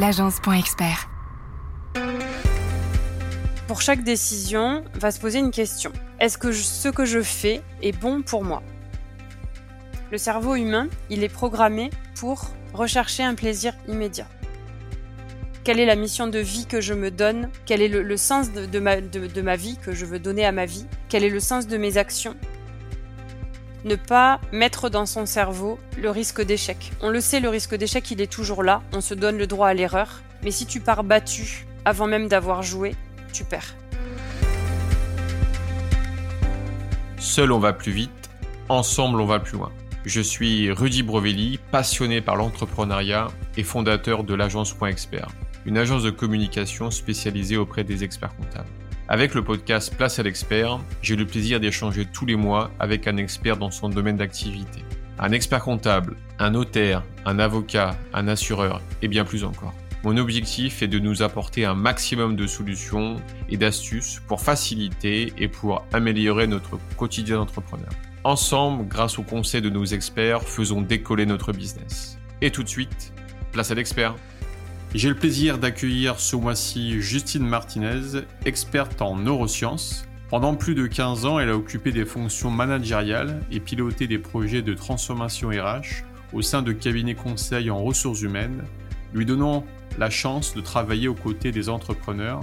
l'agence.expert. 0.00 1.10
Pour 3.68 3.82
chaque 3.82 4.02
décision, 4.02 4.82
va 4.94 5.10
se 5.10 5.20
poser 5.20 5.40
une 5.40 5.50
question. 5.50 5.92
Est-ce 6.18 6.38
que 6.38 6.52
ce 6.52 6.88
que 6.88 7.04
je 7.04 7.20
fais 7.20 7.60
est 7.82 7.92
bon 7.92 8.22
pour 8.22 8.42
moi? 8.42 8.62
Le 10.10 10.16
cerveau 10.16 10.54
humain, 10.56 10.88
il 11.10 11.22
est 11.22 11.28
programmé 11.28 11.90
pour 12.14 12.50
rechercher 12.72 13.24
un 13.24 13.34
plaisir 13.34 13.74
immédiat. 13.88 14.26
Quelle 15.64 15.78
est 15.78 15.86
la 15.86 15.96
mission 15.96 16.26
de 16.28 16.38
vie 16.38 16.64
que 16.64 16.80
je 16.80 16.94
me 16.94 17.10
donne? 17.10 17.50
Quel 17.66 17.82
est 17.82 17.88
le, 17.88 18.16
sens 18.16 18.52
de, 18.52 18.78
ma, 18.78 19.02
de 19.02 19.42
ma 19.42 19.56
vie 19.56 19.76
que 19.76 19.92
je 19.92 20.06
veux 20.06 20.18
donner 20.18 20.46
à 20.46 20.52
ma 20.52 20.64
vie? 20.64 20.86
Quel 21.10 21.24
est 21.24 21.28
le 21.28 21.40
sens 21.40 21.66
de 21.66 21.76
mes 21.76 21.98
actions? 21.98 22.36
Ne 23.84 23.96
pas 23.96 24.40
mettre 24.52 24.90
dans 24.90 25.06
son 25.06 25.26
cerveau 25.26 25.78
le 25.98 26.10
risque 26.10 26.42
d'échec. 26.42 26.92
On 27.00 27.10
le 27.10 27.20
sait, 27.20 27.40
le 27.40 27.48
risque 27.48 27.74
d'échec, 27.74 28.10
il 28.10 28.20
est 28.20 28.30
toujours 28.30 28.62
là, 28.62 28.82
on 28.92 29.00
se 29.00 29.14
donne 29.14 29.38
le 29.38 29.46
droit 29.46 29.68
à 29.68 29.74
l'erreur, 29.74 30.20
mais 30.42 30.50
si 30.50 30.66
tu 30.66 30.80
pars 30.80 31.04
battu 31.04 31.66
avant 31.84 32.06
même 32.06 32.28
d'avoir 32.28 32.62
joué, 32.62 32.94
tu 33.32 33.44
perds. 33.44 33.74
Seul 37.18 37.52
on 37.52 37.58
va 37.58 37.72
plus 37.72 37.92
vite, 37.92 38.30
ensemble 38.68 39.20
on 39.20 39.26
va 39.26 39.40
plus 39.40 39.58
loin. 39.58 39.70
Je 40.06 40.20
suis 40.20 40.70
Rudy 40.72 41.02
Brovelli, 41.02 41.58
passionné 41.70 42.22
par 42.22 42.36
l'entrepreneuriat 42.36 43.28
et 43.58 43.62
fondateur 43.62 44.24
de 44.24 44.32
l'agence 44.34 44.72
Point 44.72 44.88
Expert, 44.88 45.28
une 45.66 45.76
agence 45.76 46.02
de 46.02 46.10
communication 46.10 46.90
spécialisée 46.90 47.58
auprès 47.58 47.84
des 47.84 48.02
experts 48.02 48.34
comptables. 48.34 48.68
Avec 49.12 49.34
le 49.34 49.42
podcast 49.42 49.92
Place 49.96 50.20
à 50.20 50.22
l'expert, 50.22 50.78
j'ai 51.02 51.16
le 51.16 51.26
plaisir 51.26 51.58
d'échanger 51.58 52.06
tous 52.06 52.26
les 52.26 52.36
mois 52.36 52.70
avec 52.78 53.08
un 53.08 53.16
expert 53.16 53.56
dans 53.56 53.72
son 53.72 53.88
domaine 53.88 54.16
d'activité. 54.16 54.84
Un 55.18 55.32
expert 55.32 55.64
comptable, 55.64 56.16
un 56.38 56.50
notaire, 56.50 57.02
un 57.24 57.40
avocat, 57.40 57.98
un 58.14 58.28
assureur 58.28 58.80
et 59.02 59.08
bien 59.08 59.24
plus 59.24 59.42
encore. 59.42 59.74
Mon 60.04 60.16
objectif 60.16 60.80
est 60.82 60.86
de 60.86 61.00
nous 61.00 61.22
apporter 61.22 61.64
un 61.64 61.74
maximum 61.74 62.36
de 62.36 62.46
solutions 62.46 63.16
et 63.48 63.56
d'astuces 63.56 64.22
pour 64.28 64.42
faciliter 64.42 65.32
et 65.36 65.48
pour 65.48 65.84
améliorer 65.92 66.46
notre 66.46 66.78
quotidien 66.96 67.38
d'entrepreneur. 67.38 67.90
Ensemble, 68.22 68.86
grâce 68.86 69.18
aux 69.18 69.24
conseils 69.24 69.60
de 69.60 69.70
nos 69.70 69.86
experts, 69.86 70.42
faisons 70.42 70.82
décoller 70.82 71.26
notre 71.26 71.52
business. 71.52 72.16
Et 72.42 72.52
tout 72.52 72.62
de 72.62 72.68
suite, 72.68 73.12
place 73.50 73.72
à 73.72 73.74
l'expert. 73.74 74.14
J'ai 74.92 75.08
le 75.08 75.14
plaisir 75.14 75.58
d'accueillir 75.58 76.18
ce 76.18 76.34
mois-ci 76.34 77.00
Justine 77.00 77.46
Martinez, 77.46 78.22
experte 78.44 79.00
en 79.00 79.14
neurosciences. 79.14 80.04
Pendant 80.30 80.56
plus 80.56 80.74
de 80.74 80.88
15 80.88 81.26
ans, 81.26 81.38
elle 81.38 81.50
a 81.50 81.54
occupé 81.54 81.92
des 81.92 82.04
fonctions 82.04 82.50
managériales 82.50 83.40
et 83.52 83.60
piloté 83.60 84.08
des 84.08 84.18
projets 84.18 84.62
de 84.62 84.74
transformation 84.74 85.50
RH 85.50 86.02
au 86.32 86.42
sein 86.42 86.62
de 86.62 86.72
cabinets 86.72 87.14
conseils 87.14 87.70
en 87.70 87.80
ressources 87.80 88.22
humaines, 88.22 88.64
lui 89.14 89.24
donnant 89.24 89.64
la 89.96 90.10
chance 90.10 90.54
de 90.54 90.60
travailler 90.60 91.06
aux 91.06 91.14
côtés 91.14 91.52
des 91.52 91.68
entrepreneurs 91.68 92.40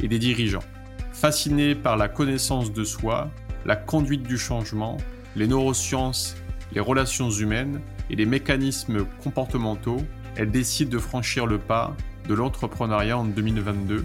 et 0.00 0.06
des 0.06 0.20
dirigeants. 0.20 0.64
Fascinée 1.12 1.74
par 1.74 1.96
la 1.96 2.06
connaissance 2.06 2.72
de 2.72 2.84
soi, 2.84 3.28
la 3.66 3.74
conduite 3.74 4.22
du 4.22 4.38
changement, 4.38 4.98
les 5.34 5.48
neurosciences, 5.48 6.36
les 6.72 6.80
relations 6.80 7.30
humaines 7.30 7.80
et 8.08 8.14
les 8.14 8.26
mécanismes 8.26 9.04
comportementaux, 9.20 10.00
elle 10.38 10.50
décide 10.52 10.88
de 10.88 10.98
franchir 10.98 11.46
le 11.46 11.58
pas 11.58 11.94
de 12.28 12.32
l'entrepreneuriat 12.32 13.18
en 13.18 13.24
2022. 13.24 14.04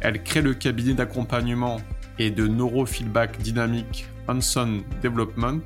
Elle 0.00 0.22
crée 0.22 0.42
le 0.42 0.54
cabinet 0.54 0.92
d'accompagnement 0.94 1.80
et 2.18 2.30
de 2.30 2.46
neurofeedback 2.46 3.38
dynamique 3.38 4.06
Hanson 4.28 4.82
Development. 5.02 5.62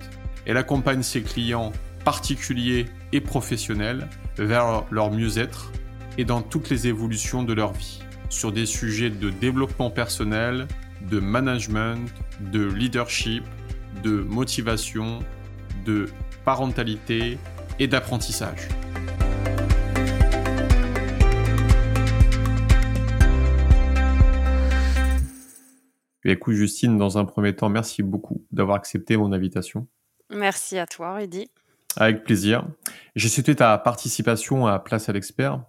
Elle 0.46 0.56
accompagne 0.56 1.02
ses 1.02 1.22
clients 1.22 1.72
particuliers 2.04 2.86
et 3.12 3.20
professionnels 3.20 4.08
vers 4.36 4.84
leur 4.90 5.10
mieux-être 5.10 5.72
et 6.16 6.24
dans 6.24 6.42
toutes 6.42 6.70
les 6.70 6.86
évolutions 6.86 7.42
de 7.42 7.52
leur 7.52 7.72
vie, 7.72 8.00
sur 8.28 8.52
des 8.52 8.66
sujets 8.66 9.10
de 9.10 9.30
développement 9.30 9.90
personnel, 9.90 10.68
de 11.10 11.18
management, 11.18 12.08
de 12.40 12.64
leadership, 12.64 13.42
de 14.04 14.22
motivation, 14.22 15.18
de 15.84 16.06
parentalité 16.44 17.38
et 17.80 17.88
d'apprentissage. 17.88 18.68
Écoute 26.26 26.54
Justine, 26.54 26.96
dans 26.96 27.18
un 27.18 27.26
premier 27.26 27.54
temps, 27.54 27.68
merci 27.68 28.02
beaucoup 28.02 28.46
d'avoir 28.50 28.78
accepté 28.78 29.18
mon 29.18 29.32
invitation. 29.32 29.86
Merci 30.30 30.78
à 30.78 30.86
toi, 30.86 31.16
Rudy. 31.16 31.50
Avec 31.96 32.24
plaisir. 32.24 32.66
J'ai 33.14 33.28
souhaité 33.28 33.54
ta 33.54 33.76
participation 33.76 34.66
à 34.66 34.78
Place 34.78 35.10
à 35.10 35.12
l'expert 35.12 35.62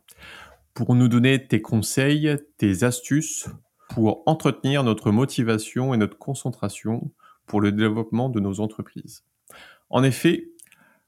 pour 0.73 0.95
nous 0.95 1.09
donner 1.09 1.45
tes 1.45 1.61
conseils, 1.61 2.37
tes 2.57 2.83
astuces 2.83 3.49
pour 3.89 4.23
entretenir 4.25 4.83
notre 4.83 5.11
motivation 5.11 5.93
et 5.93 5.97
notre 5.97 6.17
concentration 6.17 7.11
pour 7.47 7.59
le 7.59 7.73
développement 7.73 8.29
de 8.29 8.39
nos 8.39 8.61
entreprises. 8.61 9.25
En 9.89 10.03
effet, 10.03 10.49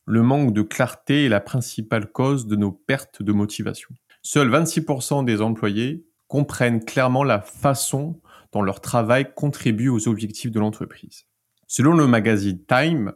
le 0.06 0.24
manque 0.24 0.54
de 0.54 0.62
clarté 0.62 1.26
est 1.26 1.30
la 1.30 1.40
principale 1.40 2.12
cause 2.12 2.48
de 2.48 2.58
nos 2.58 2.72
pertes 2.72 3.24
de 3.24 3.32
motivation. 3.32 3.96
Seuls 4.22 4.50
26% 4.50 5.24
des 5.24 5.42
employés 5.42 6.06
comprennent 6.28 6.84
clairement 6.84 7.24
la 7.24 7.42
façon 7.42 8.20
dont 8.52 8.62
leur 8.62 8.82
travail 8.82 9.34
contribue 9.36 9.90
aux 9.90 10.08
objectifs 10.08 10.52
de 10.52 10.60
l'entreprise. 10.60 11.26
Selon 11.68 11.94
le 11.94 12.08
magazine 12.08 12.64
Time, 12.66 13.14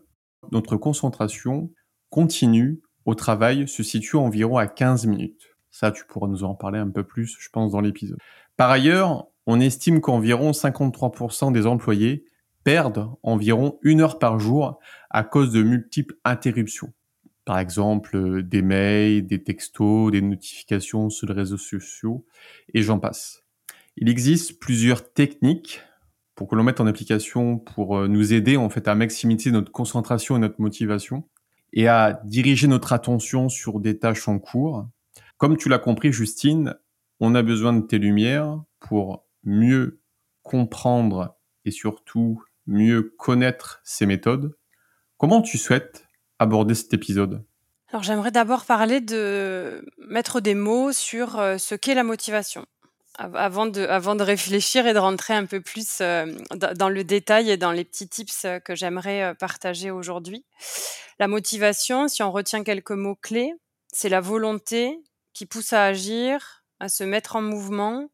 notre 0.52 0.76
concentration 0.76 1.72
continue 2.10 2.82
au 3.06 3.16
travail 3.16 3.68
se 3.68 3.84
situe 3.84 4.18
environ 4.18 4.58
à 4.58 4.68
15 4.68 5.08
minutes. 5.08 5.56
Ça, 5.72 5.92
tu 5.92 6.04
pourras 6.06 6.28
nous 6.28 6.44
en 6.44 6.54
parler 6.54 6.80
un 6.80 6.90
peu 6.90 7.04
plus, 7.04 7.38
je 7.40 7.50
pense, 7.50 7.72
dans 7.72 7.82
l'épisode. 7.82 8.18
Par 8.58 8.70
ailleurs, 8.70 9.28
on 9.48 9.60
estime 9.60 10.02
qu'environ 10.02 10.52
53% 10.52 11.52
des 11.52 11.66
employés 11.66 12.26
perdent 12.64 13.10
environ 13.24 13.80
une 13.82 14.02
heure 14.02 14.20
par 14.20 14.40
jour 14.40 14.80
à 15.10 15.24
cause 15.24 15.52
de 15.52 15.64
multiples 15.64 16.16
interruptions. 16.26 16.94
Par 17.46 17.58
exemple, 17.58 18.44
des 18.44 18.62
mails, 18.62 19.26
des 19.26 19.44
textos, 19.44 20.12
des 20.12 20.22
notifications 20.22 21.10
sur 21.10 21.28
les 21.28 21.34
réseaux 21.34 21.58
sociaux, 21.58 22.26
et 22.74 22.84
j'en 22.84 23.00
passe. 23.00 23.41
Il 24.02 24.10
existe 24.10 24.60
plusieurs 24.60 25.14
techniques 25.14 25.80
pour 26.36 26.50
que 26.50 26.56
l'on 26.56 26.64
mette 26.64 26.82
en 26.82 26.88
application 26.88 27.58
pour 27.58 27.98
euh, 27.98 28.08
nous 28.10 28.34
aider 28.34 28.58
en 28.58 28.70
fait 28.70 28.90
à 28.90 28.96
maximiser 28.96 29.52
notre 29.52 29.72
concentration 29.72 30.36
et 30.36 30.40
notre 30.40 30.60
motivation 30.60 31.24
et 31.72 31.88
à 31.88 32.20
diriger 32.26 32.68
notre 32.68 32.92
attention 32.92 33.48
sur 33.48 33.80
des 33.80 33.98
tâches 33.98 34.28
en 34.28 34.38
cours 34.38 34.88
comme 35.42 35.58
tu 35.58 35.70
l'as 35.70 35.80
compris, 35.80 36.14
Justine, 36.14 36.76
on 37.20 37.34
a 37.34 37.42
besoin 37.42 37.74
de 37.74 37.82
tes 37.82 37.98
lumières 37.98 38.62
pour 38.80 39.26
mieux 39.44 40.00
comprendre 40.44 41.36
et 41.66 41.72
surtout 41.72 42.44
mieux 42.68 43.16
connaître 43.18 43.82
ces 43.84 44.06
méthodes. 44.06 44.56
Comment 45.18 45.42
tu 45.42 45.58
souhaites 45.58 46.06
aborder 46.38 46.76
cet 46.76 46.94
épisode? 46.94 47.44
Alors 47.90 48.04
j'aimerais 48.04 48.30
d'abord 48.30 48.66
parler 48.66 49.02
de 49.02 49.84
mettre 49.98 50.42
des 50.42 50.54
mots 50.54 50.92
sur 50.92 51.40
euh, 51.40 51.58
ce 51.58 51.74
qu'est 51.74 51.96
la 51.96 52.04
motivation. 52.04 52.68
Avant 53.36 53.68
de, 53.68 54.24
réfléchir 54.24 54.88
et 54.88 54.94
de 54.94 55.00
rentrer 55.00 55.34
un 55.34 55.46
peu 55.46 55.62
plus 55.62 56.00
euh, 56.02 56.26
dans 56.56 56.90
le 56.90 57.04
détail 57.04 57.52
et 57.52 57.58
dans 57.58 57.72
les 57.72 57.86
petits 57.86 58.10
tips 58.10 58.48
que 58.66 58.74
j'aimerais 58.74 59.24
euh, 59.24 59.34
partager 59.36 59.92
aujourd'hui. 59.92 60.44
La 61.20 61.28
motivation, 61.28 62.08
si 62.08 62.24
on 62.24 62.32
retient 62.32 62.64
quelques 62.64 62.92
mots 62.92 63.16
clés, 63.16 63.54
c'est 63.94 64.10
la 64.10 64.22
volonté 64.22 65.00
qui 65.34 65.46
pousse 65.46 65.72
à 65.72 65.86
agir, 65.86 66.64
à 66.80 66.90
se 66.90 67.04
mettre 67.04 67.36
en 67.36 67.44
mouvement. 67.44 68.10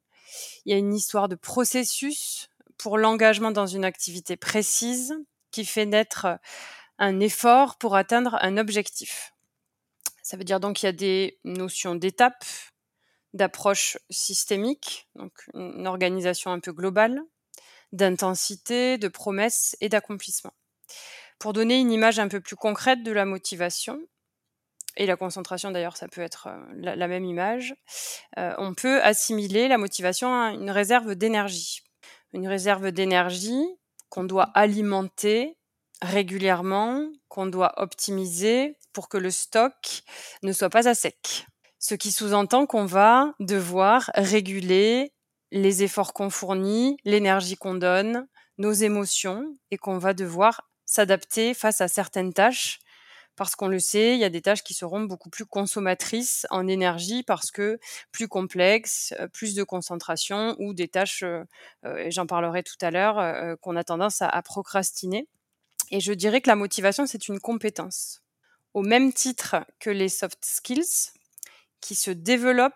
Il 0.65 0.73
y 0.73 0.75
a 0.75 0.77
une 0.77 0.93
histoire 0.93 1.29
de 1.29 1.35
processus 1.35 2.49
pour 2.77 2.97
l'engagement 2.97 3.51
dans 3.51 3.67
une 3.67 3.85
activité 3.85 4.35
précise 4.35 5.15
qui 5.51 5.63
fait 5.63 5.85
naître 5.85 6.27
un 6.99 7.19
effort 7.19 7.77
pour 7.77 7.95
atteindre 7.95 8.37
un 8.41 8.57
objectif. 8.57 9.33
Ça 10.21 10.35
veut 10.35 10.43
dire 10.43 10.59
donc 10.59 10.75
qu'il 10.75 10.87
y 10.87 10.89
a 10.89 10.93
des 10.93 11.39
notions 11.45 11.95
d'étapes, 11.95 12.43
d'approche 13.37 13.97
systémique, 14.09 15.07
donc 15.15 15.31
une 15.53 15.87
organisation 15.87 16.51
un 16.51 16.59
peu 16.59 16.73
globale, 16.73 17.21
d'intensité, 17.93 18.97
de 18.97 19.07
promesses 19.07 19.77
et 19.79 19.89
d'accomplissement. 19.89 20.53
Pour 21.39 21.53
donner 21.53 21.79
une 21.79 21.91
image 21.91 22.19
un 22.19 22.27
peu 22.27 22.41
plus 22.41 22.55
concrète 22.55 23.03
de 23.03 23.11
la 23.11 23.25
motivation, 23.25 23.99
et 24.97 25.05
la 25.05 25.15
concentration 25.15 25.71
d'ailleurs, 25.71 25.95
ça 25.95 26.07
peut 26.07 26.21
être 26.21 26.47
euh, 26.47 26.95
la, 26.95 27.07
même 27.07 27.23
image, 27.23 27.75
euh, 28.37 28.53
on 28.57 28.73
peut 28.73 29.01
assimiler 29.03 29.67
la 29.67 29.77
motivation 29.77 30.33
à 30.33 30.51
une 30.51 30.71
réserve 30.71 31.15
d'énergie. 31.15 31.83
Une 32.33 32.47
réserve 32.47 32.91
d'énergie 32.91 33.63
qu'on 34.09 34.23
doit 34.23 34.49
alimenter 34.55 35.57
régulièrement, 36.01 37.07
qu'on 37.29 37.45
doit 37.45 37.73
optimiser 37.77 38.77
pour 38.91 39.09
que 39.09 39.17
le 39.17 39.31
stock 39.31 40.01
ne 40.43 40.51
soit 40.51 40.69
pas 40.69 40.87
à 40.87 40.95
sec. 40.95 41.45
Ce 41.79 41.95
qui 41.95 42.11
sous-entend 42.11 42.65
qu'on 42.65 42.85
va 42.85 43.33
devoir 43.39 44.09
réguler 44.15 45.13
les 45.51 45.83
efforts 45.83 46.13
qu'on 46.13 46.29
fournit, 46.29 46.97
l'énergie 47.05 47.55
qu'on 47.55 47.75
donne, 47.75 48.27
nos 48.57 48.71
émotions, 48.71 49.55
et 49.71 49.77
qu'on 49.77 49.97
va 49.97 50.13
devoir 50.13 50.69
s'adapter 50.85 51.53
face 51.53 51.81
à 51.81 51.87
certaines 51.87 52.33
tâches 52.33 52.79
Parce 53.37 53.55
qu'on 53.55 53.67
le 53.67 53.79
sait, 53.79 54.15
il 54.15 54.19
y 54.19 54.23
a 54.23 54.29
des 54.29 54.41
tâches 54.41 54.63
qui 54.63 54.73
seront 54.73 55.01
beaucoup 55.01 55.29
plus 55.29 55.45
consommatrices 55.45 56.47
en 56.49 56.67
énergie 56.67 57.21
parce 57.21 57.51
que 57.51 57.79
plus 58.11 58.27
complexes, 58.27 59.13
plus 59.31 59.53
de 59.53 59.63
concentration 59.63 60.55
ou 60.57 60.73
des 60.73 60.87
tâches, 60.87 61.23
et 61.85 62.09
j'en 62.09 62.25
parlerai 62.25 62.63
tout 62.63 62.77
à 62.81 62.89
l'heure, 62.89 63.57
qu'on 63.59 63.75
a 63.75 63.83
tendance 63.83 64.23
à 64.23 64.41
procrastiner. 64.41 65.27
Et 65.91 65.99
je 65.99 66.13
dirais 66.13 66.41
que 66.41 66.49
la 66.49 66.55
motivation, 66.55 67.05
c'est 67.05 67.27
une 67.27 67.39
compétence. 67.39 68.23
Au 68.73 68.81
même 68.81 69.13
titre 69.13 69.55
que 69.79 69.91
les 69.91 70.09
soft 70.09 70.43
skills, 70.43 71.11
qui 71.81 71.95
se 71.95 72.11
développent 72.11 72.73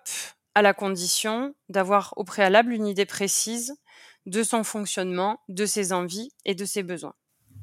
à 0.56 0.62
la 0.62 0.74
condition 0.74 1.54
d'avoir 1.70 2.14
au 2.18 2.24
préalable 2.24 2.74
une 2.74 2.88
idée 2.88 3.06
précise 3.06 3.76
de 4.26 4.44
son 4.44 4.64
fonctionnement, 4.64 5.40
de 5.50 5.66
ses 5.66 5.94
envies 5.94 6.32
et 6.46 6.56
de 6.56 6.66
ses 6.66 6.84
besoins. 6.84 7.14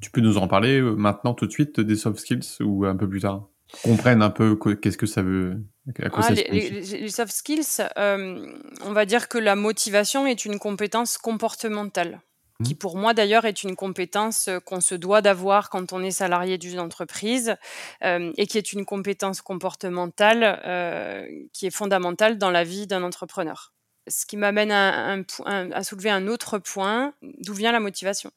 Tu 0.01 0.11
peux 0.11 0.21
nous 0.21 0.39
en 0.39 0.49
parler 0.49 0.81
euh, 0.81 0.95
maintenant 0.95 1.35
tout 1.35 1.47
de 1.47 1.53
suite 1.53 1.81
des 1.81 1.97
soft 1.97 2.19
skills 2.19 2.61
ou 2.61 2.85
un 2.85 2.97
peu 2.97 3.09
plus 3.09 3.21
tard? 3.21 3.49
Comprenne 3.83 4.23
un 4.23 4.31
peu 4.31 4.57
qu'est-ce 4.57 4.97
que 4.97 5.07
ça 5.07 5.23
veut. 5.23 5.63
À 5.99 6.09
quoi 6.09 6.25
ah, 6.27 6.33
les, 6.33 7.09
soft 7.09 7.33
skills, 7.33 7.83
euh, 7.99 8.47
on 8.83 8.93
va 8.93 9.05
dire 9.05 9.29
que 9.29 9.37
la 9.37 9.57
motivation 9.57 10.27
est 10.27 10.45
une 10.45 10.59
compétence 10.59 11.19
comportementale 11.19 12.21
qui 12.65 12.75
mmh. 12.75 12.79
pour 12.79 12.97
moi 12.97 13.15
d'ailleurs 13.15 13.45
est 13.45 13.63
une 13.63 13.77
compétence 13.77 14.49
euh, 14.49 14.59
qu'on 14.59 14.81
se 14.81 14.95
doit 14.95 15.23
d'avoir 15.23 15.71
quand 15.71 15.93
on 15.93 16.03
est 16.03 16.11
salarié 16.11 16.59
d'une 16.59 16.81
entreprise 16.81 17.57
euh, 18.03 18.33
et 18.37 18.47
qui 18.47 18.59
est 18.59 18.73
une 18.73 18.85
compétence 18.85 19.43
comportementale 19.43 20.61
euh, 20.67 21.27
qui 21.53 21.67
est 21.67 21.71
fondamentale 21.71 22.39
dans 22.39 22.51
la 22.51 22.65
vie 22.65 22.87
d'un 22.87 23.03
entrepreneur. 23.03 23.73
Ce 24.09 24.25
qui 24.27 24.37
m'amène 24.37 24.73
à, 24.73 25.83
soulever 25.83 26.11
un 26.11 26.29
autre 26.29 26.59
point, 26.59 27.13
d'où 27.23 27.53
vient 27.53 27.73
la 27.73 27.81
motivation? 27.81 28.31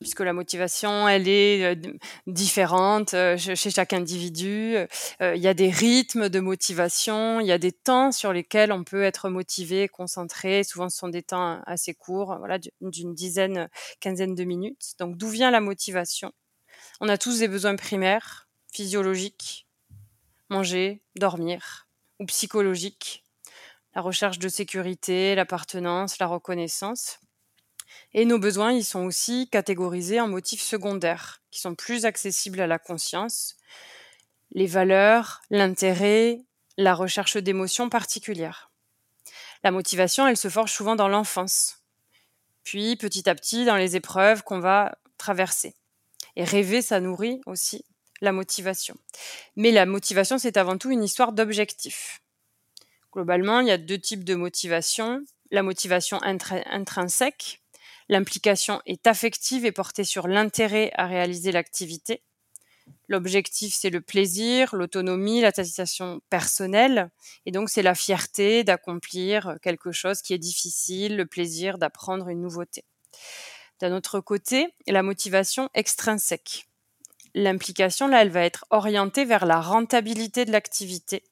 Puisque 0.00 0.20
la 0.20 0.32
motivation, 0.32 1.08
elle 1.08 1.28
est 1.28 1.64
euh, 1.64 1.92
différente 2.26 3.14
euh, 3.14 3.36
chez 3.36 3.70
chaque 3.70 3.92
individu. 3.92 4.76
Euh, 5.20 5.34
il 5.34 5.42
y 5.42 5.48
a 5.48 5.54
des 5.54 5.70
rythmes 5.70 6.28
de 6.28 6.40
motivation, 6.40 7.40
il 7.40 7.46
y 7.46 7.52
a 7.52 7.58
des 7.58 7.72
temps 7.72 8.12
sur 8.12 8.32
lesquels 8.32 8.72
on 8.72 8.84
peut 8.84 9.02
être 9.02 9.28
motivé, 9.28 9.88
concentré. 9.88 10.64
Souvent, 10.64 10.88
ce 10.88 10.98
sont 10.98 11.08
des 11.08 11.22
temps 11.22 11.60
assez 11.66 11.94
courts, 11.94 12.36
voilà, 12.38 12.58
d'une 12.80 13.14
dizaine, 13.14 13.68
quinzaine 14.00 14.34
de 14.34 14.44
minutes. 14.44 14.94
Donc, 14.98 15.16
d'où 15.16 15.28
vient 15.28 15.50
la 15.50 15.60
motivation? 15.60 16.32
On 17.00 17.08
a 17.08 17.18
tous 17.18 17.38
des 17.38 17.48
besoins 17.48 17.76
primaires, 17.76 18.48
physiologiques, 18.72 19.66
manger, 20.50 21.02
dormir, 21.16 21.88
ou 22.20 22.26
psychologiques, 22.26 23.24
la 23.94 24.02
recherche 24.02 24.38
de 24.38 24.48
sécurité, 24.48 25.34
l'appartenance, 25.34 26.18
la 26.18 26.26
reconnaissance. 26.26 27.18
Et 28.14 28.24
nos 28.24 28.38
besoins, 28.38 28.72
ils 28.72 28.84
sont 28.84 29.04
aussi 29.04 29.48
catégorisés 29.50 30.20
en 30.20 30.28
motifs 30.28 30.62
secondaires, 30.62 31.42
qui 31.50 31.60
sont 31.60 31.74
plus 31.74 32.04
accessibles 32.04 32.60
à 32.60 32.66
la 32.66 32.78
conscience, 32.78 33.56
les 34.52 34.66
valeurs, 34.66 35.42
l'intérêt, 35.50 36.40
la 36.76 36.94
recherche 36.94 37.36
d'émotions 37.36 37.88
particulières. 37.88 38.70
La 39.64 39.70
motivation, 39.70 40.26
elle 40.26 40.36
se 40.36 40.48
forge 40.48 40.72
souvent 40.72 40.96
dans 40.96 41.08
l'enfance, 41.08 41.82
puis 42.62 42.96
petit 42.96 43.28
à 43.28 43.34
petit 43.34 43.64
dans 43.64 43.76
les 43.76 43.96
épreuves 43.96 44.42
qu'on 44.42 44.60
va 44.60 44.98
traverser. 45.18 45.74
Et 46.36 46.44
rêver, 46.44 46.82
ça 46.82 47.00
nourrit 47.00 47.40
aussi 47.46 47.84
la 48.20 48.32
motivation. 48.32 48.96
Mais 49.56 49.70
la 49.70 49.86
motivation, 49.86 50.38
c'est 50.38 50.56
avant 50.56 50.78
tout 50.78 50.90
une 50.90 51.02
histoire 51.02 51.32
d'objectifs. 51.32 52.22
Globalement, 53.12 53.60
il 53.60 53.68
y 53.68 53.70
a 53.70 53.78
deux 53.78 53.98
types 53.98 54.24
de 54.24 54.34
motivation. 54.34 55.24
La 55.50 55.62
motivation 55.62 56.20
intrinsèque, 56.22 57.62
L'implication 58.08 58.80
est 58.86 59.06
affective 59.06 59.64
et 59.64 59.72
portée 59.72 60.04
sur 60.04 60.28
l'intérêt 60.28 60.92
à 60.94 61.06
réaliser 61.06 61.50
l'activité. 61.52 62.22
L'objectif, 63.08 63.74
c'est 63.74 63.90
le 63.90 64.00
plaisir, 64.00 64.74
l'autonomie, 64.74 65.40
la 65.40 65.50
satisfaction 65.50 66.20
personnelle. 66.30 67.10
Et 67.44 67.50
donc, 67.50 67.68
c'est 67.68 67.82
la 67.82 67.94
fierté 67.94 68.62
d'accomplir 68.62 69.56
quelque 69.62 69.90
chose 69.90 70.22
qui 70.22 70.34
est 70.34 70.38
difficile, 70.38 71.16
le 71.16 71.26
plaisir 71.26 71.78
d'apprendre 71.78 72.28
une 72.28 72.42
nouveauté. 72.42 72.84
D'un 73.80 73.92
autre 73.92 74.20
côté, 74.20 74.68
la 74.86 75.02
motivation 75.02 75.68
extrinsèque. 75.74 76.68
L'implication, 77.34 78.06
là, 78.08 78.22
elle 78.22 78.30
va 78.30 78.42
être 78.42 78.64
orientée 78.70 79.24
vers 79.24 79.46
la 79.46 79.60
rentabilité 79.60 80.44
de 80.44 80.52
l'activité 80.52 81.22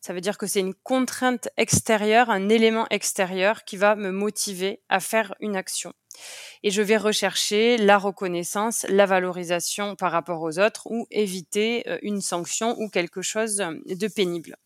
ça 0.00 0.12
veut 0.12 0.20
dire 0.20 0.38
que 0.38 0.46
c'est 0.46 0.60
une 0.60 0.74
contrainte 0.74 1.48
extérieure, 1.56 2.30
un 2.30 2.48
élément 2.48 2.86
extérieur 2.90 3.64
qui 3.64 3.76
va 3.76 3.96
me 3.96 4.10
motiver 4.10 4.80
à 4.88 5.00
faire 5.00 5.34
une 5.40 5.56
action. 5.56 5.92
Et 6.62 6.70
je 6.70 6.82
vais 6.82 6.96
rechercher 6.96 7.76
la 7.76 7.98
reconnaissance, 7.98 8.86
la 8.88 9.06
valorisation 9.06 9.96
par 9.96 10.12
rapport 10.12 10.42
aux 10.42 10.58
autres 10.58 10.86
ou 10.90 11.06
éviter 11.10 11.88
euh, 11.88 11.98
une 12.02 12.20
sanction 12.20 12.76
ou 12.78 12.88
quelque 12.88 13.22
chose 13.22 13.56
de 13.56 14.08
pénible. 14.08 14.56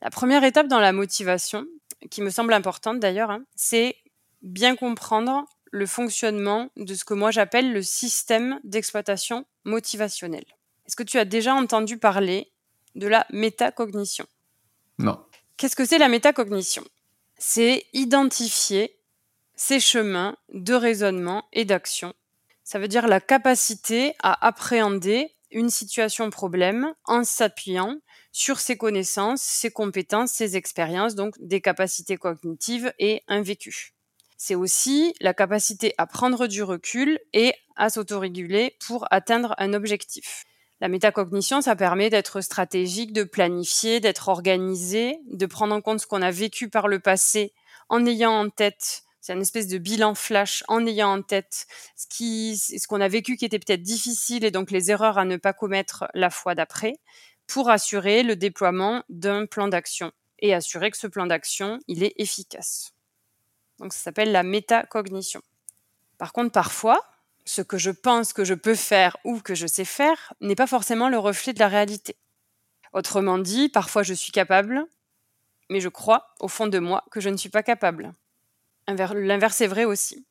La 0.00 0.10
première 0.10 0.44
étape 0.44 0.68
dans 0.68 0.80
la 0.80 0.92
motivation, 0.92 1.66
qui 2.10 2.22
me 2.22 2.30
semble 2.30 2.52
importante 2.52 2.98
d'ailleurs, 2.98 3.30
hein, 3.30 3.44
c'est 3.54 3.96
bien 4.42 4.74
comprendre 4.74 5.44
le 5.70 5.86
fonctionnement 5.86 6.70
de 6.76 6.94
ce 6.94 7.04
que 7.04 7.14
moi 7.14 7.30
j'appelle 7.30 7.72
le 7.72 7.82
système 7.82 8.60
d'exploitation 8.64 9.46
motivationnel. 9.64 10.44
Est-ce 10.86 10.96
que 10.96 11.02
tu 11.02 11.18
as 11.18 11.24
déjà 11.24 11.54
entendu 11.54 11.98
parler 11.98 12.52
de 12.94 13.06
la 13.06 13.26
métacognition? 13.30 14.26
Qu'est-ce 15.56 15.76
que 15.76 15.84
c'est 15.84 15.98
la 15.98 16.08
métacognition? 16.08 16.84
C'est 17.38 17.86
identifier 17.92 18.98
ces 19.54 19.80
chemins 19.80 20.36
de 20.52 20.74
raisonnement 20.74 21.44
et 21.52 21.64
d'action. 21.64 22.14
Ça 22.64 22.78
veut 22.78 22.88
dire 22.88 23.06
la 23.06 23.20
capacité 23.20 24.14
à 24.22 24.46
appréhender 24.46 25.34
une 25.50 25.70
situation 25.70 26.30
problème 26.30 26.94
en 27.04 27.24
s'appuyant 27.24 27.98
sur 28.32 28.58
ses 28.58 28.76
connaissances, 28.76 29.42
ses 29.42 29.70
compétences, 29.70 30.32
ses 30.32 30.56
expériences, 30.56 31.14
donc 31.14 31.34
des 31.38 31.60
capacités 31.60 32.16
cognitives 32.16 32.92
et 32.98 33.22
un 33.28 33.42
vécu. 33.42 33.92
C'est 34.38 34.54
aussi 34.54 35.14
la 35.20 35.34
capacité 35.34 35.94
à 35.98 36.06
prendre 36.06 36.46
du 36.46 36.62
recul 36.62 37.20
et 37.32 37.54
à 37.76 37.90
s'autoréguler 37.90 38.76
pour 38.84 39.06
atteindre 39.10 39.54
un 39.58 39.74
objectif. 39.74 40.44
La 40.82 40.88
métacognition, 40.88 41.60
ça 41.60 41.76
permet 41.76 42.10
d'être 42.10 42.40
stratégique, 42.40 43.12
de 43.12 43.22
planifier, 43.22 44.00
d'être 44.00 44.28
organisé, 44.28 45.20
de 45.30 45.46
prendre 45.46 45.72
en 45.76 45.80
compte 45.80 46.00
ce 46.00 46.08
qu'on 46.08 46.22
a 46.22 46.32
vécu 46.32 46.68
par 46.70 46.88
le 46.88 46.98
passé 46.98 47.54
en 47.88 48.04
ayant 48.04 48.32
en 48.32 48.50
tête 48.50 49.04
c'est 49.20 49.32
une 49.32 49.42
espèce 49.42 49.68
de 49.68 49.78
bilan 49.78 50.16
flash 50.16 50.64
en 50.66 50.84
ayant 50.84 51.12
en 51.12 51.22
tête 51.22 51.68
ce 51.94 52.08
ce 52.10 52.86
qu'on 52.88 53.00
a 53.00 53.06
vécu 53.06 53.36
qui 53.36 53.44
était 53.44 53.60
peut-être 53.60 53.84
difficile 53.84 54.44
et 54.44 54.50
donc 54.50 54.72
les 54.72 54.90
erreurs 54.90 55.18
à 55.18 55.24
ne 55.24 55.36
pas 55.36 55.52
commettre 55.52 56.08
la 56.14 56.30
fois 56.30 56.56
d'après 56.56 56.94
pour 57.46 57.70
assurer 57.70 58.24
le 58.24 58.34
déploiement 58.34 59.04
d'un 59.08 59.46
plan 59.46 59.68
d'action 59.68 60.10
et 60.40 60.52
assurer 60.52 60.90
que 60.90 60.96
ce 60.96 61.06
plan 61.06 61.26
d'action, 61.26 61.78
il 61.86 62.02
est 62.02 62.14
efficace. 62.16 62.90
Donc 63.78 63.92
ça 63.92 64.00
s'appelle 64.00 64.32
la 64.32 64.42
métacognition. 64.42 65.42
Par 66.18 66.32
contre, 66.32 66.50
parfois, 66.50 67.11
ce 67.44 67.62
que 67.62 67.78
je 67.78 67.90
pense 67.90 68.32
que 68.32 68.44
je 68.44 68.54
peux 68.54 68.74
faire 68.74 69.16
ou 69.24 69.40
que 69.40 69.54
je 69.54 69.66
sais 69.66 69.84
faire 69.84 70.32
n'est 70.40 70.54
pas 70.54 70.66
forcément 70.66 71.08
le 71.08 71.18
reflet 71.18 71.52
de 71.52 71.58
la 71.58 71.68
réalité. 71.68 72.16
Autrement 72.92 73.38
dit, 73.38 73.68
parfois 73.68 74.02
je 74.02 74.14
suis 74.14 74.32
capable, 74.32 74.86
mais 75.70 75.80
je 75.80 75.88
crois 75.88 76.34
au 76.40 76.48
fond 76.48 76.66
de 76.66 76.78
moi 76.78 77.04
que 77.10 77.20
je 77.20 77.28
ne 77.28 77.36
suis 77.36 77.48
pas 77.48 77.62
capable. 77.62 78.12
L'inverse 78.86 79.60
est 79.60 79.66
vrai 79.66 79.84
aussi. 79.84 80.26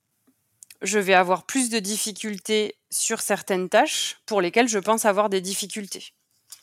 Je 0.81 0.99
vais 0.99 1.13
avoir 1.13 1.45
plus 1.45 1.69
de 1.69 1.79
difficultés 1.79 2.75
sur 2.89 3.21
certaines 3.21 3.69
tâches 3.69 4.17
pour 4.25 4.41
lesquelles 4.41 4.67
je 4.67 4.79
pense 4.79 5.05
avoir 5.05 5.29
des 5.29 5.41
difficultés. 5.41 6.13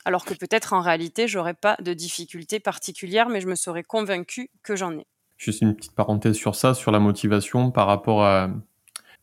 Alors 0.05 0.25
que 0.25 0.33
peut-être 0.33 0.73
en 0.73 0.81
réalité, 0.81 1.27
j'aurais 1.27 1.53
pas 1.53 1.75
de 1.79 1.93
difficultés 1.93 2.59
particulières, 2.59 3.29
mais 3.29 3.41
je 3.41 3.47
me 3.47 3.55
serais 3.55 3.83
convaincu 3.83 4.49
que 4.63 4.75
j'en 4.75 4.97
ai. 4.97 5.05
Juste 5.37 5.61
une 5.61 5.75
petite 5.75 5.95
parenthèse 5.95 6.35
sur 6.35 6.55
ça, 6.55 6.73
sur 6.73 6.91
la 6.91 6.99
motivation 6.99 7.71
par 7.71 7.87
rapport 7.87 8.23
à 8.23 8.49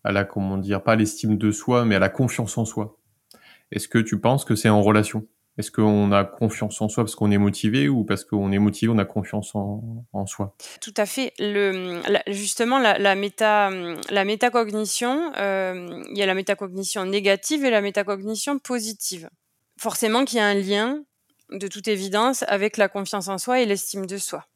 à 0.06 0.12
la, 0.12 0.24
comment 0.24 0.56
dire, 0.56 0.82
pas 0.82 0.94
l'estime 0.94 1.36
de 1.36 1.50
soi, 1.50 1.84
mais 1.84 1.96
à 1.96 1.98
la 1.98 2.08
confiance 2.08 2.56
en 2.56 2.64
soi. 2.64 2.96
Est-ce 3.72 3.88
que 3.88 3.98
tu 3.98 4.20
penses 4.20 4.44
que 4.44 4.54
c'est 4.54 4.68
en 4.68 4.80
relation? 4.80 5.26
Est-ce 5.58 5.72
qu'on 5.72 6.12
a 6.12 6.24
confiance 6.24 6.80
en 6.80 6.88
soi 6.88 7.02
parce 7.02 7.16
qu'on 7.16 7.32
est 7.32 7.38
motivé 7.38 7.88
ou 7.88 8.04
parce 8.04 8.24
qu'on 8.24 8.52
est 8.52 8.58
motivé, 8.58 8.92
on 8.94 8.98
a 8.98 9.04
confiance 9.04 9.52
en, 9.54 10.26
soi? 10.26 10.54
Tout 10.80 10.94
à 10.96 11.06
fait. 11.06 11.32
Le, 11.40 12.00
justement, 12.28 12.78
la, 12.78 13.14
méta, 13.16 13.70
la 14.10 14.24
métacognition, 14.24 15.32
euh, 15.38 16.04
il 16.10 16.16
y 16.16 16.22
a 16.22 16.26
la 16.26 16.34
métacognition 16.34 17.04
négative 17.04 17.64
et 17.64 17.70
la 17.70 17.80
métacognition 17.80 18.60
positive. 18.60 19.28
Forcément 19.80 20.24
qu'il 20.24 20.38
y 20.38 20.40
a 20.40 20.46
un 20.46 20.54
lien, 20.54 21.02
de 21.50 21.66
toute 21.66 21.88
évidence, 21.88 22.44
avec 22.46 22.76
la 22.76 22.88
confiance 22.88 23.26
en 23.26 23.38
soi 23.38 23.60
et 23.60 23.66
l'estime 23.66 24.06
de 24.06 24.18
soi 24.18 24.46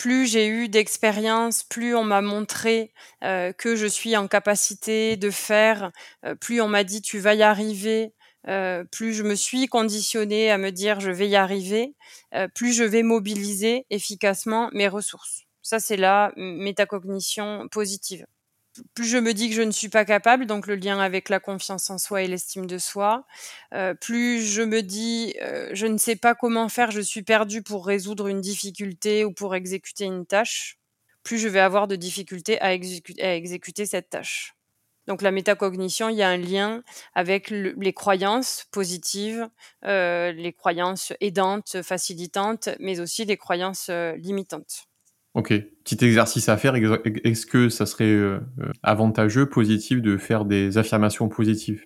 plus 0.00 0.26
j'ai 0.26 0.46
eu 0.48 0.70
d'expérience, 0.70 1.62
plus 1.62 1.94
on 1.94 2.04
m'a 2.04 2.22
montré 2.22 2.94
euh, 3.22 3.52
que 3.52 3.76
je 3.76 3.86
suis 3.86 4.16
en 4.16 4.28
capacité 4.28 5.18
de 5.18 5.30
faire, 5.30 5.92
euh, 6.24 6.34
plus 6.34 6.62
on 6.62 6.68
m'a 6.68 6.84
dit 6.84 7.02
tu 7.02 7.18
vas 7.18 7.34
y 7.34 7.42
arriver, 7.42 8.14
euh, 8.48 8.82
plus 8.84 9.12
je 9.12 9.22
me 9.22 9.34
suis 9.34 9.66
conditionnée 9.66 10.50
à 10.50 10.56
me 10.56 10.72
dire 10.72 11.00
je 11.00 11.10
vais 11.10 11.28
y 11.28 11.36
arriver, 11.36 11.94
plus 12.54 12.72
je 12.72 12.84
vais 12.84 13.02
mobiliser 13.02 13.84
efficacement 13.90 14.70
mes 14.72 14.88
ressources. 14.88 15.42
Ça, 15.60 15.78
c'est 15.80 15.98
la 15.98 16.32
métacognition 16.36 17.68
positive. 17.70 18.24
Plus 18.94 19.06
je 19.06 19.18
me 19.18 19.34
dis 19.34 19.48
que 19.48 19.54
je 19.54 19.62
ne 19.62 19.70
suis 19.70 19.88
pas 19.88 20.04
capable, 20.04 20.46
donc 20.46 20.66
le 20.66 20.76
lien 20.76 20.98
avec 20.98 21.28
la 21.28 21.40
confiance 21.40 21.90
en 21.90 21.98
soi 21.98 22.22
et 22.22 22.28
l'estime 22.28 22.66
de 22.66 22.78
soi, 22.78 23.26
euh, 23.74 23.94
plus 23.94 24.42
je 24.44 24.62
me 24.62 24.82
dis 24.82 25.34
euh, 25.42 25.70
je 25.72 25.86
ne 25.86 25.98
sais 25.98 26.16
pas 26.16 26.34
comment 26.34 26.68
faire, 26.68 26.90
je 26.90 27.00
suis 27.00 27.22
perdu 27.22 27.62
pour 27.62 27.86
résoudre 27.86 28.28
une 28.28 28.40
difficulté 28.40 29.24
ou 29.24 29.32
pour 29.32 29.54
exécuter 29.54 30.04
une 30.04 30.26
tâche, 30.26 30.78
plus 31.22 31.38
je 31.38 31.48
vais 31.48 31.60
avoir 31.60 31.88
de 31.88 31.96
difficultés 31.96 32.60
à, 32.60 32.72
exécuter 32.72 33.86
cette 33.86 34.10
tâche. 34.10 34.54
Donc 35.06 35.22
la 35.22 35.32
métacognition, 35.32 36.08
il 36.08 36.16
y 36.16 36.22
a 36.22 36.28
un 36.28 36.36
lien 36.36 36.82
avec 37.14 37.50
les 37.50 37.92
croyances 37.92 38.66
positives, 38.70 39.48
euh, 39.84 40.30
les 40.32 40.52
croyances 40.52 41.12
aidantes, 41.20 41.82
facilitantes, 41.82 42.68
mais 42.78 43.00
aussi 43.00 43.24
les 43.24 43.36
croyances 43.36 43.90
limitantes. 44.16 44.89
Ok, 45.34 45.52
petit 45.84 46.04
exercice 46.04 46.48
à 46.48 46.56
faire. 46.56 46.74
Est-ce 46.74 47.46
que 47.46 47.68
ça 47.68 47.86
serait 47.86 48.04
euh, 48.04 48.40
avantageux, 48.82 49.48
positif 49.48 50.02
de 50.02 50.16
faire 50.16 50.44
des 50.44 50.76
affirmations 50.76 51.28
positives? 51.28 51.84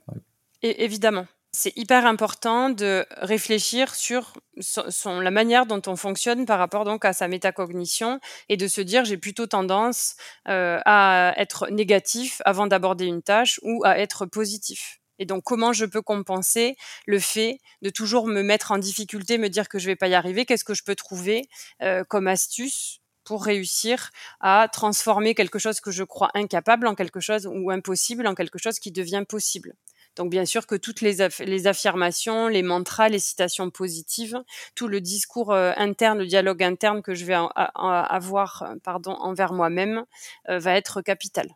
Évidemment. 0.62 1.26
C'est 1.56 1.76
hyper 1.76 2.04
important 2.04 2.68
de 2.68 3.06
réfléchir 3.18 3.94
sur 3.94 4.32
la 4.56 5.30
manière 5.30 5.66
dont 5.66 5.82
on 5.86 5.94
fonctionne 5.94 6.46
par 6.46 6.58
rapport 6.58 6.84
donc 6.84 7.04
à 7.04 7.12
sa 7.12 7.28
métacognition 7.28 8.18
et 8.48 8.56
de 8.56 8.66
se 8.66 8.80
dire 8.80 9.04
j'ai 9.04 9.18
plutôt 9.18 9.46
tendance 9.46 10.16
euh, 10.48 10.80
à 10.84 11.32
être 11.36 11.68
négatif 11.70 12.42
avant 12.44 12.66
d'aborder 12.66 13.04
une 13.04 13.22
tâche 13.22 13.60
ou 13.62 13.84
à 13.84 13.98
être 13.98 14.26
positif. 14.26 14.98
Et 15.20 15.26
donc, 15.26 15.44
comment 15.44 15.72
je 15.72 15.84
peux 15.84 16.02
compenser 16.02 16.74
le 17.06 17.20
fait 17.20 17.58
de 17.82 17.90
toujours 17.90 18.26
me 18.26 18.42
mettre 18.42 18.72
en 18.72 18.78
difficulté, 18.78 19.38
me 19.38 19.48
dire 19.48 19.68
que 19.68 19.78
je 19.78 19.86
vais 19.86 19.96
pas 19.96 20.08
y 20.08 20.14
arriver 20.14 20.44
Qu'est-ce 20.46 20.64
que 20.64 20.74
je 20.74 20.82
peux 20.82 20.96
trouver 20.96 21.48
euh, 21.82 22.02
comme 22.02 22.26
astuce 22.26 23.00
pour 23.24 23.44
réussir 23.44 24.10
à 24.40 24.68
transformer 24.72 25.34
quelque 25.34 25.58
chose 25.58 25.80
que 25.80 25.90
je 25.90 26.04
crois 26.04 26.30
incapable 26.34 26.86
en 26.86 26.94
quelque 26.94 27.20
chose 27.20 27.46
ou 27.46 27.70
impossible 27.70 28.26
en 28.26 28.34
quelque 28.34 28.58
chose 28.58 28.78
qui 28.78 28.92
devient 28.92 29.24
possible. 29.28 29.74
Donc 30.16 30.30
bien 30.30 30.44
sûr 30.44 30.66
que 30.66 30.74
toutes 30.76 31.00
les, 31.00 31.20
affirmations, 31.66 32.48
les 32.48 32.62
mantras, 32.62 33.08
les 33.08 33.18
citations 33.18 33.70
positives, 33.70 34.42
tout 34.74 34.88
le 34.88 35.00
discours 35.00 35.52
euh, 35.52 35.72
interne, 35.76 36.18
le 36.18 36.26
dialogue 36.26 36.62
interne 36.62 37.02
que 37.02 37.14
je 37.14 37.24
vais 37.24 37.36
avoir 37.64 38.74
pardon, 38.82 39.12
envers 39.12 39.52
moi-même 39.52 40.04
euh, 40.48 40.58
va 40.58 40.76
être 40.76 41.02
capital. 41.02 41.48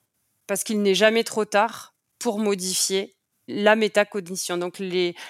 Parce 0.46 0.64
qu'il 0.64 0.82
n'est 0.82 0.94
jamais 0.94 1.24
trop 1.24 1.44
tard 1.44 1.94
pour 2.18 2.38
modifier 2.38 3.14
la 3.48 3.76
métacognition, 3.76 4.58
donc 4.58 4.78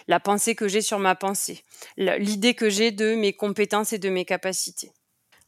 la 0.08 0.20
pensée 0.20 0.56
que 0.56 0.66
j'ai 0.66 0.80
sur 0.80 0.98
ma 0.98 1.14
pensée, 1.14 1.64
l'idée 1.96 2.54
que 2.54 2.68
j'ai 2.68 2.90
de 2.90 3.14
mes 3.14 3.32
compétences 3.32 3.92
et 3.92 3.98
de 3.98 4.08
mes 4.08 4.24
capacités. 4.24 4.90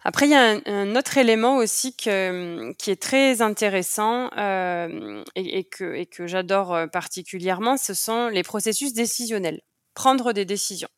Après, 0.02 0.26
il 0.26 0.30
y 0.30 0.34
a 0.34 0.60
un, 0.64 0.96
autre 0.96 1.18
élément 1.18 1.56
aussi 1.58 1.94
qui 1.94 2.08
est 2.08 3.02
très 3.02 3.42
intéressant 3.42 4.30
euh, 4.38 5.22
et, 5.36 5.64
que, 5.64 6.26
j'adore 6.26 6.74
euh, 6.74 6.86
particulièrement, 6.86 7.76
ce 7.76 7.92
sont 7.92 8.28
les 8.28 8.42
processus 8.42 8.94
décisionnels. 8.94 9.60
Prendre 9.94 10.32
des 10.32 10.46
décisions. 10.46 10.88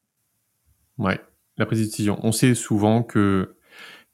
Ouais, 0.98 1.20
la 1.56 1.66
prise 1.66 1.80
de 1.80 1.84
décision. 1.86 2.20
On 2.22 2.30
sait 2.30 2.54
souvent 2.54 3.02
que 3.02 3.56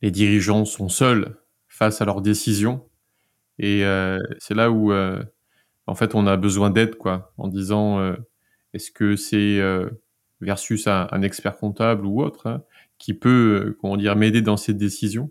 les 0.00 0.10
dirigeants 0.10 0.64
sont 0.64 0.88
seuls 0.88 1.36
face 1.68 2.00
à 2.00 2.06
leurs 2.06 2.22
décisions. 2.22 2.88
Et 3.58 3.84
euh, 3.84 4.18
c'est 4.38 4.54
là 4.54 4.70
où, 4.70 4.92
en 5.86 5.94
fait, 5.94 6.14
on 6.14 6.26
a 6.26 6.38
besoin 6.38 6.70
d'aide, 6.70 6.94
quoi, 6.94 7.34
en 7.36 7.48
disant 7.48 8.14
est-ce 8.72 8.90
que 8.90 9.16
c'est 9.16 9.60
versus 10.40 10.86
un, 10.86 11.08
un, 11.10 11.22
expert 11.22 11.58
comptable 11.58 12.06
ou 12.06 12.22
autre 12.22 12.46
hein, 12.46 12.62
qui 12.98 13.14
peut, 13.14 13.62
euh, 13.64 13.78
comment 13.80 13.96
dire, 13.96 14.16
m'aider 14.16 14.42
dans 14.42 14.56
ces 14.56 14.74
décisions 14.74 15.30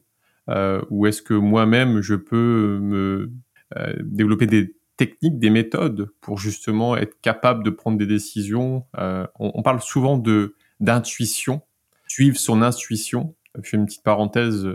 euh, 0.49 0.81
Ou 0.89 1.05
est-ce 1.05 1.21
que 1.21 1.33
moi-même, 1.33 2.01
je 2.01 2.15
peux 2.15 2.79
me 2.81 3.31
euh, 3.77 3.93
développer 4.01 4.47
des 4.47 4.75
techniques, 4.95 5.37
des 5.37 5.49
méthodes 5.49 6.09
pour 6.21 6.39
justement 6.39 6.97
être 6.97 7.19
capable 7.21 7.63
de 7.63 7.69
prendre 7.69 7.97
des 7.97 8.07
décisions 8.07 8.85
on, 9.39 9.61
parle 9.61 9.79
souvent 9.79 10.17
de 10.17 10.55
d'intuition, 10.79 11.61
suivre 12.07 12.37
son 12.37 12.63
intuition. 12.63 13.35
Je 13.61 13.69
fais 13.69 13.77
une 13.77 13.85
petite 13.85 14.03
parenthèse 14.03 14.67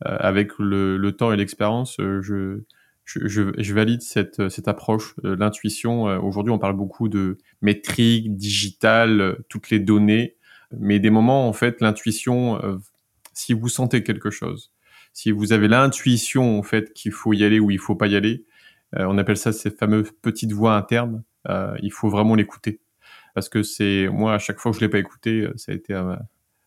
avec 0.00 0.58
le, 0.58 0.98
le, 0.98 1.12
temps 1.12 1.32
et 1.32 1.36
l'expérience. 1.38 1.96
Je, 1.98 2.20
je, 2.20 2.64
je, 3.04 3.52
je, 3.56 3.74
valide 3.74 4.02
cette, 4.02 4.50
cette 4.50 4.68
approche, 4.68 5.14
l'intuition. 5.22 6.02
Aujourd'hui, 6.22 6.52
on 6.52 6.58
parle 6.58 6.76
beaucoup 6.76 7.08
de 7.08 7.38
métriques, 7.62 8.36
digital, 8.36 9.38
toutes 9.48 9.70
les 9.70 9.78
données 9.78 10.36
mais 10.78 10.98
des 10.98 11.10
moments, 11.10 11.48
en 11.48 11.52
fait, 11.52 11.80
l'intuition, 11.80 12.62
euh, 12.62 12.78
si 13.32 13.52
vous 13.52 13.68
sentez 13.68 14.02
quelque 14.02 14.30
chose, 14.30 14.72
si 15.12 15.30
vous 15.30 15.52
avez 15.52 15.68
l'intuition, 15.68 16.58
en 16.58 16.62
fait, 16.62 16.92
qu'il 16.92 17.12
faut 17.12 17.32
y 17.32 17.44
aller 17.44 17.60
ou 17.60 17.70
il 17.70 17.78
faut 17.78 17.94
pas 17.94 18.06
y 18.06 18.16
aller, 18.16 18.44
euh, 18.96 19.04
on 19.08 19.18
appelle 19.18 19.36
ça 19.36 19.52
ces 19.52 19.70
fameuses 19.70 20.12
petites 20.22 20.52
voix 20.52 20.74
internes, 20.76 21.22
euh, 21.48 21.76
il 21.82 21.92
faut 21.92 22.08
vraiment 22.08 22.34
l'écouter. 22.34 22.80
Parce 23.34 23.48
que 23.48 23.62
c'est, 23.62 24.08
moi, 24.08 24.34
à 24.34 24.38
chaque 24.38 24.58
fois 24.58 24.72
que 24.72 24.78
je 24.78 24.82
l'ai 24.82 24.90
pas 24.90 24.98
écouté, 24.98 25.48
ça 25.56 25.72
a 25.72 25.74
été 25.74 25.94
à, 25.94 26.18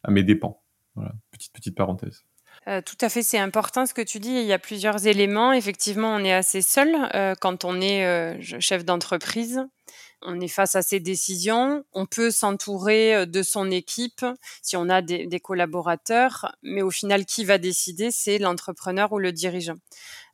mes 0.10 0.24
dépens. 0.24 0.62
Voilà, 0.96 1.14
petite, 1.32 1.54
petite 1.54 1.76
parenthèse. 1.76 2.24
Tout 2.66 2.98
à 3.02 3.10
fait, 3.10 3.22
c'est 3.22 3.38
important 3.38 3.86
ce 3.86 3.94
que 3.94 4.02
tu 4.02 4.20
dis. 4.20 4.32
Il 4.32 4.46
y 4.46 4.54
a 4.54 4.58
plusieurs 4.58 5.06
éléments. 5.06 5.54
Effectivement, 5.54 6.16
on 6.16 6.20
est 6.24 6.34
assez 6.34 6.64
seul 6.64 7.36
quand 7.40 7.66
on 7.66 7.80
est 7.80 8.42
chef 8.42 8.84
d'entreprise 8.84 9.62
on 10.22 10.40
est 10.40 10.48
face 10.48 10.76
à 10.76 10.82
ces 10.82 11.00
décisions. 11.00 11.84
On 11.94 12.06
peut 12.06 12.32
s'entourer 12.32 13.16
euh, 13.16 13.26
de 13.26 13.44
son 13.44 13.72
équipe 13.72 14.26
si 14.62 14.78
on 14.78 14.90
a 14.90 15.02
des, 15.02 15.28
des, 15.28 15.40
collaborateurs, 15.40 16.56
mais 16.64 16.82
au 16.82 16.92
final, 16.92 17.26
qui 17.26 17.46
va 17.46 17.58
décider, 17.58 18.12
c'est 18.12 18.38
l'entrepreneur 18.38 19.12
ou 19.12 19.20
le 19.20 19.32
dirigeant. 19.32 19.76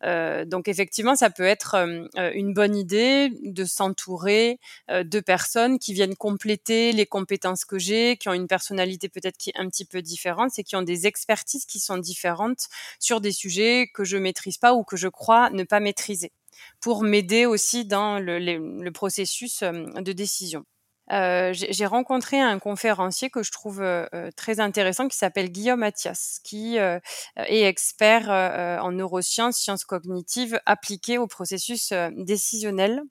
Euh, 0.03 0.45
donc 0.45 0.67
effectivement, 0.67 1.15
ça 1.15 1.29
peut 1.29 1.43
être 1.43 1.75
euh, 1.75 2.31
une 2.33 2.53
bonne 2.53 2.75
idée 2.75 3.29
de 3.43 3.65
s'entourer 3.65 4.59
euh, 4.89 5.03
de 5.03 5.19
personnes 5.19 5.79
qui 5.79 5.93
viennent 5.93 6.15
compléter 6.15 6.91
les 6.91 7.05
compétences 7.05 7.65
que 7.65 7.77
j'ai, 7.77 8.17
qui 8.17 8.29
ont 8.29 8.33
une 8.33 8.47
personnalité 8.47 9.09
peut-être 9.09 9.37
qui 9.37 9.51
est 9.51 9.59
un 9.59 9.69
petit 9.69 9.85
peu 9.85 10.01
différente 10.01 10.57
et 10.57 10.63
qui 10.63 10.75
ont 10.75 10.81
des 10.81 11.07
expertises 11.07 11.65
qui 11.65 11.79
sont 11.79 11.97
différentes 11.97 12.67
sur 12.99 13.21
des 13.21 13.31
sujets 13.31 13.89
que 13.93 14.03
je 14.03 14.17
maîtrise 14.17 14.57
pas 14.57 14.73
ou 14.73 14.83
que 14.83 14.97
je 14.97 15.07
crois 15.07 15.49
ne 15.51 15.63
pas 15.63 15.79
maîtriser 15.79 16.31
pour 16.79 17.03
m'aider 17.03 17.45
aussi 17.45 17.85
dans 17.85 18.19
le, 18.19 18.89
processus 18.91 19.61
de 19.63 20.11
décision. 20.11 20.65
Euh, 21.11 21.51
j'ai 21.53 21.85
rencontré 21.85 22.39
un 22.39 22.57
conférencier 22.57 23.29
que 23.29 23.43
je 23.43 23.51
trouve 23.51 23.81
euh, 23.81 24.07
très 24.37 24.59
intéressant 24.59 25.07
qui 25.07 25.17
s'appelle 25.17 25.49
Guillaume 25.49 25.79
Mathias, 25.79 26.39
qui 26.43 26.79
euh, 26.79 26.99
est 27.35 27.63
expert 27.63 28.29
en 28.29 28.91
neurosciences, 28.91 29.57
sciences 29.57 29.83
cognitives 29.83 30.59
appliquées 30.65 31.17
au 31.17 31.27
processus 31.27 31.93
décisionnel. 32.15 33.01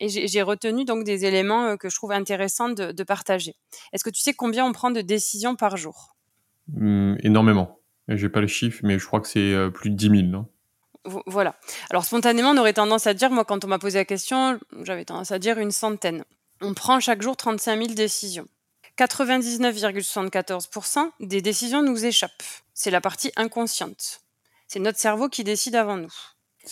Et 0.00 0.08
j'ai 0.08 0.42
retenu 0.42 0.84
donc 0.84 1.04
des 1.04 1.24
éléments 1.24 1.76
que 1.76 1.88
je 1.88 1.96
trouve 1.96 2.12
intéressants 2.12 2.70
de, 2.70 3.02
partager. 3.04 3.54
Est-ce 3.92 4.02
que 4.02 4.10
tu 4.10 4.20
sais 4.20 4.34
combien 4.34 4.66
on 4.66 4.72
prend 4.72 4.90
de 4.90 5.00
décisions 5.00 5.54
par 5.54 5.76
jour? 5.76 6.16
Mmh, 6.68 7.16
Énormément. 7.22 7.78
J'ai 8.08 8.28
pas 8.28 8.40
le 8.40 8.46
chiffre, 8.48 8.80
mais 8.82 8.98
je 8.98 9.06
crois 9.06 9.20
que 9.20 9.28
c'est 9.28 9.54
plus 9.72 9.90
de 9.90 9.96
10 9.96 10.10
000, 10.10 10.22
non 10.22 10.46
voilà. 11.26 11.56
Alors 11.90 12.04
spontanément, 12.04 12.50
on 12.50 12.58
aurait 12.58 12.74
tendance 12.74 13.06
à 13.06 13.14
dire, 13.14 13.30
moi 13.30 13.44
quand 13.44 13.64
on 13.64 13.68
m'a 13.68 13.78
posé 13.78 13.98
la 13.98 14.04
question, 14.04 14.58
j'avais 14.82 15.04
tendance 15.04 15.30
à 15.32 15.38
dire 15.38 15.58
une 15.58 15.70
centaine. 15.70 16.24
On 16.60 16.74
prend 16.74 17.00
chaque 17.00 17.22
jour 17.22 17.36
35 17.36 17.82
000 17.82 17.94
décisions. 17.94 18.46
99,74% 18.98 21.10
des 21.20 21.40
décisions 21.42 21.82
nous 21.82 22.04
échappent. 22.04 22.42
C'est 22.72 22.90
la 22.90 23.00
partie 23.00 23.30
inconsciente. 23.36 24.20
C'est 24.68 24.80
notre 24.80 24.98
cerveau 24.98 25.28
qui 25.28 25.44
décide 25.44 25.76
avant 25.76 25.96
nous. 25.96 26.12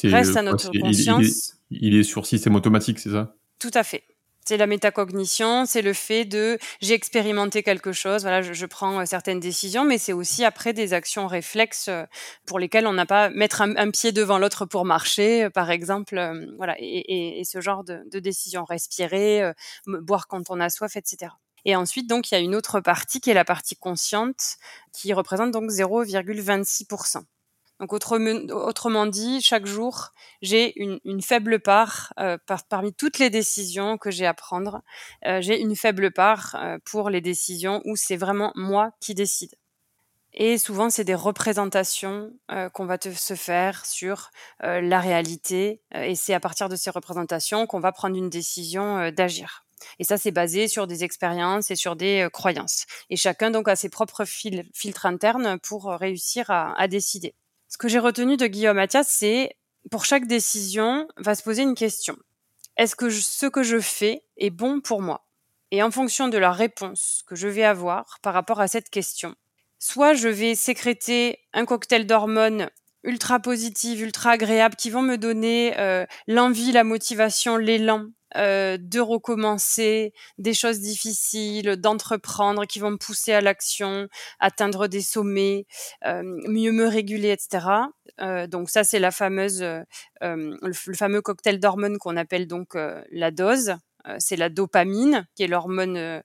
Reste 0.03 0.37
à 0.37 0.43
notre 0.43 0.71
conscience. 0.79 1.55
Il, 1.71 1.79
il, 1.79 1.95
il 1.95 2.01
est 2.01 2.03
sur 2.03 2.27
système 2.27 2.57
automatique, 2.57 2.99
c'est 2.99 3.11
ça? 3.11 3.37
Tout 3.59 3.71
à 3.75 3.85
fait. 3.85 4.03
C'est 4.45 4.57
la 4.59 4.67
métacognition, 4.67 5.65
c'est 5.65 5.83
le 5.83 5.95
fait 5.95 6.25
de 6.25 6.59
j'ai 6.81 6.95
expérimenté 6.95 7.63
quelque 7.63 7.93
chose, 7.93 8.23
voilà, 8.23 8.43
je, 8.43 8.53
je 8.53 8.67
prends 8.67 9.01
euh, 9.01 9.05
certaines 9.07 9.41
décisions, 9.41 9.85
mais 9.85 9.97
c'est 9.97 10.13
aussi 10.13 10.45
après 10.45 10.73
des 10.73 10.93
actions 10.93 11.27
réflexes 11.27 11.89
euh, 11.89 12.05
pour 12.47 12.59
lesquelles 12.59 12.87
on 12.87 12.93
n'a 12.93 13.07
pas 13.07 13.31
mettre 13.31 13.63
un, 13.63 13.91
pied 13.91 14.13
devant 14.13 14.39
l'autre 14.39 14.67
pour 14.67 14.85
marcher, 14.85 15.45
euh, 15.45 15.51
par 15.51 15.71
exemple, 15.71 16.21
voilà, 16.59 16.77
et, 16.79 16.85
et, 16.85 17.41
et 17.41 17.45
ce 17.45 17.61
genre 17.61 17.85
de, 17.85 18.03
de 18.11 18.19
décisions, 18.19 18.65
respirer, 18.65 19.53
boire 19.87 20.27
quand 20.27 20.51
on 20.51 20.61
a 20.61 20.69
soif, 20.69 20.97
etc. 20.97 21.33
Et 21.65 21.77
ensuite, 21.77 22.09
donc, 22.09 22.31
il 22.31 22.35
y 22.35 22.37
a 22.37 22.41
une 22.41 22.55
autre 22.55 22.81
partie 22.81 23.21
qui 23.21 23.31
est 23.31 23.35
la 23.35 23.45
partie 23.45 23.77
consciente, 23.77 24.57
qui 24.93 25.13
représente 25.13 25.51
donc 25.51 25.71
0,26%. 25.71 27.25
Donc 27.81 27.93
autrement, 27.93 29.07
dit, 29.07 29.41
chaque 29.43 29.67
jour, 29.67 30.13
j'ai 30.43 30.81
une, 30.81 31.23
faible 31.23 31.59
part 31.59 32.13
euh, 32.21 32.39
par, 32.47 32.65
parmi 32.65 32.95
toutes 32.95 33.19
les 33.19 33.31
décisions 33.31 33.99
que 33.99 34.11
j'ai 34.11 34.27
à 34.27 34.35
prendre. 34.35 34.83
Euh, 35.27 35.41
j'ai 35.41 35.61
une 35.61 35.75
faible 35.75 36.13
part 36.13 36.55
euh, 36.55 36.79
pour 36.85 37.11
les 37.11 37.21
décisions 37.21 37.83
où 37.85 37.97
c'est 37.97 38.17
vraiment 38.17 38.53
moi 38.55 38.93
qui 39.01 39.15
décide. 39.15 39.55
Et 40.33 40.57
souvent, 40.59 40.91
c'est 40.91 41.05
des 41.05 41.15
représentations 41.15 42.33
qu'on 42.73 42.87
va 42.87 42.99
se 43.01 43.35
faire 43.37 43.87
sur 43.87 44.31
la 44.61 44.99
réalité. 44.99 45.81
et 45.95 46.17
c'est 46.17 46.35
à 46.35 46.41
partir 46.41 46.69
de 46.69 46.75
ces 46.75 46.91
représentations 46.91 47.69
qu'on 47.69 47.79
va 47.79 47.93
prendre 47.93 48.17
une 48.17 48.31
décision 48.31 49.13
d'agir. 49.13 49.65
Et 50.01 50.05
ça, 50.05 50.19
c'est 50.19 50.33
basé 50.33 50.67
sur 50.67 50.89
des 50.89 51.05
expériences 51.05 51.71
et 51.71 51.77
sur 51.77 51.95
des 51.95 52.27
croyances. 52.33 52.87
Et 53.11 53.17
chacun 53.17 53.53
donc 53.53 53.69
a 53.69 53.77
ses 53.77 53.89
propres 53.89 54.25
filtres 54.25 55.07
internes 55.07 55.57
pour 55.61 55.85
réussir 55.85 56.51
à 56.51 56.89
décider. 56.89 57.37
Ce 57.75 57.79
que 57.79 57.89
j'ai 57.89 57.99
retenu 57.99 58.37
de 58.37 58.47
Guillaume 58.47 58.77
Mathias, 58.77 59.09
c'est 59.09 59.57
pour 59.91 60.05
chaque 60.05 60.29
décision, 60.29 61.09
va 61.17 61.35
se 61.35 61.43
poser 61.43 61.63
une 61.63 61.75
question. 61.75 62.17
Est-ce 62.77 62.95
que 62.95 63.11
ce 63.11 63.47
que 63.47 63.65
je 63.65 63.81
fais 63.81 64.23
est 64.37 64.51
bon 64.51 64.81
pour 64.81 65.03
moi? 65.03 65.27
Et 65.73 65.83
en 65.83 65.91
fonction 65.91 66.29
de 66.29 66.39
la 66.39 66.53
réponse 66.53 67.25
que 67.27 67.35
je 67.35 67.49
vais 67.49 67.65
avoir 67.65 68.21
par 68.23 68.33
rapport 68.33 68.61
à 68.61 68.69
cette 68.69 68.91
question, 68.91 69.35
soit 69.81 70.15
je 70.15 70.29
vais 70.29 70.55
sécréter 70.55 71.41
un 71.53 71.65
cocktail 71.65 72.07
d'hormones 72.07 72.71
ultra 73.03 73.41
positives, 73.41 74.03
ultra 74.03 74.31
agréables, 74.31 74.77
qui 74.77 74.91
vont 74.91 75.03
me 75.03 75.19
donner 75.19 75.77
euh, 75.77 76.07
l'envie, 76.29 76.71
la 76.71 76.85
motivation, 76.85 77.57
l'élan 77.57 78.07
euh, 78.37 78.77
de 78.81 79.01
recommencer 79.01 80.13
des 80.39 80.55
choses 80.55 80.81
difficiles, 80.81 81.77
d'entreprendre, 81.77 82.67
qui 82.67 82.81
vont 82.81 82.91
me 82.91 82.97
pousser 82.97 83.33
à 83.33 83.41
l'action, 83.41 84.09
atteindre 84.41 84.89
des 84.89 85.03
sommets, 85.03 85.67
euh, 86.05 86.23
mieux 86.49 86.73
me 86.73 86.87
réguler, 86.87 87.31
etc. 87.31 87.67
Euh, 88.21 88.47
donc 88.49 88.71
ça, 88.71 88.83
c'est 88.83 88.99
la 88.99 89.13
fameuse, 89.13 89.63
le, 89.63 89.85
le, 90.21 90.95
fameux 90.95 91.23
cocktail 91.23 91.61
d'hormones 91.61 91.99
qu'on 91.99 92.17
appelle 92.17 92.47
donc 92.49 92.77
la 93.11 93.31
dose. 93.31 93.75
c'est 94.19 94.37
la 94.37 94.49
dopamine, 94.49 95.27
qui 95.35 95.45
est 95.45 95.49
l'hormone 95.49 96.23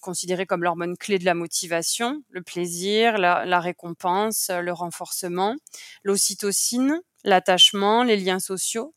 considérée 0.00 0.46
comme 0.46 0.62
l'hormone 0.62 0.96
clé 0.96 1.18
de 1.18 1.24
la 1.24 1.34
motivation, 1.34 2.22
le 2.30 2.42
plaisir, 2.42 3.18
la, 3.18 3.44
la 3.44 3.60
récompense, 3.60 4.50
le 4.50 4.72
renforcement, 4.72 5.56
l'ocytocine, 6.04 7.00
l'attachement, 7.24 8.04
les 8.04 8.16
liens 8.16 8.38
sociaux, 8.38 8.94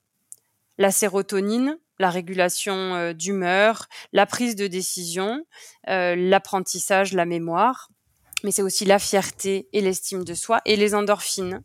la 0.80 0.92
sérotonine, 0.92 1.78
la 2.00 2.10
régulation 2.10 2.96
euh, 2.96 3.14
d'humeur, 3.14 3.88
la 4.14 4.26
prise 4.26 4.56
de 4.56 4.66
décision, 4.66 5.46
euh, 5.90 6.16
l'apprentissage, 6.16 7.14
la 7.14 7.26
mémoire. 7.26 7.90
Mais 8.46 8.52
c'est 8.52 8.62
aussi 8.62 8.86
la 8.86 9.00
fierté 9.00 9.68
et 9.74 9.82
l'estime 9.82 10.24
de 10.24 10.34
soi 10.34 10.62
et 10.64 10.78
les 10.78 10.96
endorphines 10.96 11.62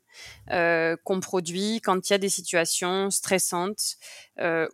euh, 0.50 0.96
qu'on 1.04 1.20
produit 1.20 1.80
quand 1.80 2.10
il 2.10 2.12
y 2.12 2.14
a 2.14 2.18
des 2.18 2.28
situations 2.28 3.10
stressantes 3.10 3.94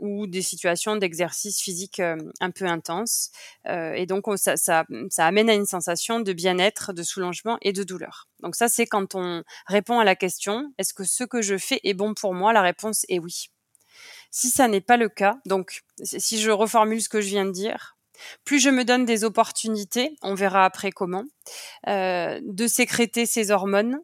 ou 0.01 0.27
des 0.27 0.41
situations 0.41 0.97
d'exercice 0.97 1.61
physique 1.61 2.01
un 2.01 2.51
peu 2.53 2.65
intense. 2.65 3.33
et 3.67 4.07
donc 4.07 4.25
ça, 4.37 4.57
ça, 4.57 4.87
ça 5.11 5.27
amène 5.27 5.51
à 5.51 5.55
une 5.55 5.67
sensation 5.67 6.21
de 6.21 6.33
bien-être, 6.33 6.95
de 6.95 7.03
soulagement 7.03 7.59
et 7.61 7.75
de 7.75 7.83
douleur. 7.83 8.31
Donc 8.43 8.55
ça, 8.57 8.71
c'est 8.71 8.87
quand 8.87 9.15
on 9.15 9.43
répond 9.67 9.99
à 9.99 10.05
la 10.05 10.17
question 10.17 10.73
est-ce 10.79 10.95
que 10.95 11.05
ce 11.05 11.25
que 11.25 11.43
je 11.43 11.59
fais 11.59 11.81
est 11.85 11.93
bon 11.93 12.15
pour 12.15 12.33
moi? 12.33 12.55
La 12.55 12.63
réponse 12.63 13.05
est 13.11 13.19
oui. 13.19 13.51
Si 14.31 14.49
ça 14.49 14.69
n'est 14.69 14.81
pas 14.81 14.97
le 14.97 15.09
cas, 15.09 15.39
donc 15.47 15.83
si 16.03 16.41
je 16.41 16.51
reformule 16.51 17.03
ce 17.03 17.09
que 17.09 17.21
je 17.21 17.29
viens 17.29 17.45
de 17.45 17.51
dire, 17.51 17.97
plus 18.45 18.61
je 18.61 18.71
me 18.71 18.85
donne 18.85 19.05
des 19.05 19.25
opportunités, 19.25 20.17
on 20.23 20.35
verra 20.35 20.65
après 20.65 20.91
comment, 20.91 21.25
euh, 21.89 22.39
de 22.43 22.67
sécréter 22.67 23.27
ces 23.27 23.51
hormones, 23.51 24.01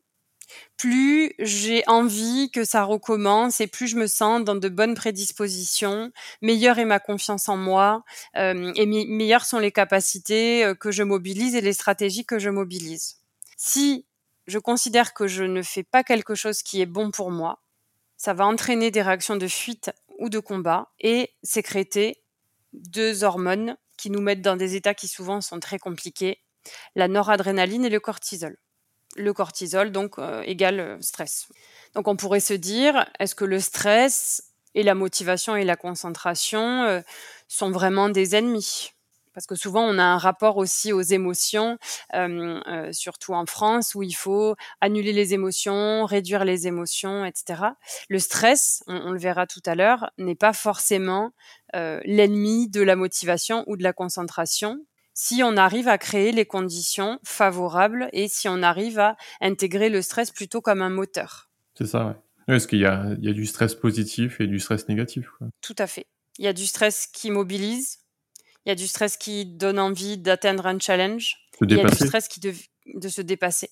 plus 0.76 1.32
j'ai 1.38 1.82
envie 1.86 2.50
que 2.50 2.64
ça 2.64 2.84
recommence 2.84 3.60
et 3.60 3.66
plus 3.66 3.88
je 3.88 3.96
me 3.96 4.06
sens 4.06 4.44
dans 4.44 4.54
de 4.54 4.68
bonnes 4.68 4.94
prédispositions, 4.94 6.12
meilleure 6.42 6.78
est 6.78 6.84
ma 6.84 7.00
confiance 7.00 7.48
en 7.48 7.56
moi 7.56 8.04
euh, 8.36 8.72
et 8.76 8.86
meilleures 8.86 9.44
sont 9.44 9.58
les 9.58 9.72
capacités 9.72 10.64
euh, 10.64 10.74
que 10.74 10.90
je 10.90 11.02
mobilise 11.02 11.54
et 11.54 11.60
les 11.60 11.72
stratégies 11.72 12.24
que 12.24 12.38
je 12.38 12.50
mobilise. 12.50 13.16
Si 13.56 14.06
je 14.46 14.58
considère 14.58 15.14
que 15.14 15.26
je 15.26 15.42
ne 15.42 15.62
fais 15.62 15.82
pas 15.82 16.04
quelque 16.04 16.34
chose 16.34 16.62
qui 16.62 16.80
est 16.80 16.86
bon 16.86 17.10
pour 17.10 17.30
moi, 17.30 17.60
ça 18.16 18.32
va 18.32 18.46
entraîner 18.46 18.90
des 18.90 19.02
réactions 19.02 19.36
de 19.36 19.48
fuite 19.48 19.90
ou 20.18 20.28
de 20.28 20.38
combat 20.38 20.92
et 21.00 21.30
sécréter 21.42 22.22
deux 22.72 23.24
hormones 23.24 23.76
qui 23.96 24.10
nous 24.10 24.20
mettent 24.20 24.42
dans 24.42 24.56
des 24.56 24.74
états 24.74 24.94
qui 24.94 25.08
souvent 25.08 25.40
sont 25.40 25.60
très 25.60 25.78
compliqués, 25.78 26.42
la 26.94 27.08
noradrénaline 27.08 27.84
et 27.84 27.90
le 27.90 28.00
cortisol. 28.00 28.56
Le 29.16 29.32
cortisol, 29.32 29.92
donc, 29.92 30.18
euh, 30.18 30.42
égale 30.42 30.80
euh, 30.80 31.00
stress. 31.00 31.48
Donc, 31.94 32.06
on 32.08 32.16
pourrait 32.16 32.40
se 32.40 32.52
dire, 32.52 33.06
est-ce 33.18 33.34
que 33.34 33.46
le 33.46 33.60
stress 33.60 34.52
et 34.74 34.82
la 34.82 34.94
motivation 34.94 35.56
et 35.56 35.64
la 35.64 35.76
concentration 35.76 36.82
euh, 36.82 37.00
sont 37.48 37.70
vraiment 37.70 38.10
des 38.10 38.36
ennemis? 38.36 38.92
Parce 39.36 39.46
que 39.46 39.54
souvent 39.54 39.82
on 39.82 39.98
a 39.98 40.02
un 40.02 40.16
rapport 40.16 40.56
aussi 40.56 40.94
aux 40.94 41.02
émotions, 41.02 41.76
euh, 42.14 42.58
euh, 42.66 42.90
surtout 42.92 43.34
en 43.34 43.44
France, 43.44 43.94
où 43.94 44.02
il 44.02 44.14
faut 44.14 44.56
annuler 44.80 45.12
les 45.12 45.34
émotions, 45.34 46.06
réduire 46.06 46.46
les 46.46 46.66
émotions, 46.66 47.22
etc. 47.26 47.64
Le 48.08 48.18
stress, 48.18 48.82
on, 48.86 49.10
le 49.10 49.18
verra 49.18 49.46
tout 49.46 49.60
à 49.66 49.74
l'heure, 49.74 50.10
n'est 50.16 50.36
pas 50.36 50.54
forcément 50.54 51.32
euh, 51.74 52.00
l'ennemi 52.06 52.70
de 52.70 52.80
la 52.80 52.96
motivation 52.96 53.62
ou 53.66 53.76
de 53.76 53.82
la 53.82 53.92
concentration, 53.92 54.78
si 55.12 55.42
on 55.42 55.58
arrive 55.58 55.88
à 55.88 55.98
créer 55.98 56.32
les 56.32 56.46
conditions 56.46 57.18
favorables 57.22 58.08
et 58.14 58.28
si 58.28 58.48
on 58.48 58.62
arrive 58.62 58.98
à 58.98 59.16
intégrer 59.42 59.90
le 59.90 60.00
stress 60.00 60.30
plutôt 60.30 60.62
comme 60.62 60.80
un 60.80 60.88
moteur. 60.88 61.50
C'est 61.74 61.86
ça, 61.86 62.06
ouais. 62.06 62.16
Parce 62.46 62.66
qu'il 62.66 62.78
y 62.78 62.86
a, 62.86 63.04
il 63.18 63.24
y 63.26 63.28
a 63.28 63.34
du 63.34 63.44
stress 63.44 63.74
positif 63.74 64.40
et 64.40 64.46
du 64.46 64.60
stress 64.60 64.88
négatif. 64.88 65.28
Quoi. 65.36 65.48
Tout 65.60 65.74
à 65.76 65.86
fait. 65.86 66.06
Il 66.38 66.44
y 66.46 66.48
a 66.48 66.54
du 66.54 66.64
stress 66.64 67.06
qui 67.06 67.30
mobilise, 67.30 67.98
il 68.66 68.70
y 68.70 68.72
a 68.72 68.74
du 68.74 68.88
stress 68.88 69.16
qui 69.16 69.46
donne 69.46 69.78
envie 69.78 70.18
d'atteindre 70.18 70.66
un 70.66 70.78
challenge. 70.80 71.36
il 71.60 71.76
y 71.76 71.80
a 71.80 71.84
du 71.84 71.94
stress 71.94 72.26
qui 72.26 72.40
de, 72.40 72.52
de 72.94 73.08
se 73.08 73.22
dépasser. 73.22 73.70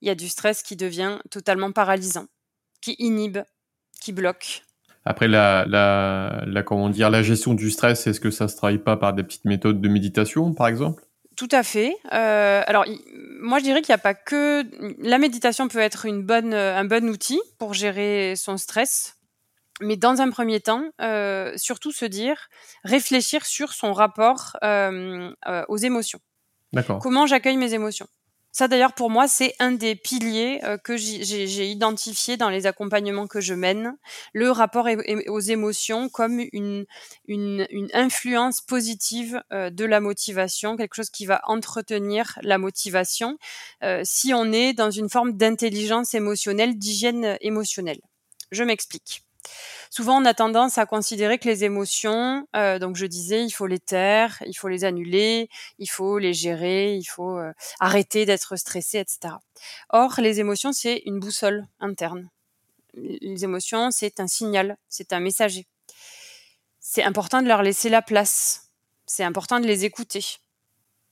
Il 0.00 0.06
y 0.06 0.10
a 0.10 0.14
du 0.14 0.28
stress 0.28 0.62
qui 0.62 0.76
devient 0.76 1.18
totalement 1.30 1.72
paralysant, 1.72 2.26
qui 2.80 2.94
inhibe, 3.00 3.38
qui 4.00 4.12
bloque. 4.12 4.62
Après, 5.04 5.26
la, 5.26 5.64
la, 5.66 6.44
la, 6.46 6.62
comment 6.62 6.88
dire, 6.88 7.10
la 7.10 7.24
gestion 7.24 7.54
du 7.54 7.70
stress, 7.70 8.06
est-ce 8.06 8.20
que 8.20 8.30
ça 8.30 8.46
se 8.46 8.56
travaille 8.56 8.78
pas 8.78 8.96
par 8.96 9.12
des 9.12 9.24
petites 9.24 9.44
méthodes 9.44 9.80
de 9.80 9.88
méditation, 9.88 10.54
par 10.54 10.68
exemple? 10.68 11.04
Tout 11.36 11.48
à 11.50 11.64
fait. 11.64 11.96
Euh, 12.12 12.62
alors, 12.64 12.84
moi, 13.40 13.58
je 13.58 13.64
dirais 13.64 13.82
qu'il 13.82 13.92
n'y 13.92 13.96
a 13.96 13.98
pas 13.98 14.14
que... 14.14 14.64
La 15.04 15.18
méditation 15.18 15.66
peut 15.66 15.80
être 15.80 16.06
une 16.06 16.22
bonne, 16.22 16.54
un 16.54 16.84
bon 16.84 17.08
outil 17.08 17.40
pour 17.58 17.74
gérer 17.74 18.34
son 18.36 18.56
stress, 18.56 19.16
mais 19.80 19.96
dans 19.96 20.20
un 20.20 20.30
premier 20.30 20.60
temps, 20.60 20.84
euh, 21.00 21.52
surtout 21.56 21.92
se 21.92 22.04
dire, 22.04 22.48
réfléchir 22.84 23.46
sur 23.46 23.72
son 23.72 23.92
rapport 23.92 24.56
euh, 24.62 25.32
euh, 25.46 25.64
aux 25.68 25.76
émotions. 25.76 26.20
D'accord. 26.72 26.98
Comment 27.00 27.26
j'accueille 27.26 27.56
mes 27.56 27.74
émotions? 27.74 28.06
Ça 28.54 28.68
d'ailleurs 28.68 28.92
pour 28.92 29.08
moi 29.08 29.28
c'est 29.28 29.54
un 29.60 29.72
des 29.72 29.96
piliers 29.96 30.60
que 30.84 30.94
j'ai 30.98 31.70
identifié 31.70 32.36
dans 32.36 32.50
les 32.50 32.66
accompagnements 32.66 33.26
que 33.26 33.40
je 33.40 33.54
mène, 33.54 33.96
le 34.34 34.50
rapport 34.50 34.86
aux 35.28 35.40
émotions 35.40 36.10
comme 36.10 36.38
une, 36.52 36.84
une, 37.26 37.66
une 37.70 37.88
influence 37.94 38.60
positive 38.60 39.42
de 39.50 39.84
la 39.86 40.00
motivation, 40.00 40.76
quelque 40.76 40.96
chose 40.96 41.08
qui 41.08 41.24
va 41.24 41.40
entretenir 41.44 42.38
la 42.42 42.58
motivation 42.58 43.38
si 44.02 44.34
on 44.34 44.52
est 44.52 44.74
dans 44.74 44.90
une 44.90 45.08
forme 45.08 45.32
d'intelligence 45.32 46.12
émotionnelle, 46.12 46.76
d'hygiène 46.76 47.38
émotionnelle. 47.40 48.00
Je 48.50 48.64
m'explique. 48.64 49.22
Souvent, 49.94 50.22
on 50.22 50.24
a 50.24 50.32
tendance 50.32 50.78
à 50.78 50.86
considérer 50.86 51.38
que 51.38 51.46
les 51.46 51.64
émotions, 51.64 52.48
euh, 52.56 52.78
donc 52.78 52.96
je 52.96 53.04
disais, 53.04 53.44
il 53.44 53.50
faut 53.50 53.66
les 53.66 53.78
taire, 53.78 54.42
il 54.46 54.54
faut 54.54 54.68
les 54.68 54.84
annuler, 54.84 55.50
il 55.78 55.86
faut 55.86 56.16
les 56.16 56.32
gérer, 56.32 56.96
il 56.96 57.04
faut 57.04 57.36
euh, 57.36 57.52
arrêter 57.78 58.24
d'être 58.24 58.56
stressé, 58.56 59.00
etc. 59.00 59.34
Or, 59.90 60.14
les 60.18 60.40
émotions, 60.40 60.72
c'est 60.72 61.02
une 61.04 61.20
boussole 61.20 61.66
interne. 61.78 62.30
Les 62.94 63.44
émotions, 63.44 63.90
c'est 63.90 64.18
un 64.18 64.28
signal, 64.28 64.78
c'est 64.88 65.12
un 65.12 65.20
messager. 65.20 65.66
C'est 66.80 67.02
important 67.02 67.42
de 67.42 67.48
leur 67.48 67.62
laisser 67.62 67.90
la 67.90 68.00
place. 68.00 68.70
C'est 69.04 69.24
important 69.24 69.60
de 69.60 69.66
les 69.66 69.84
écouter 69.84 70.24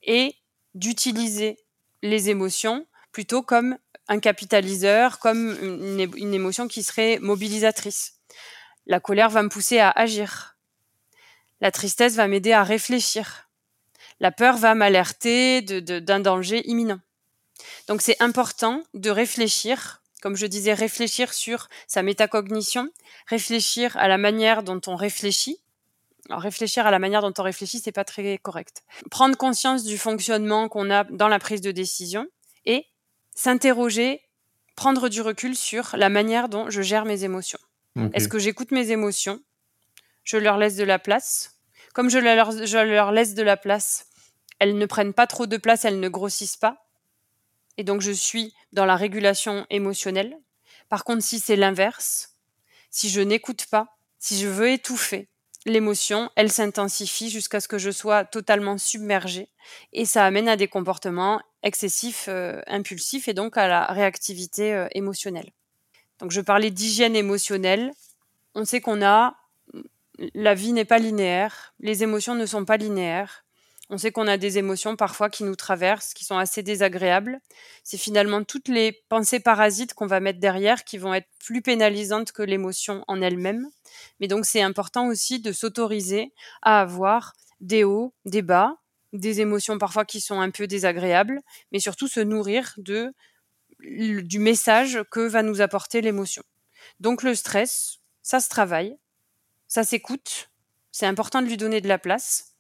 et 0.05 0.35
d'utiliser 0.75 1.59
les 2.01 2.31
émotions 2.31 2.87
plutôt 3.13 3.43
comme 3.43 3.77
un 4.09 4.21
capitaliseur, 4.21 5.19
comme 5.19 5.55
une, 5.61 6.11
une 6.17 6.33
émotion 6.33 6.67
qui 6.67 6.83
serait 6.83 7.19
mobilisatrice. 7.19 8.20
La 8.91 8.99
colère 8.99 9.31
va 9.31 9.45
me 9.45 9.49
pousser 9.49 9.79
à 9.79 9.89
agir. 9.89 10.57
La 11.61 11.71
tristesse 11.71 12.17
va 12.17 12.27
m'aider 12.27 12.51
à 12.51 12.65
réfléchir. 12.65 13.49
La 14.19 14.33
peur 14.33 14.57
va 14.57 14.75
m'alerter 14.75 15.63
d'un 15.63 16.19
danger 16.19 16.69
imminent. 16.69 16.99
Donc 17.87 18.03
c'est 18.03 18.21
important 18.21 18.83
de 18.95 19.11
réfléchir, 19.11 20.03
comme 20.23 20.35
je 20.35 20.45
disais, 20.45 20.75
réfléchir 20.75 21.33
sur 21.33 21.69
sa 21.87 22.03
métacognition, 22.03 22.89
réfléchir 23.29 23.97
à 23.97 24.09
la 24.09 24.19
manière 24.19 24.65
dont 24.65 24.81
on 24.89 24.97
réfléchit. 24.97 25.61
Alors, 26.29 26.43
réfléchir 26.43 26.85
à 26.85 26.91
la 26.91 26.99
manière 26.99 27.23
dont 27.23 27.33
on 27.39 27.45
réfléchit, 27.45 27.79
c'est 27.79 27.93
pas 27.93 28.05
très 28.05 28.39
correct. 28.39 28.83
Prendre 29.09 29.37
conscience 29.37 29.85
du 29.85 29.99
fonctionnement 29.99 30.69
qu'on 30.69 30.91
a 30.91 31.05
dans 31.05 31.29
la 31.29 31.39
prise 31.39 31.61
de 31.61 31.71
décision 31.71 32.27
et 32.65 32.87
s'interroger, 33.37 34.21
prendre 34.75 35.09
du 35.09 35.21
recul 35.21 35.55
sur 35.55 35.91
la 35.97 36.09
manière 36.09 36.49
dont 36.49 36.71
je 36.71 36.83
gère 36.83 37.05
mes 37.05 37.23
émotions. 37.23 37.61
Est-ce 38.13 38.29
que 38.29 38.39
j'écoute 38.39 38.71
mes 38.71 38.91
émotions? 38.91 39.41
Je 40.25 40.37
leur 40.37 40.59
laisse 40.59 40.77
de 40.77 40.85
la 40.85 40.99
place? 40.99 41.61
Comme 41.93 42.09
je 42.09 42.19
leur, 42.19 43.13
laisse 43.13 43.35
de 43.35 43.43
la 43.43 43.57
place, 43.57 44.07
elles 44.59 44.79
ne 44.79 44.87
prennent 44.87 45.15
pas 45.15 45.27
trop 45.27 45.47
de 45.47 45.57
place, 45.57 45.85
elles 45.85 46.01
ne 46.01 46.09
grossissent 46.09 46.57
pas? 46.57 46.87
Et 47.77 47.85
donc 47.85 48.01
je 48.01 48.13
suis 48.13 48.55
dans 48.73 48.87
la 48.87 48.97
régulation 48.97 49.67
émotionnelle. 49.71 50.37
Par 50.89 51.05
contre, 51.05 51.23
si 51.23 51.41
c'est 51.41 51.57
l'inverse, 51.57 52.37
si 52.91 53.09
je 53.11 53.21
n'écoute 53.21 53.67
pas, 53.71 53.97
si 54.19 54.39
je 54.39 54.47
veux 54.47 54.71
étouffer, 54.71 55.29
l'émotion, 55.67 56.31
elle 56.37 56.51
s'intensifie 56.51 57.31
jusqu'à 57.31 57.61
ce 57.61 57.69
que 57.69 57.79
je 57.79 57.91
sois 57.91 58.25
totalement 58.25 58.79
submergée. 58.79 59.49
Et 59.93 60.05
ça 60.05 60.25
amène 60.25 60.49
à 60.49 60.57
des 60.57 60.69
comportements 60.69 61.41
excessifs, 61.63 62.27
euh, 62.29 62.61
impulsifs 62.67 63.29
et 63.29 63.35
donc 63.35 63.57
à 63.57 63.69
la 63.69 63.87
réactivité 63.87 64.75
euh, 64.75 64.89
émotionnelle. 64.93 65.51
Donc 66.21 66.31
je 66.31 66.41
parlais 66.41 66.71
d'hygiène 66.71 67.17
émotionnelle. 67.17 67.93
On 68.55 68.65
sait 68.65 68.81
qu'on 68.81 69.03
a 69.03 69.37
la 70.35 70.55
vie 70.55 70.73
n'est 70.73 70.85
pas 70.85 70.99
linéaire, 70.99 71.75
les 71.81 72.03
émotions 72.03 72.35
ne 72.35 72.47
sont 72.47 72.65
pas 72.65 72.77
linéaires. 72.77 73.45
On 73.93 73.99
sait 73.99 74.13
qu'on 74.13 74.29
a 74.29 74.37
des 74.37 74.59
émotions 74.59 74.95
parfois 74.95 75.31
qui 75.31 75.43
nous 75.43 75.57
traversent, 75.57 76.15
qui 76.15 76.25
sont 76.25 76.39
assez 76.39 76.63
désagréables. 76.63 77.41
C'est 77.83 77.99
finalement 77.99 78.45
toutes 78.45 78.69
les 78.69 78.93
pensées 79.09 79.41
parasites 79.41 79.95
qu'on 79.95 80.07
va 80.07 80.21
mettre 80.21 80.39
derrière 80.39 80.85
qui 80.85 80.97
vont 80.97 81.13
être 81.13 81.27
plus 81.45 81.61
pénalisantes 81.61 82.31
que 82.31 82.43
l'émotion 82.43 83.05
en 83.09 83.21
elle-même. 83.21 83.69
Mais 84.21 84.29
donc 84.29 84.45
c'est 84.45 84.63
important 84.63 85.09
aussi 85.09 85.41
de 85.41 85.51
s'autoriser 85.51 86.33
à 86.63 86.81
avoir 86.81 87.33
des 87.61 87.83
hauts, 87.83 88.15
des 88.27 88.43
bas, 88.43 88.77
des 89.13 89.41
émotions 89.41 89.77
parfois 89.77 90.05
qui 90.05 90.21
sont 90.21 90.41
un 90.41 90.51
peu 90.51 90.69
désagréables, 90.69 91.41
mais 91.73 91.81
surtout 91.81 92.07
se 92.07 92.21
nourrir 92.21 92.75
de 92.77 93.13
du 93.83 94.39
message 94.39 95.01
que 95.11 95.21
va 95.21 95.43
nous 95.43 95.61
apporter 95.61 96.01
l'émotion. 96.01 96.43
Donc 97.01 97.23
le 97.23 97.35
stress, 97.35 97.99
ça 98.23 98.41
se 98.41 98.49
travaille, 98.49 98.97
ça 99.69 99.85
s'écoute, 99.85 100.51
c'est 100.93 101.07
important 101.07 101.43
de 101.43 101.47
lui 101.47 101.57
donner 101.57 101.81
de 101.81 101.89
la 101.89 101.99
place 101.99 102.51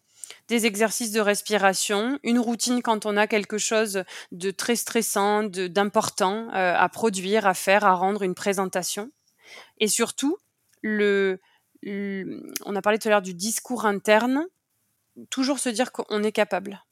des 0.48 0.66
exercices 0.66 1.12
de 1.12 1.20
respiration, 1.20 2.18
une 2.22 2.38
routine 2.38 2.82
quand 2.82 3.06
on 3.06 3.16
a 3.16 3.26
quelque 3.26 3.58
chose 3.58 4.04
de 4.32 4.50
très 4.50 4.76
stressant, 4.76 5.44
d'important 5.44 6.48
euh, 6.54 6.74
à 6.76 6.88
produire, 6.88 7.46
à 7.46 7.54
faire, 7.54 7.84
à 7.84 7.94
rendre 7.94 8.22
une 8.22 8.34
présentation. 8.34 9.10
Et 9.78 9.88
surtout, 9.88 10.38
le, 10.82 11.40
on 11.84 12.76
a 12.76 12.82
parlé 12.82 12.98
tout 12.98 13.08
à 13.08 13.10
l'heure 13.10 13.22
du 13.22 13.34
discours 13.34 13.86
interne, 13.86 14.46
toujours 15.30 15.58
se 15.58 15.68
dire 15.68 15.92
qu'on 15.92 16.22
est 16.22 16.32
capable. 16.32 16.84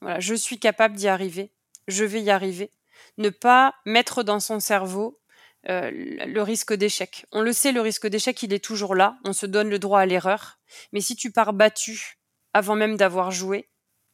Voilà, 0.00 0.20
je 0.20 0.34
suis 0.34 0.58
capable 0.58 0.96
d'y 0.96 1.08
arriver, 1.08 1.50
je 1.86 2.04
vais 2.04 2.22
y 2.22 2.30
arriver. 2.30 2.70
Ne 3.16 3.30
pas 3.30 3.74
mettre 3.84 4.22
dans 4.22 4.40
son 4.40 4.60
cerveau 4.60 5.20
euh, 5.68 5.90
le 5.92 6.40
risque 6.40 6.72
d'échec. 6.72 7.26
On 7.32 7.42
le 7.42 7.52
sait, 7.52 7.72
le 7.72 7.80
risque 7.80 8.06
d'échec, 8.06 8.42
il 8.42 8.52
est 8.52 8.64
toujours 8.64 8.94
là. 8.94 9.18
On 9.24 9.32
se 9.32 9.46
donne 9.46 9.68
le 9.68 9.78
droit 9.78 10.00
à 10.00 10.06
l'erreur. 10.06 10.58
Mais 10.92 11.00
si 11.00 11.16
tu 11.16 11.32
pars 11.32 11.52
battu 11.52 12.18
avant 12.54 12.76
même 12.76 12.96
d'avoir 12.96 13.30
joué, 13.30 13.68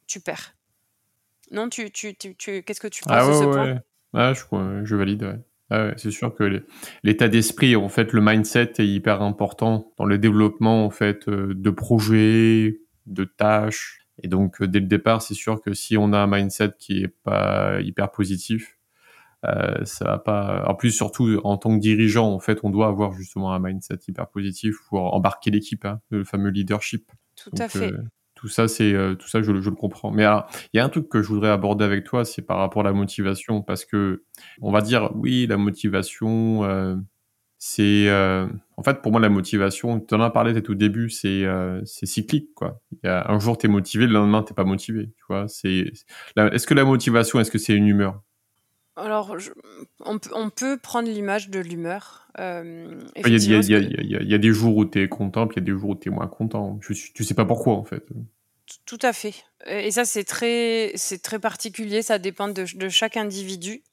tu 0.07 0.19
perds. 0.19 0.55
Non, 1.51 1.69
tu, 1.69 1.91
tu, 1.91 2.15
tu, 2.15 2.35
qu'est-ce 2.63 2.79
que 2.79 2.87
tu 2.87 3.03
penses 3.03 3.13
ah 3.15 3.27
de 3.27 3.33
ce 3.33 3.43
point? 3.43 3.79
ah, 4.13 4.33
je, 4.33 4.81
je 4.83 4.95
valide. 4.95 5.39
Ah 5.69 5.91
c'est 5.97 6.11
sûr 6.11 6.33
que 6.35 6.63
l'état 7.03 7.27
d'esprit, 7.27 7.75
en 7.75 7.89
fait, 7.89 8.13
le 8.13 8.21
mindset 8.21 8.73
est 8.77 8.87
hyper 8.87 9.21
important 9.21 9.93
dans 9.97 10.05
le 10.05 10.17
développement 10.17 10.85
en 10.85 10.91
fait 10.91 11.27
euh, 11.27 11.53
de 11.55 11.69
projets, 11.69 12.81
de 13.05 13.23
tâches. 13.23 14.04
Et 14.23 14.27
donc 14.27 14.61
euh, 14.61 14.67
dès 14.67 14.79
le 14.79 14.87
départ, 14.87 15.21
c'est 15.21 15.33
sûr 15.33 15.61
que 15.61 15.73
si 15.73 15.97
on 15.97 16.13
a 16.13 16.19
un 16.19 16.27
mindset 16.27 16.73
qui 16.77 17.03
est 17.03 17.13
pas 17.23 17.79
hyper 17.81 18.11
positif, 18.11 18.77
euh, 19.45 19.83
ça 19.85 20.05
va 20.05 20.17
pas. 20.17 20.65
En 20.67 20.75
plus, 20.75 20.91
surtout 20.91 21.39
en 21.43 21.57
tant 21.57 21.75
que 21.75 21.81
dirigeant, 21.81 22.31
en 22.31 22.39
fait, 22.39 22.59
on 22.63 22.69
doit 22.69 22.87
avoir 22.87 23.13
justement 23.13 23.53
un 23.53 23.59
mindset 23.59 23.99
hyper 24.07 24.27
positif 24.27 24.77
pour 24.89 25.13
embarquer 25.13 25.51
l'équipe, 25.51 25.85
hein, 25.85 26.01
le 26.09 26.23
fameux 26.23 26.49
leadership. 26.49 27.11
Tout 27.35 27.51
à 27.59 27.67
fait 27.67 27.91
tout 28.35 28.49
ça, 28.49 28.67
c'est 28.67 28.93
euh, 28.93 29.15
tout 29.15 29.27
ça, 29.27 29.41
je, 29.41 29.59
je, 29.59 29.69
le 29.69 29.75
comprends. 29.75 30.11
Mais 30.11 30.23
il 30.73 30.77
y 30.77 30.79
a 30.79 30.85
un 30.85 30.89
truc 30.89 31.09
que 31.09 31.23
je 31.23 31.27
voudrais 31.29 31.49
aborder 31.49 31.85
avec 31.85 32.03
toi, 32.03 32.25
c'est 32.25 32.41
par 32.41 32.57
rapport 32.57 32.81
à 32.81 32.85
la 32.85 32.93
motivation, 32.93 33.61
parce 33.61 33.85
que 33.85 34.23
on 34.61 34.71
va 34.71 34.81
dire 34.81 35.11
oui, 35.15 35.47
la 35.47 35.57
motivation, 35.57 36.63
euh, 36.65 36.95
c'est 37.57 38.07
euh, 38.09 38.45
en 38.77 38.83
fait 38.83 39.01
pour 39.01 39.11
moi 39.11 39.21
la 39.21 39.29
motivation. 39.29 39.99
Tu 39.99 40.13
en 40.15 40.21
as 40.21 40.29
parlé 40.29 40.53
peut-être 40.53 40.69
au 40.69 40.75
début, 40.75 41.09
c'est 41.09 41.43
c'est 41.85 42.05
cyclique 42.05 42.53
quoi. 42.55 42.81
Il 42.91 43.07
y 43.07 43.09
a 43.09 43.29
un 43.31 43.39
jour 43.39 43.57
t'es 43.57 43.67
motivé, 43.67 44.07
le 44.07 44.13
lendemain 44.13 44.43
t'es 44.43 44.53
pas 44.53 44.63
motivé. 44.63 45.07
Tu 45.17 45.23
vois, 45.29 45.47
c'est 45.47 45.91
est-ce 46.37 46.67
que 46.67 46.73
la 46.73 46.85
motivation, 46.85 47.39
est-ce 47.39 47.51
que 47.51 47.57
c'est 47.57 47.73
une 47.73 47.87
humeur? 47.87 48.21
Alors, 48.97 49.35
on, 50.05 50.19
on, 50.31 50.49
peut 50.49 50.77
prendre 50.77 51.09
l'image 51.09 51.49
de 51.49 51.59
l'humeur. 51.59 52.29
il 52.37 53.17
y, 53.27 54.33
a 54.33 54.37
des 54.37 54.53
jours 54.53 54.77
où 54.77 54.85
tu 54.85 55.01
es 55.01 55.09
content, 55.09 55.47
puis 55.47 55.55
il 55.55 55.59
y 55.59 55.63
a 55.63 55.73
des 55.73 55.77
jours 55.77 55.89
où 55.91 55.95
tu 55.95 56.07
es 56.07 56.11
moins 56.11 56.27
content. 56.27 56.79
Tu, 56.81 56.95
tu 57.13 57.23
sais 57.25 57.33
pas 57.33 57.43
pourquoi, 57.43 57.73
en 57.73 57.83
fait. 57.83 58.05
Tout 58.85 58.99
à 59.01 59.11
fait. 59.11 59.33
Et 59.67 59.91
ça, 59.91 60.05
c'est 60.05 60.23
très, 60.23 60.93
c'est 60.95 61.21
très 61.21 61.39
particulier. 61.39 62.03
Ça 62.03 62.19
dépend 62.19 62.47
de, 62.47 62.65
de 62.73 62.89
chaque 62.89 63.17
individu. 63.17 63.83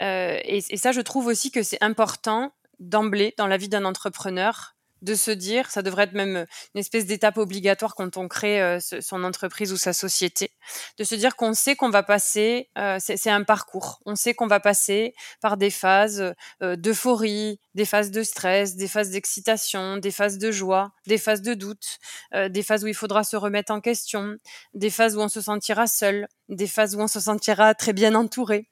Euh, 0.00 0.38
et, 0.44 0.58
et, 0.58 0.76
ça, 0.76 0.92
je 0.92 1.00
trouve 1.00 1.26
aussi 1.26 1.50
que 1.50 1.64
c'est 1.64 1.82
important 1.82 2.52
d'emblée 2.78 3.34
dans 3.38 3.46
la 3.46 3.56
vie 3.56 3.68
d'un 3.68 3.84
entrepreneur 3.84 4.76
de 5.02 5.14
se 5.14 5.30
dire, 5.30 5.70
ça 5.70 5.82
devrait 5.82 6.04
être 6.04 6.14
même 6.14 6.36
euh, 6.36 6.46
une 6.74 6.80
espèce 6.80 7.06
d'étape 7.06 7.36
obligatoire 7.36 7.94
quand 7.94 8.16
on 8.16 8.28
crée 8.28 8.62
euh, 8.62 8.78
son 8.80 9.24
entreprise 9.24 9.72
ou 9.72 9.76
sa 9.76 9.92
société, 9.92 10.52
de 10.98 11.04
se 11.04 11.14
dire 11.14 11.36
qu'on 11.36 11.54
sait 11.54 11.76
qu'on 11.76 11.90
va 11.90 12.02
passer, 12.02 12.70
euh, 12.78 12.96
c'est 12.98 13.30
un 13.30 13.44
parcours, 13.44 14.00
on 14.06 14.16
sait 14.16 14.34
qu'on 14.34 14.46
va 14.46 14.60
passer 14.60 15.14
par 15.40 15.56
des 15.56 15.70
phases 15.70 16.34
d'euphorie, 16.60 17.60
des 17.74 17.84
phases 17.84 18.10
de 18.10 18.22
stress, 18.22 18.76
des 18.76 18.88
phases 18.88 19.10
d'excitation, 19.10 19.98
des 19.98 20.10
phases 20.10 20.38
de 20.38 20.50
joie, 20.50 20.92
des 21.06 21.18
phases 21.18 21.42
de 21.42 21.54
doute, 21.54 21.98
des 22.34 22.62
phases 22.62 22.84
où 22.84 22.86
il 22.86 22.94
faudra 22.94 23.24
se 23.24 23.36
remettre 23.36 23.72
en 23.72 23.80
question, 23.80 24.36
des 24.74 24.90
phases 24.90 25.16
où 25.16 25.20
on 25.20 25.28
se 25.28 25.40
sentira 25.40 25.86
seul, 25.86 26.26
des 26.48 26.66
phases 26.66 26.96
où 26.96 27.00
on 27.00 27.08
se 27.08 27.20
sentira 27.20 27.74
très 27.74 27.92
bien 27.92 28.14
entouré. 28.14 28.68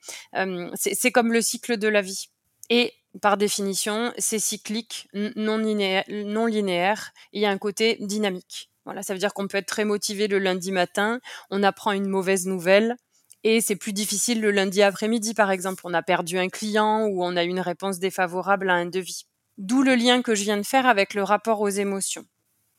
c'est 0.75 1.13
comme 1.13 1.33
le 1.33 1.43
cycle 1.43 1.77
de 1.77 1.89
la 1.89 2.01
vie. 2.01 2.29
Et 2.71 2.93
par 3.21 3.37
définition, 3.37 4.13
c'est 4.19 4.39
cyclique, 4.39 5.09
non 5.13 5.59
linéaire, 5.59 6.05
linéaire. 6.09 7.13
il 7.33 7.43
y 7.43 7.47
a 7.47 7.51
un 7.51 7.59
côté 7.59 7.97
dynamique. 8.01 8.71
Voilà, 8.85 9.03
ça 9.03 9.15
veut 9.15 9.19
dire 9.19 9.33
qu'on 9.33 9.49
peut 9.49 9.59
être 9.59 9.67
très 9.67 9.85
motivé 9.85 10.29
le 10.29 10.39
lundi 10.39 10.73
matin, 10.73 11.21
on 11.51 11.63
apprend 11.63 11.93
une 11.93 12.09
mauvaise 12.09 12.47
nouvelle 12.47 12.97
et 13.45 13.61
c'est 13.61 13.77
plus 13.77 13.93
difficile 13.93 14.41
le 14.41 14.51
lundi 14.51 14.83
après-midi, 14.83 15.35
par 15.35 15.51
exemple. 15.51 15.83
On 15.85 15.95
a 15.95 16.03
perdu 16.03 16.39
un 16.39 16.49
client 16.49 17.07
ou 17.07 17.23
on 17.23 17.37
a 17.37 17.45
une 17.45 17.61
réponse 17.61 17.99
défavorable 17.99 18.71
à 18.71 18.75
un 18.75 18.87
devis. 18.87 19.27
D'où 19.59 19.83
le 19.83 19.95
lien 19.95 20.23
que 20.23 20.35
je 20.35 20.43
viens 20.43 20.57
de 20.57 20.63
faire 20.63 20.87
avec 20.87 21.15
le 21.15 21.23
rapport 21.23 21.61
aux 21.61 21.69
émotions. 21.69 22.25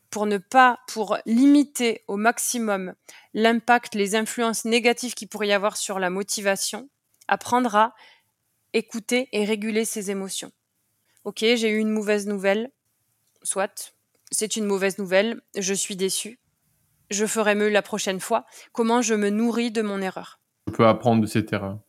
Pour 0.09 0.25
ne 0.25 0.37
pas, 0.37 0.79
pour 0.87 1.17
limiter 1.25 2.03
au 2.07 2.17
maximum 2.17 2.93
l'impact, 3.33 3.95
les 3.95 4.15
influences 4.15 4.65
négatives 4.65 5.13
qu'il 5.13 5.27
pourrait 5.27 5.49
y 5.49 5.53
avoir 5.53 5.77
sur 5.77 5.99
la 5.99 6.09
motivation, 6.09 6.89
apprendre 7.27 7.75
à 7.75 7.93
écouter 8.75 9.29
et 9.31 9.45
réguler 9.45 9.85
ses 9.85 10.11
émotions. 10.11 10.51
Ok, 11.23 11.39
j'ai 11.39 11.69
eu 11.69 11.77
une 11.77 11.89
mauvaise 11.89 12.27
nouvelle, 12.27 12.69
soit, 13.41 13.95
c'est 14.31 14.57
une 14.57 14.65
mauvaise 14.65 14.99
nouvelle, 14.99 15.41
je 15.57 15.73
suis 15.73 15.95
déçu, 15.95 16.39
je 17.09 17.25
ferai 17.25 17.55
mieux 17.55 17.69
la 17.69 17.81
prochaine 17.81 18.19
fois. 18.19 18.45
Comment 18.73 19.01
je 19.01 19.15
me 19.15 19.29
nourris 19.29 19.71
de 19.71 19.81
mon 19.81 20.01
erreur 20.01 20.39
Je 20.67 20.73
peux 20.73 20.85
apprendre 20.85 21.21
de 21.21 21.27
cette 21.27 21.51
erreur. 21.53 21.79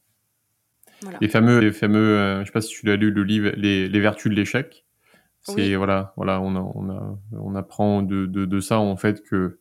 Les 1.20 1.29
fameux, 1.29 1.59
les 1.59 1.72
fameux, 1.72 2.18
euh, 2.18 2.40
je 2.40 2.46
sais 2.46 2.53
pas 2.53 2.62
si 2.62 2.70
tu 2.70 2.87
l'as 2.87 2.96
lu 2.96 3.11
le 3.11 3.22
livre, 3.22 3.51
les, 3.57 4.01
vertus 4.01 4.31
de 4.31 4.37
l'échec. 4.37 4.85
C'est 5.42 5.77
voilà, 5.77 6.12
voilà, 6.16 6.40
on, 6.40 6.57
on, 6.57 7.18
on 7.33 7.55
apprend 7.55 8.03
de, 8.03 8.27
de, 8.27 8.61
ça 8.61 8.81
en 8.81 8.96
fait 8.96 9.22
que 9.22 9.61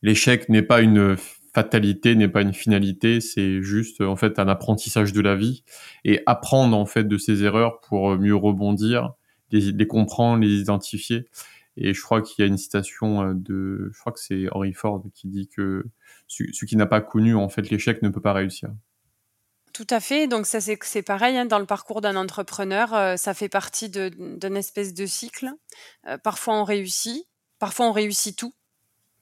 l'échec 0.00 0.48
n'est 0.48 0.62
pas 0.62 0.80
une 0.80 1.16
fatalité 1.54 2.14
n'est 2.14 2.28
pas 2.28 2.42
une 2.42 2.54
finalité, 2.54 3.20
c'est 3.20 3.62
juste 3.62 4.00
en 4.00 4.16
fait 4.16 4.38
un 4.38 4.48
apprentissage 4.48 5.12
de 5.12 5.20
la 5.20 5.34
vie 5.34 5.64
et 6.04 6.22
apprendre 6.26 6.76
en 6.76 6.86
fait 6.86 7.04
de 7.04 7.18
ses 7.18 7.44
erreurs 7.44 7.80
pour 7.80 8.16
mieux 8.16 8.36
rebondir, 8.36 9.12
les, 9.50 9.86
comprendre, 9.86 10.42
les 10.42 10.60
identifier. 10.60 11.26
Et 11.76 11.94
je 11.94 12.02
crois 12.02 12.22
qu'il 12.22 12.44
y 12.44 12.48
a 12.48 12.48
une 12.48 12.58
citation 12.58 13.22
euh, 13.22 13.32
de, 13.34 13.90
je 13.92 14.00
crois 14.00 14.12
que 14.12 14.20
c'est 14.20 14.46
Henry 14.50 14.72
Ford 14.72 15.02
qui 15.14 15.28
dit 15.28 15.48
que 15.48 15.84
ce 16.26 16.64
qui 16.64 16.76
n'a 16.76 16.86
pas 16.86 17.00
connu 17.00 17.34
en 17.36 17.48
fait 17.48 17.70
l'échec 17.70 18.02
ne 18.02 18.08
peut 18.08 18.20
pas 18.20 18.32
réussir. 18.32 18.70
Tout 19.72 19.86
à 19.90 20.00
fait. 20.00 20.26
Donc 20.26 20.46
ça 20.46 20.60
c'est 20.60 21.02
pareil 21.02 21.36
hein, 21.36 21.46
dans 21.46 21.60
le 21.60 21.66
parcours 21.66 22.00
d'un 22.00 22.16
entrepreneur, 22.16 22.94
euh, 22.94 23.16
ça 23.16 23.32
fait 23.32 23.48
partie 23.48 23.88
d'une 23.88 24.56
espèce 24.56 24.92
de 24.92 25.06
cycle. 25.06 25.50
Euh, 26.08 26.18
parfois 26.18 26.54
on 26.60 26.64
réussit, 26.64 27.28
parfois 27.60 27.86
on 27.86 27.92
réussit 27.92 28.36
tout 28.36 28.52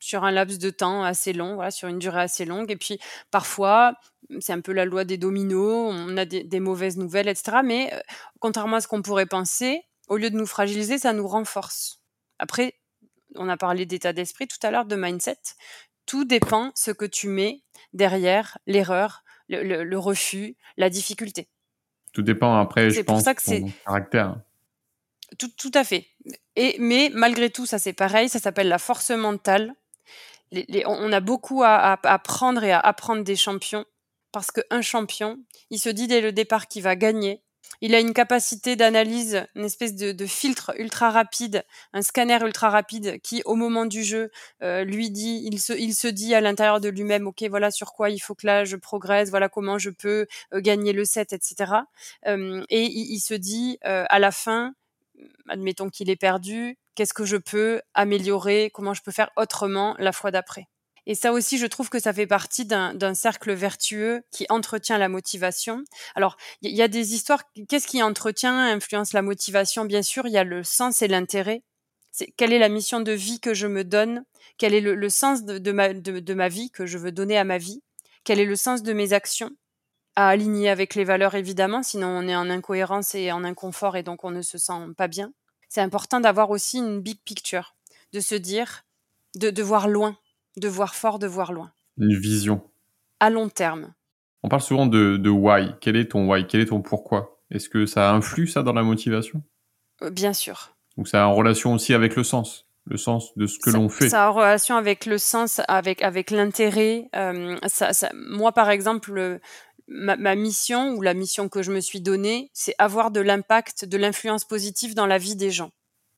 sur 0.07 0.23
un 0.23 0.31
laps 0.31 0.59
de 0.59 0.71
temps 0.71 1.03
assez 1.03 1.33
long, 1.33 1.57
voilà, 1.57 1.73
sur 1.73 1.89
une 1.89 1.99
durée 1.99 2.21
assez 2.21 2.45
longue. 2.45 2.71
Et 2.71 2.77
puis 2.77 3.01
parfois, 3.33 3.95
c'est 4.39 4.53
un 4.53 4.61
peu 4.61 4.73
la 4.73 4.85
loi 4.85 5.05
des 5.05 5.19
dominos, 5.19 5.93
on 5.93 6.17
a 6.17 6.25
des, 6.25 6.61
mauvaises 6.61 6.97
nouvelles, 6.97 7.29
etc. 7.29 7.59
Mais 7.65 7.93
euh, 7.93 7.99
contrairement 8.39 8.77
à 8.77 8.81
ce 8.81 8.87
qu'on 8.87 9.03
pourrait 9.03 9.27
penser, 9.27 9.83
au 10.07 10.17
lieu 10.17 10.31
de 10.31 10.37
nous 10.37 10.47
fragiliser, 10.47 10.99
ça 10.99 11.13
nous 11.13 11.27
renforce. 11.27 12.03
Après, 12.39 12.75
on 13.35 13.49
a 13.49 13.57
parlé 13.57 13.85
d'état 13.85 14.13
d'esprit 14.13 14.47
tout 14.47 14.65
à 14.65 14.71
l'heure, 14.71 14.85
de 14.85 14.95
mindset. 14.95 15.41
Tout 16.07 16.25
dépend 16.25 16.71
ce 16.77 16.93
que 16.93 17.05
tu 17.05 17.29
mets 17.29 17.63
derrière 17.93 18.59
l'erreur, 18.67 19.25
le, 19.49 19.97
refus, 19.97 20.57
la 20.77 20.89
difficulté. 20.89 21.49
Tout 22.13 22.23
dépend 22.23 22.61
après, 22.61 22.91
je 22.91 23.01
pense, 23.01 23.25
de 23.25 23.33
ton 23.33 23.73
caractère. 23.85 24.41
Tout, 25.41 25.51
tout, 25.59 25.73
à 25.75 25.83
fait. 25.83 26.07
Et, 26.55 26.77
mais 26.79 27.11
malgré 27.13 27.51
tout, 27.51 27.67
ça 27.67 27.81
c'est 27.81 27.93
pareil, 27.93 28.29
ça 28.29 28.39
s'appelle 28.39 28.69
la 28.69 28.79
force 28.79 29.11
mentale 29.11 29.75
on 30.87 31.13
a 31.13 31.21
beaucoup 31.21 31.63
à, 31.63 31.99
apprendre 32.03 32.63
et 32.65 32.73
à 32.73 32.81
apprendre 32.81 33.23
des 33.23 33.37
champions 33.37 33.85
parce 34.33 34.51
qu'un 34.51 34.83
champion, 34.83 35.39
il 35.71 35.79
se 35.79 35.89
dit 35.89 36.09
dès 36.09 36.21
le 36.21 36.31
départ 36.33 36.69
qu'il 36.69 36.83
va 36.83 36.95
gagner 36.95 37.43
Il 37.81 37.95
a 37.95 38.01
une 38.01 38.13
capacité 38.13 38.77
d'analyse, 38.77 39.47
une 39.55 39.65
espèce 39.65 39.95
de, 39.95 40.27
filtre 40.27 40.75
ultra 40.79 41.11
rapide, 41.11 41.65
un 41.95 42.03
scanner 42.03 42.39
ultra 42.43 42.69
rapide 42.69 43.19
qui, 43.23 43.41
au 43.47 43.55
moment 43.55 43.87
du 43.87 44.05
jeu, 44.05 44.31
euh, 44.63 44.85
lui 44.85 45.11
dit, 45.11 45.41
il 45.51 45.59
se, 45.59 46.07
dit 46.09 46.35
à 46.35 46.43
l'intérieur 46.43 46.81
de 46.81 46.91
lui-même, 46.91 47.27
ok, 47.27 47.45
voilà 47.49 47.71
sur 47.71 47.95
quoi 47.95 48.11
il 48.11 48.19
faut 48.19 48.35
que 48.35 48.47
là 48.47 48.65
je 48.65 48.77
progresse, 48.77 49.31
voilà 49.31 49.49
comment 49.49 49.79
je 49.79 49.91
peux 49.91 50.27
euh, 50.53 50.61
gagner 50.61 50.93
le 50.93 51.07
set, 51.07 51.33
etc. 51.33 51.73
Euh, 52.27 52.63
et 52.69 52.83
il, 52.85 53.21
se 53.21 53.35
dit 53.35 53.79
à 53.83 54.19
la 54.19 54.33
fin, 54.33 54.75
admettons 55.49 55.89
qu'il 55.89 56.11
est 56.11 56.17
perdu, 56.17 56.79
qu'est-ce 56.95 57.15
que 57.15 57.25
je 57.25 57.37
peux 57.37 57.81
améliorer, 57.95 58.71
comment 58.73 58.95
je 58.95 59.03
peux 59.03 59.13
faire 59.13 59.31
autrement 59.37 59.95
la 59.99 60.13
fois 60.13 60.31
d'après. 60.31 60.67
Et 61.07 61.15
ça 61.15 61.33
aussi, 61.33 61.57
je 61.57 61.67
trouve 61.67 61.89
que 61.89 62.01
ça 62.01 62.13
fait 62.13 62.27
partie 62.27 62.65
d'un 62.67 63.15
cercle 63.15 63.53
vertueux 63.53 64.23
qui 64.33 64.45
entretient 64.49 64.99
la 64.99 65.09
motivation. 65.09 65.85
Alors, 66.17 66.37
il 66.63 66.75
y, 66.75 66.83
a 66.83 66.89
des 66.89 67.15
histoires. 67.15 67.45
Qu'est-ce 67.69 67.87
qui 67.87 68.03
entretient, 68.03 68.59
influence 68.59 69.13
la 69.13 69.23
motivation? 69.23 69.85
Bien 69.85 70.03
sûr, 70.03 70.27
il 70.27 70.33
y 70.33 70.39
a 70.39 70.43
le 70.43 70.65
sens 70.65 71.03
et 71.03 71.09
l'intérêt. 71.09 71.63
Quelle 72.37 72.53
est 72.53 72.59
la 72.59 72.69
mission 72.69 73.01
de 73.01 73.13
vie 73.13 73.39
que 73.39 73.55
je 73.55 73.69
me 73.69 73.85
donne? 73.85 74.25
Quel 74.59 74.75
est 74.75 74.81
le, 74.81 75.09
sens 75.09 75.45
de, 75.45 75.71
ma, 75.71 75.95
de 75.95 76.35
ma 76.35 76.49
vie 76.49 76.71
que 76.71 76.87
je 76.87 76.99
veux 76.99 77.13
donner 77.13 77.39
à 77.39 77.45
ma 77.45 77.59
vie? 77.59 77.83
Quel 78.25 78.41
est 78.41 78.45
le 78.45 78.57
sens 78.57 78.83
de 78.83 78.93
mes 78.93 79.13
actions? 79.13 79.51
À 80.17 80.29
aligner 80.29 80.71
avec 80.71 80.95
les 80.95 81.05
valeurs 81.05 81.35
évidemment, 81.35 81.83
sinon 81.83 82.09
on 82.09 82.27
est 82.27 82.37
en 82.37 82.51
incohérence 82.51 83.15
et 83.15 83.31
en 83.33 83.45
inconfort 83.45 83.97
et 83.97 84.03
donc 84.03 84.25
on 84.25 84.31
ne 84.31 84.43
se 84.43 84.59
sent 84.59 84.73
pas 84.97 85.09
bien. 85.09 85.33
C'est 85.69 85.81
important 85.81 86.21
d'avoir 86.21 86.51
aussi 86.51 86.79
une 86.79 87.01
big 87.01 87.19
picture, 87.25 87.77
de 88.13 88.21
se 88.21 88.35
dire, 88.35 88.85
de, 89.37 89.51
de 89.51 89.63
voir 89.63 89.89
loin, 89.89 90.17
de 90.57 90.69
voir 90.69 90.95
fort, 90.95 91.19
de 91.19 91.27
voir 91.27 91.53
loin. 91.53 91.73
Une 91.99 92.17
vision. 92.17 92.63
À 93.21 93.31
long 93.31 93.49
terme. 93.49 93.93
On 94.43 94.49
parle 94.49 94.63
souvent 94.63 94.87
de, 94.87 95.17
de 95.17 95.31
why. 95.31 95.75
Quel 95.81 95.97
est 95.97 96.13
ton 96.13 96.29
why? 96.29 96.47
Quel 96.47 96.61
est 96.61 96.67
ton 96.67 96.83
pourquoi? 96.83 97.41
Est-ce 97.51 97.69
que 97.69 97.87
ça 97.87 98.13
influe 98.13 98.47
ça 98.47 98.63
dans 98.63 98.73
la 98.73 98.83
motivation? 98.83 99.43
Euh, 100.03 100.11
Bien 100.11 100.33
sûr. 100.33 100.77
Donc 100.97 101.09
ça 101.09 101.25
a 101.25 101.27
en 101.27 101.35
relation 101.35 101.75
aussi 101.75 101.95
avec 101.95 102.17
le 102.17 102.25
sens, 102.25 102.67
le 102.85 102.97
sens 102.97 103.37
de 103.37 103.47
ce 103.47 103.59
que 103.59 103.71
l'on 103.71 103.89
fait? 103.89 104.09
Ça 104.09 104.27
a 104.27 104.31
en 104.31 104.33
relation 104.33 104.77
avec 104.77 105.05
le 105.05 105.19
sens, 105.19 105.61
avec 105.69 106.03
avec 106.03 106.31
l'intérêt. 106.31 107.09
Euh, 107.15 107.57
ça, 107.67 107.91
moi 108.15 108.53
par 108.53 108.71
exemple, 108.71 109.41
ma, 109.89 110.35
mission 110.35 110.95
ou 110.95 111.03
la 111.03 111.15
mission 111.15 111.49
que 111.49 111.63
je 111.63 111.73
me 111.73 111.81
suis 111.81 112.01
donnée, 112.01 112.51
c'est 112.53 112.75
avoir 112.79 113.11
de 113.11 113.21
l'impact, 113.21 113.85
de 113.85 113.97
l'influence 113.97 114.45
positive 114.45 114.95
dans 114.95 115.07
la 115.07 115.19
vie 115.19 115.37
des 115.37 115.51
gens. 115.51 115.71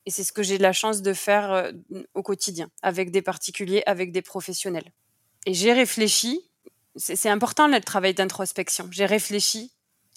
Et 0.05 0.11
c'est 0.11 0.23
ce 0.23 0.31
que 0.31 0.43
j'ai 0.43 0.57
la 0.57 0.73
chance 0.73 1.01
de 1.01 1.13
faire 1.13 1.51
euh, 1.51 1.71
au 2.13 2.23
quotidien, 2.23 2.69
avec 2.81 3.11
des 3.11 3.21
particuliers, 3.21 3.83
avec 3.85 4.11
des 4.11 4.21
professionnels. 4.21 4.91
Et 5.45 5.53
j'ai 5.53 5.73
réfléchi, 5.73 6.41
c'est 6.95 7.29
important 7.29 7.67
le 7.67 7.79
travail 7.79 8.13
d'introspection, 8.13 8.87
j'ai 8.91 9.05
réfléchi 9.05 9.71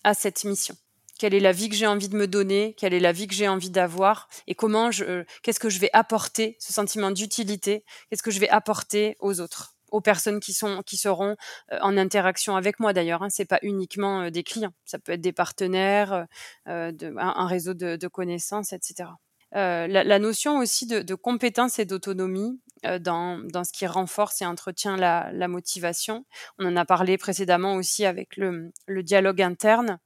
à 0.04 0.14
cette 0.14 0.44
mission. 0.44 0.76
Quelle 1.18 1.34
est 1.34 1.40
la 1.40 1.52
vie 1.52 1.68
que 1.68 1.76
j'ai 1.76 1.86
envie 1.86 2.08
de 2.08 2.16
me 2.16 2.26
donner? 2.26 2.74
Quelle 2.76 2.94
est 2.94 3.00
la 3.00 3.12
vie 3.12 3.28
que 3.28 3.34
j'ai 3.34 3.46
envie 3.46 3.70
d'avoir? 3.70 4.28
Et 4.48 4.56
comment 4.56 4.90
je, 4.90 5.24
qu'est-ce 5.42 5.60
que 5.60 5.70
je 5.70 5.78
vais 5.78 5.90
apporter? 5.92 6.56
Ce 6.58 6.72
sentiment 6.72 7.12
d'utilité, 7.12 7.84
qu'est-ce 8.10 8.24
que 8.24 8.32
je 8.32 8.40
vais 8.40 8.48
apporter 8.48 9.16
aux 9.20 9.40
autres? 9.40 9.71
Aux 9.92 10.00
personnes 10.00 10.40
qui 10.40 10.52
sont 10.52 10.82
qui 10.82 10.96
seront 10.96 11.36
en 11.70 11.96
interaction 11.96 12.56
avec 12.56 12.80
moi 12.80 12.92
d'ailleurs. 12.92 13.22
Hein. 13.22 13.30
C'est 13.30 13.44
pas 13.44 13.60
uniquement 13.62 14.30
des 14.30 14.42
clients, 14.42 14.72
ça 14.84 14.98
peut 14.98 15.12
être 15.12 15.20
des 15.20 15.32
partenaires, 15.32 16.26
un, 16.66 17.46
réseau 17.46 17.74
de, 17.74 18.08
connaissances, 18.08 18.72
etc. 18.72 19.10
La, 19.52 20.18
notion 20.18 20.58
aussi 20.58 20.86
de, 20.86 21.00
de 21.00 21.14
compétence 21.14 21.78
et 21.78 21.84
d'autonomie 21.84 22.60
dans, 23.00 23.38
dans, 23.38 23.64
ce 23.64 23.72
qui 23.72 23.86
renforce 23.86 24.42
et 24.42 24.46
entretient 24.46 24.96
la, 24.96 25.30
la, 25.32 25.48
motivation. 25.48 26.24
On 26.58 26.66
en 26.66 26.76
a 26.76 26.84
parlé 26.84 27.18
précédemment 27.18 27.74
aussi 27.74 28.04
avec 28.04 28.36
le, 28.36 28.72
le 28.86 29.02
dialogue 29.02 29.42
interne. 29.42 29.98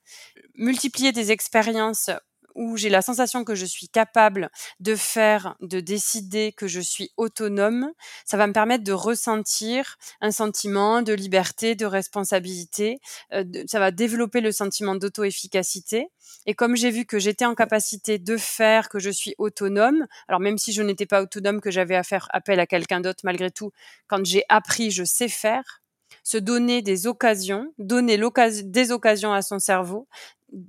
Multiplier 0.55 1.13
des 1.13 1.33
expériences 1.33 2.11
où 2.57 2.77
j'ai 2.77 2.89
la 2.89 3.03
sensation 3.03 3.45
que 3.45 3.55
je 3.55 3.65
suis 3.65 3.89
capable 3.89 4.51
de 4.81 4.97
faire, 4.97 5.57
de 5.61 5.81
décider, 5.81 6.53
que 6.53 6.67
je 6.67 6.81
suis 6.81 7.13
autonome, 7.17 7.93
ça 8.25 8.37
va 8.37 8.47
me 8.47 8.53
permettre 8.53 8.83
de 8.83 8.93
ressentir 8.93 9.97
un 10.21 10.31
sentiment 10.31 11.03
de 11.03 11.13
liberté, 11.13 11.75
de 11.75 11.87
responsabilité. 11.87 12.99
Euh, 13.33 13.45
ça 13.67 13.79
va 13.79 13.91
développer 13.91 14.41
le 14.41 14.53
sentiment 14.53 14.95
d'auto-efficacité. 14.95 16.09
Et 16.47 16.55
comme 16.55 16.77
j'ai 16.77 16.91
vu 16.91 17.05
que 17.05 17.19
j'étais 17.19 17.45
en 17.45 17.55
capacité 17.55 18.19
de 18.19 18.37
faire, 18.37 18.89
que 18.89 18.99
je 18.99 19.11
suis 19.11 19.35
autonome, 19.39 20.07
alors 20.29 20.41
même 20.41 20.59
si 20.59 20.73
je 20.73 20.83
n'étais 20.83 21.07
pas 21.07 21.23
autonome, 21.23 21.61
que 21.61 21.71
j'avais 21.71 21.97
à 21.97 22.03
faire 22.03 22.29
appel 22.33 22.59
à 22.61 22.67
quelqu'un 22.67 23.01
d'autre, 23.01 23.21
malgré 23.25 23.51
tout, 23.51 23.73
quand 24.07 24.25
j'ai 24.25 24.45
appris, 24.49 24.91
je 24.91 25.05
sais 25.05 25.29
faire, 25.29 25.83
se 26.23 26.39
donner 26.39 26.83
des 26.83 27.07
occasions, 27.07 27.73
donner 27.79 28.19
des 28.65 28.93
occasions 28.93 29.33
à 29.33 29.43
son 29.43 29.59
cerveau 29.59 30.09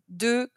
de 0.10 0.52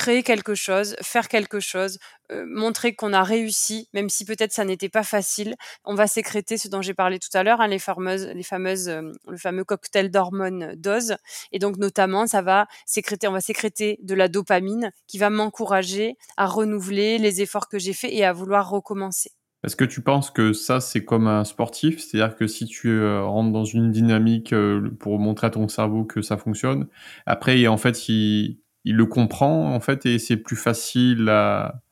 créer 0.00 0.22
quelque 0.22 0.54
chose, 0.54 0.96
faire 1.02 1.28
quelque 1.28 1.60
chose, 1.60 1.98
euh, 2.32 2.46
montrer 2.48 2.94
qu'on 2.94 3.12
a 3.12 3.22
réussi, 3.22 3.90
même 3.92 4.08
si 4.08 4.24
peut-être 4.24 4.52
ça 4.52 4.64
n'était 4.64 4.88
pas 4.88 5.02
facile. 5.02 5.56
On 5.84 5.94
va 5.94 6.06
sécréter 6.06 6.56
ce 6.56 6.68
dont 6.68 6.80
j'ai 6.80 6.94
parlé 6.94 7.18
tout 7.18 7.28
à 7.34 7.42
l'heure, 7.42 7.60
hein, 7.60 7.68
les 7.68 7.78
fameuses, 7.78 8.88
euh, 8.88 9.12
le 9.28 9.36
fameux 9.36 9.64
cocktail 9.64 10.10
d'hormones 10.10 10.74
dose. 10.76 11.16
Et 11.52 11.58
donc 11.58 11.76
notamment, 11.76 12.26
ça 12.26 12.40
va 12.40 12.66
sécréter, 12.86 13.28
on 13.28 13.32
va 13.32 13.42
sécréter 13.42 13.98
de 14.02 14.14
la 14.14 14.28
dopamine 14.28 14.90
qui 15.06 15.18
va 15.18 15.28
m'encourager 15.28 16.16
à 16.38 16.46
renouveler 16.46 17.18
les 17.18 17.42
efforts 17.42 17.68
que 17.68 17.78
j'ai 17.78 17.92
faits 17.92 18.10
et 18.10 18.24
à 18.24 18.32
vouloir 18.32 18.70
recommencer. 18.70 19.32
Est-ce 19.64 19.76
que 19.76 19.84
tu 19.84 20.00
penses 20.00 20.30
que 20.30 20.54
ça, 20.54 20.80
c'est 20.80 21.04
comme 21.04 21.26
un 21.26 21.44
sportif? 21.44 21.98
C'est-à-dire 22.00 22.34
que 22.36 22.46
si 22.46 22.64
tu 22.64 22.88
euh, 22.88 23.22
rentres 23.22 23.52
dans 23.52 23.66
une 23.66 23.90
dynamique 23.90 24.54
pour 24.98 25.18
montrer 25.18 25.48
à 25.48 25.50
ton 25.50 25.68
cerveau 25.68 26.04
que 26.04 26.22
ça 26.22 26.38
fonctionne, 26.38 26.86
après, 27.26 27.66
en 27.66 27.76
fait, 27.76 28.08
il, 28.08 28.59
il 28.84 28.96
le 28.96 29.06
comprend 29.06 29.74
en 29.74 29.80
fait 29.80 30.06
et 30.06 30.18
c'est 30.18 30.36
plus 30.36 30.56
facile 30.56 31.28
à, 31.28 31.82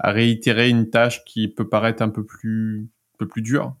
réitérer 0.00 0.68
une 0.68 0.90
tâche 0.90 1.24
qui 1.24 1.48
peut 1.48 1.68
paraître 1.68 2.02
un 2.02 2.08
peu 2.08 2.24
plus, 2.24 2.88
un 3.14 3.16
peu 3.18 3.26
plus 3.26 3.42
dure. 3.42 3.74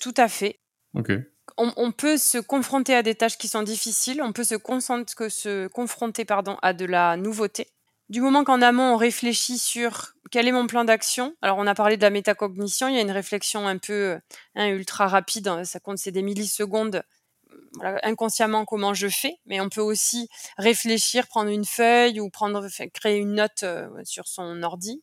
Tout 0.00 0.14
à 0.16 0.28
fait. 0.28 0.58
Ok. 0.94 1.12
On, 1.58 1.92
peut 1.92 2.16
se 2.16 2.38
confronter 2.38 2.94
à 2.94 3.02
des 3.02 3.14
tâches 3.14 3.38
qui 3.38 3.48
sont 3.48 3.62
difficiles, 3.62 4.20
on 4.22 4.32
peut 4.32 4.44
se, 4.44 4.56
se 4.56 5.66
confronter 5.68 6.24
pardon, 6.24 6.56
à 6.62 6.72
de 6.72 6.84
la 6.84 7.16
nouveauté. 7.16 7.68
Du 8.08 8.20
moment 8.20 8.44
qu'en 8.44 8.62
amont, 8.62 8.94
on 8.94 8.96
réfléchit 8.96 9.58
sur 9.58 10.12
quel 10.30 10.46
est 10.46 10.52
mon 10.52 10.66
plan 10.66 10.84
d'action. 10.84 11.34
Alors, 11.42 11.58
on 11.58 11.66
a 11.66 11.74
parlé 11.74 11.96
de 11.96 12.02
la 12.02 12.10
métacognition, 12.10 12.88
il 12.88 12.94
y 12.94 12.98
a 12.98 13.02
une 13.02 13.10
réflexion 13.10 13.66
un 13.66 13.78
peu 13.78 14.18
hein, 14.54 14.68
ultra 14.68 15.08
rapide, 15.08 15.48
hein, 15.48 15.64
ça 15.64 15.80
compte, 15.80 15.98
c'est 15.98 16.12
des 16.12 16.22
millisecondes 16.22 17.02
inconsciemment 18.02 18.64
comment 18.64 18.94
je 18.94 19.08
fais, 19.08 19.38
mais 19.46 19.60
on 19.60 19.68
peut 19.68 19.80
aussi 19.80 20.28
réfléchir, 20.58 21.26
prendre 21.26 21.50
une 21.50 21.64
feuille 21.64 22.20
ou 22.20 22.30
prendre, 22.30 22.66
créer 22.92 23.18
une 23.18 23.34
note 23.34 23.62
euh, 23.62 23.88
sur 24.04 24.26
son 24.26 24.62
ordi 24.62 25.02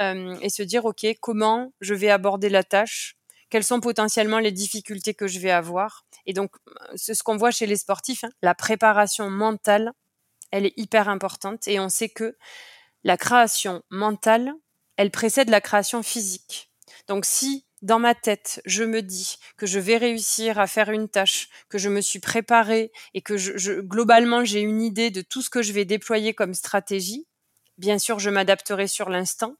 euh, 0.00 0.36
et 0.40 0.48
se 0.48 0.62
dire 0.62 0.84
ok 0.84 1.06
comment 1.20 1.72
je 1.80 1.94
vais 1.94 2.10
aborder 2.10 2.48
la 2.48 2.64
tâche, 2.64 3.16
quelles 3.50 3.64
sont 3.64 3.80
potentiellement 3.80 4.38
les 4.38 4.52
difficultés 4.52 5.14
que 5.14 5.26
je 5.26 5.38
vais 5.38 5.50
avoir. 5.50 6.04
Et 6.26 6.32
donc 6.32 6.52
c'est 6.94 7.14
ce 7.14 7.22
qu'on 7.22 7.36
voit 7.36 7.50
chez 7.50 7.66
les 7.66 7.76
sportifs, 7.76 8.24
hein, 8.24 8.30
la 8.42 8.54
préparation 8.54 9.30
mentale, 9.30 9.92
elle 10.50 10.66
est 10.66 10.74
hyper 10.76 11.08
importante 11.08 11.66
et 11.68 11.80
on 11.80 11.88
sait 11.88 12.08
que 12.08 12.36
la 13.04 13.16
création 13.16 13.82
mentale, 13.90 14.52
elle 14.96 15.10
précède 15.10 15.50
la 15.50 15.60
création 15.60 16.02
physique. 16.02 16.70
Donc 17.08 17.24
si 17.24 17.66
dans 17.82 17.98
ma 17.98 18.14
tête, 18.14 18.62
je 18.64 18.84
me 18.84 19.02
dis 19.02 19.38
que 19.56 19.66
je 19.66 19.78
vais 19.78 19.96
réussir 19.96 20.58
à 20.58 20.66
faire 20.66 20.90
une 20.90 21.08
tâche, 21.08 21.48
que 21.68 21.78
je 21.78 21.88
me 21.88 22.00
suis 22.00 22.20
préparée 22.20 22.92
et 23.12 23.22
que 23.22 23.80
globalement 23.80 24.44
j'ai 24.44 24.60
une 24.60 24.80
idée 24.80 25.10
de 25.10 25.20
tout 25.20 25.42
ce 25.42 25.50
que 25.50 25.62
je 25.62 25.72
vais 25.72 25.84
déployer 25.84 26.32
comme 26.32 26.54
stratégie, 26.54 27.26
bien 27.78 27.98
sûr 27.98 28.20
je 28.20 28.30
m'adapterai 28.30 28.86
sur 28.86 29.08
l'instant, 29.08 29.56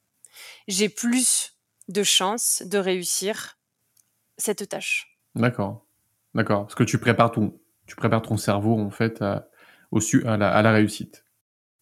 j'ai 0.68 0.88
plus 0.88 1.58
de 1.88 2.04
chances 2.04 2.62
de 2.64 2.78
réussir 2.78 3.58
cette 4.38 4.68
tâche. 4.68 5.18
D'accord, 5.34 5.84
d'accord. 6.34 6.62
Parce 6.62 6.76
que 6.76 6.84
tu 6.84 6.98
prépares 6.98 7.32
ton, 7.32 7.58
ton 8.22 8.36
cerveau 8.36 8.78
en 8.78 8.90
fait 8.90 9.22
au, 9.90 10.00
à 10.24 10.36
la 10.36 10.72
réussite 10.72 11.24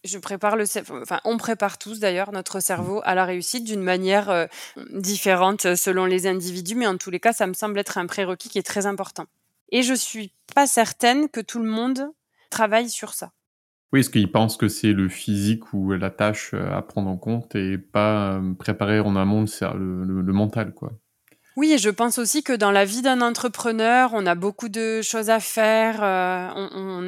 je 0.05 0.19
prépare 0.19 0.57
le, 0.57 0.65
enfin, 1.03 1.21
on 1.25 1.37
prépare 1.37 1.79
tous 1.79 2.01
d'ailleurs 2.01 2.33
notre 2.33 2.61
cerveau 2.61 3.01
à 3.05 3.15
la 3.15 3.25
réussite 3.25 3.65
d'une 3.65 3.83
manière 3.83 4.31
euh, 4.31 4.47
différente 4.93 5.75
selon 5.75 6.05
les 6.07 6.27
individus, 6.27 6.75
mais 6.75 6.87
en 6.87 6.97
tous 6.97 7.11
les 7.11 7.21
cas, 7.21 7.33
ça 7.33 7.47
me 7.47 7.53
semble 7.53 7.79
être 7.79 7.99
un 7.99 8.07
prérequis 8.07 8.49
qui 8.49 8.59
est 8.59 8.67
très 8.67 8.87
important. 8.87 9.27
Et 9.73 9.83
je 9.83 9.95
suis 9.95 10.33
pas 10.55 10.67
certaine 10.67 11.29
que 11.29 11.41
tout 11.41 11.61
le 11.61 11.69
monde 11.69 12.11
travaille 12.51 12.89
sur 12.89 13.13
ça. 13.13 13.33
Oui, 13.93 14.01
est-ce 14.01 14.11
qu'ils 14.11 14.31
pensent 14.31 14.57
que 14.57 14.69
c'est 14.69 14.93
le 14.93 15.09
physique 15.09 15.73
ou 15.73 15.91
la 15.93 16.11
tâche 16.11 16.53
euh, 16.55 16.73
à 16.73 16.83
prendre 16.83 17.11
en 17.11 17.17
compte 17.17 17.55
et 17.55 17.77
pas 17.77 18.35
euh, 18.35 18.55
préparer 18.55 19.01
en 19.01 19.17
amont 19.17 19.45
le, 19.45 20.05
le, 20.05 20.21
le 20.23 20.33
mental, 20.33 20.73
quoi? 20.73 20.93
Oui, 21.57 21.73
et 21.73 21.79
je 21.79 21.91
pense 21.91 22.19
aussi 22.19 22.45
que 22.45 22.53
dans 22.53 22.71
la 22.71 22.85
vie 22.85 23.03
d'un 23.03 23.21
entrepreneur, 23.21 24.11
on 24.15 24.25
a 24.25 24.37
beaucoup 24.37 24.69
de 24.69 25.03
choses 25.03 25.31
à 25.31 25.41
faire, 25.41 26.03
euh, 26.03 26.49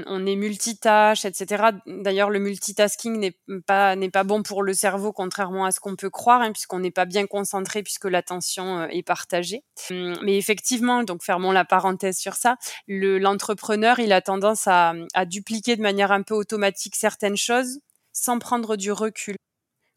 on, 0.07 0.27
est 0.27 0.35
multitâche, 0.35 1.25
etc. 1.25 1.71
D'ailleurs, 1.87 2.29
le 2.29 2.41
multitasking 2.41 3.19
n'est 3.19 3.39
pas 3.67 3.95
n'est 3.95 4.11
pas 4.11 4.25
bon 4.25 4.43
pour 4.43 4.65
le 4.65 4.75
cerveau, 4.75 5.13
contrairement 5.13 5.65
à 5.65 5.71
ce 5.71 5.79
qu'on 5.79 5.95
peut 5.95 6.11
croire, 6.11 6.43
hein, 6.43 6.51
puisqu'on 6.53 6.81
n'est 6.81 6.91
pas 6.91 7.05
bien 7.05 7.27
concentré, 7.27 7.85
puisque 7.85 8.07
l'attention 8.07 8.81
euh, 8.81 8.87
est 8.89 9.05
partagée. 9.05 9.63
Hum, 9.91 10.19
mais 10.23 10.37
effectivement, 10.37 11.05
donc 11.05 11.23
fermons 11.23 11.53
la 11.53 11.65
parenthèse 11.65 12.19
sur 12.19 12.35
ça. 12.35 12.57
L'entrepreneur, 12.89 14.01
il 14.01 14.13
a 14.13 14.21
tendance 14.21 14.67
à, 14.67 14.95
à 15.15 15.25
dupliquer 15.25 15.77
de 15.77 15.83
manière 15.83 16.11
un 16.11 16.23
peu 16.23 16.35
automatique 16.35 16.97
certaines 16.97 17.37
choses 17.37 17.79
sans 18.13 18.39
prendre 18.41 18.77
du 18.77 18.91
recul. 18.93 19.37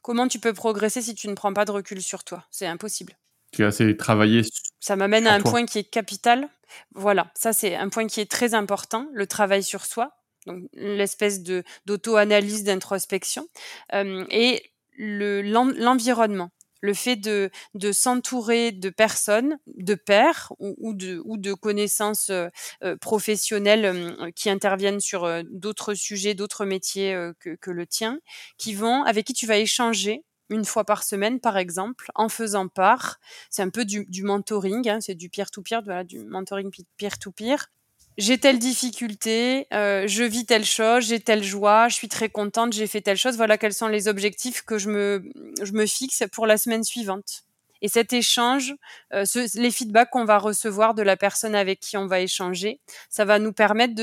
Comment 0.02 0.28
tu 0.28 0.40
peux 0.40 0.54
progresser 0.54 1.02
si 1.02 1.16
tu 1.16 1.28
ne 1.28 1.34
prends 1.34 1.54
pas 1.54 1.66
de 1.66 1.72
recul 1.72 2.02
sur 2.02 2.24
toi? 2.24 2.46
C'est 2.52 2.68
impossible. 2.68 3.18
Assez 3.64 3.96
travaillé. 3.98 4.42
Ça 4.80 4.96
m'amène 4.96 5.28
à 5.28 5.34
un 5.34 5.42
point 5.42 5.66
qui 5.66 5.80
est 5.80 5.90
capital. 5.90 6.48
Voilà, 6.94 7.32
ça 7.36 7.54
c'est 7.54 7.76
un 7.76 7.90
point 7.90 8.08
qui 8.08 8.20
est 8.20 8.30
très 8.30 8.54
important, 8.54 9.08
le 9.14 9.28
travail 9.28 9.64
sur 9.64 9.86
soi, 9.86 10.12
donc 10.46 10.64
l'espèce 10.74 11.42
de 11.42 11.64
d'auto-analyse, 11.86 12.64
d'introspection, 12.64 13.48
euh, 13.94 14.26
et 14.30 14.72
l'environnement 14.98 16.52
le 16.86 16.94
fait 16.94 17.16
de, 17.16 17.50
de 17.74 17.92
s'entourer 17.92 18.72
de 18.72 18.90
personnes, 18.90 19.58
de 19.68 19.96
pairs 19.96 20.54
ou, 20.60 20.94
de, 20.94 21.22
ou 21.26 21.38
de 21.38 21.54
connaissances 21.54 22.30
euh, 22.30 22.48
euh, 22.84 22.96
professionnelles 22.98 23.86
euh, 23.86 24.32
qui 24.36 24.50
interviennent 24.50 25.00
sur 25.00 25.28
d'autres 25.50 25.96
sujets, 25.96 26.36
d'autres 26.36 26.66
métiers 26.66 27.14
que, 27.40 27.56
que, 27.56 27.72
le 27.72 27.88
tien, 27.88 28.20
qui 28.58 28.74
vont, 28.76 29.04
avec 29.04 29.26
qui 29.26 29.34
tu 29.34 29.48
vas 29.48 29.58
échanger 29.58 30.24
une 30.50 30.66
fois 30.66 30.84
par 30.84 31.04
semaine, 31.04 31.40
par 31.40 31.58
exemple, 31.58 32.12
en 32.16 32.30
faisant 32.30 32.68
part. 32.68 33.20
C'est 33.50 33.62
un 33.62 33.70
peu 33.70 33.86
du, 33.86 34.06
du 34.06 34.24
mentoring, 34.24 34.88
hein, 34.90 35.02
c'est 35.02 35.16
du 35.16 35.30
peer-to-peer, 35.30 35.82
voilà, 35.84 36.04
du 36.04 36.20
mentoring 36.20 36.72
peer-to-peer 36.98 37.70
j'ai 38.18 38.38
telle 38.38 38.60
difficulté, 38.60 39.68
euh, 39.74 40.08
je 40.08 40.24
vis 40.24 40.46
telle 40.46 40.64
chose, 40.64 41.08
j'ai 41.08 41.20
telle 41.20 41.44
joie, 41.44 41.90
je 41.90 41.96
suis 41.96 42.08
très 42.08 42.30
contente, 42.30 42.72
j'ai 42.72 42.88
fait 42.88 43.02
telle 43.02 43.18
chose. 43.18 43.36
Voilà 43.36 43.58
quels 43.58 43.74
sont 43.74 43.88
les 43.88 44.08
objectifs 44.08 44.62
que 44.62 44.78
je 44.78 44.90
me, 44.90 45.24
je 45.62 45.74
me 45.74 45.86
fixe 45.86 46.24
pour 46.32 46.48
la 46.48 46.58
semaine 46.58 46.84
suivante. 46.84 47.44
Et 47.82 47.90
cet 47.90 48.14
échange, 48.14 48.74
euh, 49.14 49.26
ce, 49.26 49.60
les 49.60 49.70
feedbacks 49.70 50.10
qu'on 50.12 50.24
va 50.24 50.38
recevoir 50.38 50.94
de 50.94 51.04
la 51.04 51.18
personne 51.18 51.56
avec 51.56 51.82
qui 51.82 51.98
on 51.98 52.08
va 52.08 52.22
échanger, 52.22 52.80
ça 53.10 53.26
va 53.26 53.38
nous 53.38 53.52
permettre 53.52 53.94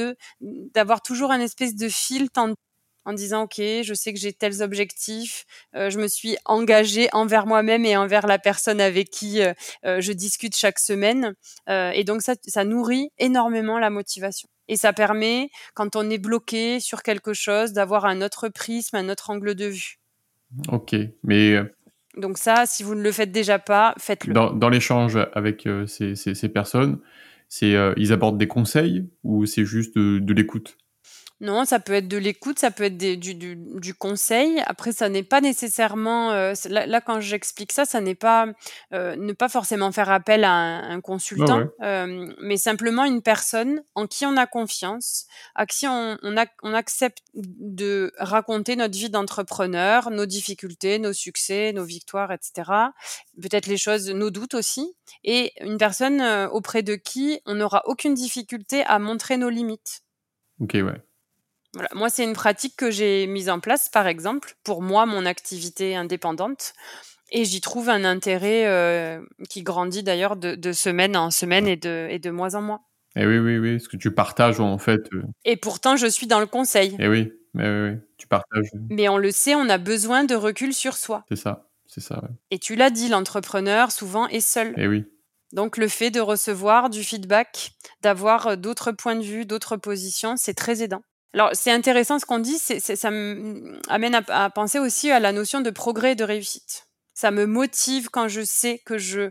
d'avoir 0.41 1.01
toujours 1.01 1.31
un 1.31 1.41
espèce 1.41 1.75
de 1.75 1.89
fil 1.89 2.31
tendu 2.31 2.55
en 3.05 3.13
disant 3.13 3.43
ok 3.43 3.57
je 3.59 3.95
sais 3.95 4.13
que 4.13 4.19
j'ai 4.19 4.33
tels 4.33 4.63
objectifs 4.63 5.47
euh, 5.75 5.91
je 5.91 5.99
me 5.99 6.09
suis 6.09 6.37
engagée 6.45 7.09
envers 7.13 7.47
moi-même 7.47 7.85
et 7.85 7.97
envers 7.97 8.27
la 8.27 8.39
personne 8.39 8.81
avec 8.81 9.11
qui 9.11 9.43
euh, 9.43 9.53
euh, 9.85 10.01
je 10.01 10.13
discute 10.13 10.57
chaque 10.57 10.79
semaine. 10.79 11.35
Et 11.69 12.05
donc 12.05 12.23
ça 12.23 12.35
ça 12.47 12.65
nourrit 12.65 13.11
énormément 13.19 13.79
la 13.79 13.91
motivation. 13.91 14.49
Et 14.69 14.77
ça 14.77 14.93
permet 14.93 15.51
quand 15.75 15.97
on 15.97 16.09
est 16.11 16.19
bloqué 16.19 16.81
sur 16.81 17.03
quelque 17.03 17.33
chose 17.33 17.73
d'avoir 17.73 18.05
un 18.05 18.23
autre 18.23 18.49
prisme 18.49 18.97
un 18.97 19.09
autre 19.09 19.31
angle 19.31 19.55
de 19.55 19.67
vue. 19.67 19.99
Ok 20.69 20.95
mais 21.23 21.57
donc 22.17 22.39
ça 22.39 22.67
si 22.67 22.83
vous 22.83 22.95
ne 22.95 23.03
le 23.03 23.13
faites 23.13 23.33
déjà 23.33 23.59
pas 23.59 23.95
faites-le. 23.99 24.35
dans, 24.35 24.53
dans 24.53 24.69
l'échange 24.69 25.19
avec 25.33 25.67
ces, 25.87 26.15
ces, 26.15 26.35
ces, 26.35 26.49
personnes 26.49 27.01
c'est 27.49 27.75
ils 27.97 28.13
apportent 28.13 28.39
des 28.39 28.49
conseils 28.49 29.09
ou 29.25 29.47
c'est 29.47 29.65
juste 29.65 29.97
de, 29.97 30.19
de 30.19 30.35
l'écoute? 30.35 30.77
Non, 31.43 31.65
ça 31.65 31.81
peut 31.81 31.95
être 31.95 32.07
de 32.07 32.19
l'écoute, 32.19 32.61
ça 32.61 32.71
peut 32.71 32.85
être 32.85 32.97
des, 32.97 33.17
du, 33.17 33.35
du, 33.35 33.57
du, 33.57 33.95
conseil. 33.95 34.63
Après, 34.67 34.93
ça 34.93 35.09
n'est 35.09 35.25
pas 35.25 35.41
nécessairement. 35.41 36.31
Euh, 36.31 36.55
là, 36.67 36.87
là, 36.87 37.01
quand 37.01 37.19
j'explique 37.19 37.73
ça, 37.73 37.85
ça 37.85 38.01
n'est 38.01 38.15
pas 38.15 38.47
euh, 38.95 39.17
ne 39.17 39.33
pas 39.33 39.49
forcément 39.49 39.91
faire 39.91 40.09
appel 40.09 40.45
à 40.45 40.53
un, 40.53 40.91
un 40.93 41.01
consultant, 41.01 41.65
euh, 41.83 42.33
mais 42.41 42.57
simplement 42.57 43.05
une 43.05 43.23
personne 43.23 43.83
en 43.97 44.07
qui 44.07 44.25
on 44.25 44.37
a 44.37 44.47
confiance, 44.47 45.27
à 45.57 45.67
qui 45.67 45.89
on, 45.89 46.17
on, 46.23 46.37
a, 46.37 46.47
on 46.63 46.75
accepte 46.75 47.25
de 47.35 48.13
raconter 48.19 48.77
notre 48.77 48.97
vie 48.97 49.11
d'entrepreneur, 49.11 50.13
nos 50.13 50.27
difficultés, 50.27 51.01
nos 51.01 51.13
succès, 51.13 51.73
nos 51.73 51.85
victoires, 51.85 52.31
etc. 52.31 52.71
Peut-être 53.43 53.67
les 53.67 53.79
choses, 53.79 54.09
nos 54.09 54.31
doutes 54.31 54.55
aussi, 54.55 54.95
et 55.25 55.53
une 55.61 55.77
personne 55.77 56.23
auprès 56.53 56.85
de 56.85 56.95
qui 56.95 57.41
on 57.47 57.57
n'aura 57.57 57.83
aucune 57.87 58.15
difficulté 58.15 58.85
à 58.85 59.01
montrer 59.01 59.39
nos 59.39 59.51
limites. 59.51 60.03
Ok, 60.61 60.75
ouais. 60.75 61.03
Voilà. 61.75 61.89
Moi, 61.95 62.11
c'est 62.11 62.25
une 62.25 62.35
pratique 62.35 62.77
que 62.77 62.91
j'ai 62.91 63.27
mise 63.27 63.49
en 63.49 63.61
place, 63.61 63.89
par 63.89 64.07
exemple, 64.07 64.57
pour 64.65 64.83
moi, 64.83 65.07
mon 65.07 65.25
activité 65.25 65.97
indépendante. 65.97 66.75
Et 67.31 67.45
j'y 67.47 67.63
trouve 67.63 67.89
un 67.89 68.05
intérêt 68.05 68.67
euh, 68.67 69.21
qui 69.49 69.63
grandit 69.63 70.03
d'ailleurs 70.03 70.37
de, 70.37 70.55
de, 70.55 70.73
semaine 70.73 71.17
en 71.17 71.31
semaine 71.31 71.67
et 71.67 71.77
de, 71.77 72.07
et 72.11 72.19
de 72.19 72.31
mois 72.31 72.55
en 72.57 72.63
mois. 72.63 72.83
Et 73.17 73.23
eh 73.23 73.27
oui, 73.27 73.39
oui, 73.39 73.59
oui, 73.59 73.81
ce 73.81 73.89
que 73.89 73.97
tu 73.97 74.11
partages 74.11 74.61
en 74.61 74.79
fait. 74.79 75.09
Euh... 75.15 75.23
Et 75.45 75.57
pourtant, 75.57 75.97
je 75.97 76.07
suis 76.07 76.27
dans 76.27 76.41
le 76.41 76.47
conseil. 76.47 76.93
Et 76.93 77.05
eh 77.05 77.09
oui, 77.09 77.33
mais 77.55 77.69
oui, 77.69 77.91
oui, 77.91 77.99
tu 78.19 78.27
partages. 78.27 78.69
Mais 78.91 79.09
on 79.09 79.19
le 79.19 79.31
sait, 79.31 79.55
on 79.55 79.69
a 79.69 79.79
besoin 79.79 80.25
de 80.25 80.35
recul 80.35 80.73
sur 80.73 80.95
soi. 80.95 81.25
C'est 81.29 81.37
ça, 81.37 81.69
c'est 81.87 82.01
ça. 82.01 82.17
Ouais. 82.23 82.29
Et 82.51 82.59
tu 82.59 82.75
l'as 82.75 82.91
dit, 82.91 83.09
l'entrepreneur 83.09 83.93
souvent 83.93 84.29
est 84.29 84.41
seul. 84.41 84.69
Et 84.69 84.85
eh 84.85 84.89
oui. 84.89 85.05
Donc 85.53 85.77
le 85.77 85.89
fait 85.89 86.11
de 86.11 86.21
recevoir 86.21 86.89
du 86.89 87.05
feedback, 87.05 87.73
d'avoir 88.01 88.47
euh, 88.47 88.57
d'autres 88.57 88.93
points 88.93 89.17
de 89.17 89.23
vue, 89.23 89.45
d'autres 89.45 89.77
positions, 89.77 90.37
c'est 90.37 90.55
très 90.55 90.83
aidant. 90.83 91.03
Alors 91.35 91.51
c'est 91.55 91.71
intéressant 91.71 92.19
ce 92.19 92.27
qu'on 92.27 92.39
dit, 92.39 92.59
ça 92.59 93.11
m'amène 93.11 94.15
à, 94.15 94.45
à, 94.45 94.51
penser 94.51 94.79
aussi 94.79 95.11
à 95.11 95.21
la 95.21 95.33
notion 95.33 95.61
de 95.61 95.71
progrès 95.71 96.13
et 96.13 96.15
de 96.17 96.25
réussite. 96.25 96.87
Ça 97.15 97.31
me 97.31 97.47
motive 97.47 98.09
quand 98.11 98.29
je 98.29 98.43
sais 98.43 98.81
que 98.85 98.97
je, 98.97 99.31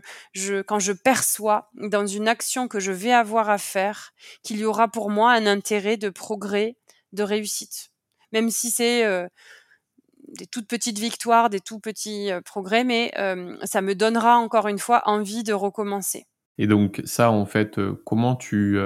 quand 0.62 0.78
je 0.78 0.92
perçois 0.92 1.68
dans 1.74 2.06
une 2.06 2.28
action 2.28 2.68
que 2.68 2.80
je 2.80 2.92
vais 2.92 3.12
avoir 3.12 3.50
à 3.50 3.58
faire 3.58 4.12
qu'il 4.42 4.58
y 4.58 4.64
aura 4.64 4.88
pour 4.88 5.10
moi 5.10 5.32
un 5.32 5.46
intérêt 5.46 5.96
de 5.96 6.08
progrès, 6.08 6.76
de 7.12 7.22
réussite. 7.22 7.90
Même 8.32 8.50
si 8.50 8.70
c'est 8.70 9.04
euh, 9.04 9.26
des 10.28 10.46
toutes 10.46 10.68
petites 10.68 10.98
victoires, 10.98 11.50
des 11.50 11.60
tout 11.60 11.80
petits 11.80 12.30
euh, 12.30 12.40
progrès, 12.40 12.84
mais 12.84 13.12
euh, 13.18 13.56
ça 13.64 13.82
me 13.82 13.94
donnera 13.94 14.38
encore 14.38 14.68
une 14.68 14.78
fois 14.78 15.02
envie 15.06 15.42
de 15.42 15.52
recommencer. 15.52 16.26
Et 16.58 16.66
donc 16.66 17.02
ça, 17.04 17.30
en 17.30 17.46
fait, 17.46 17.80
comment 18.04 18.36
tu 18.36 18.78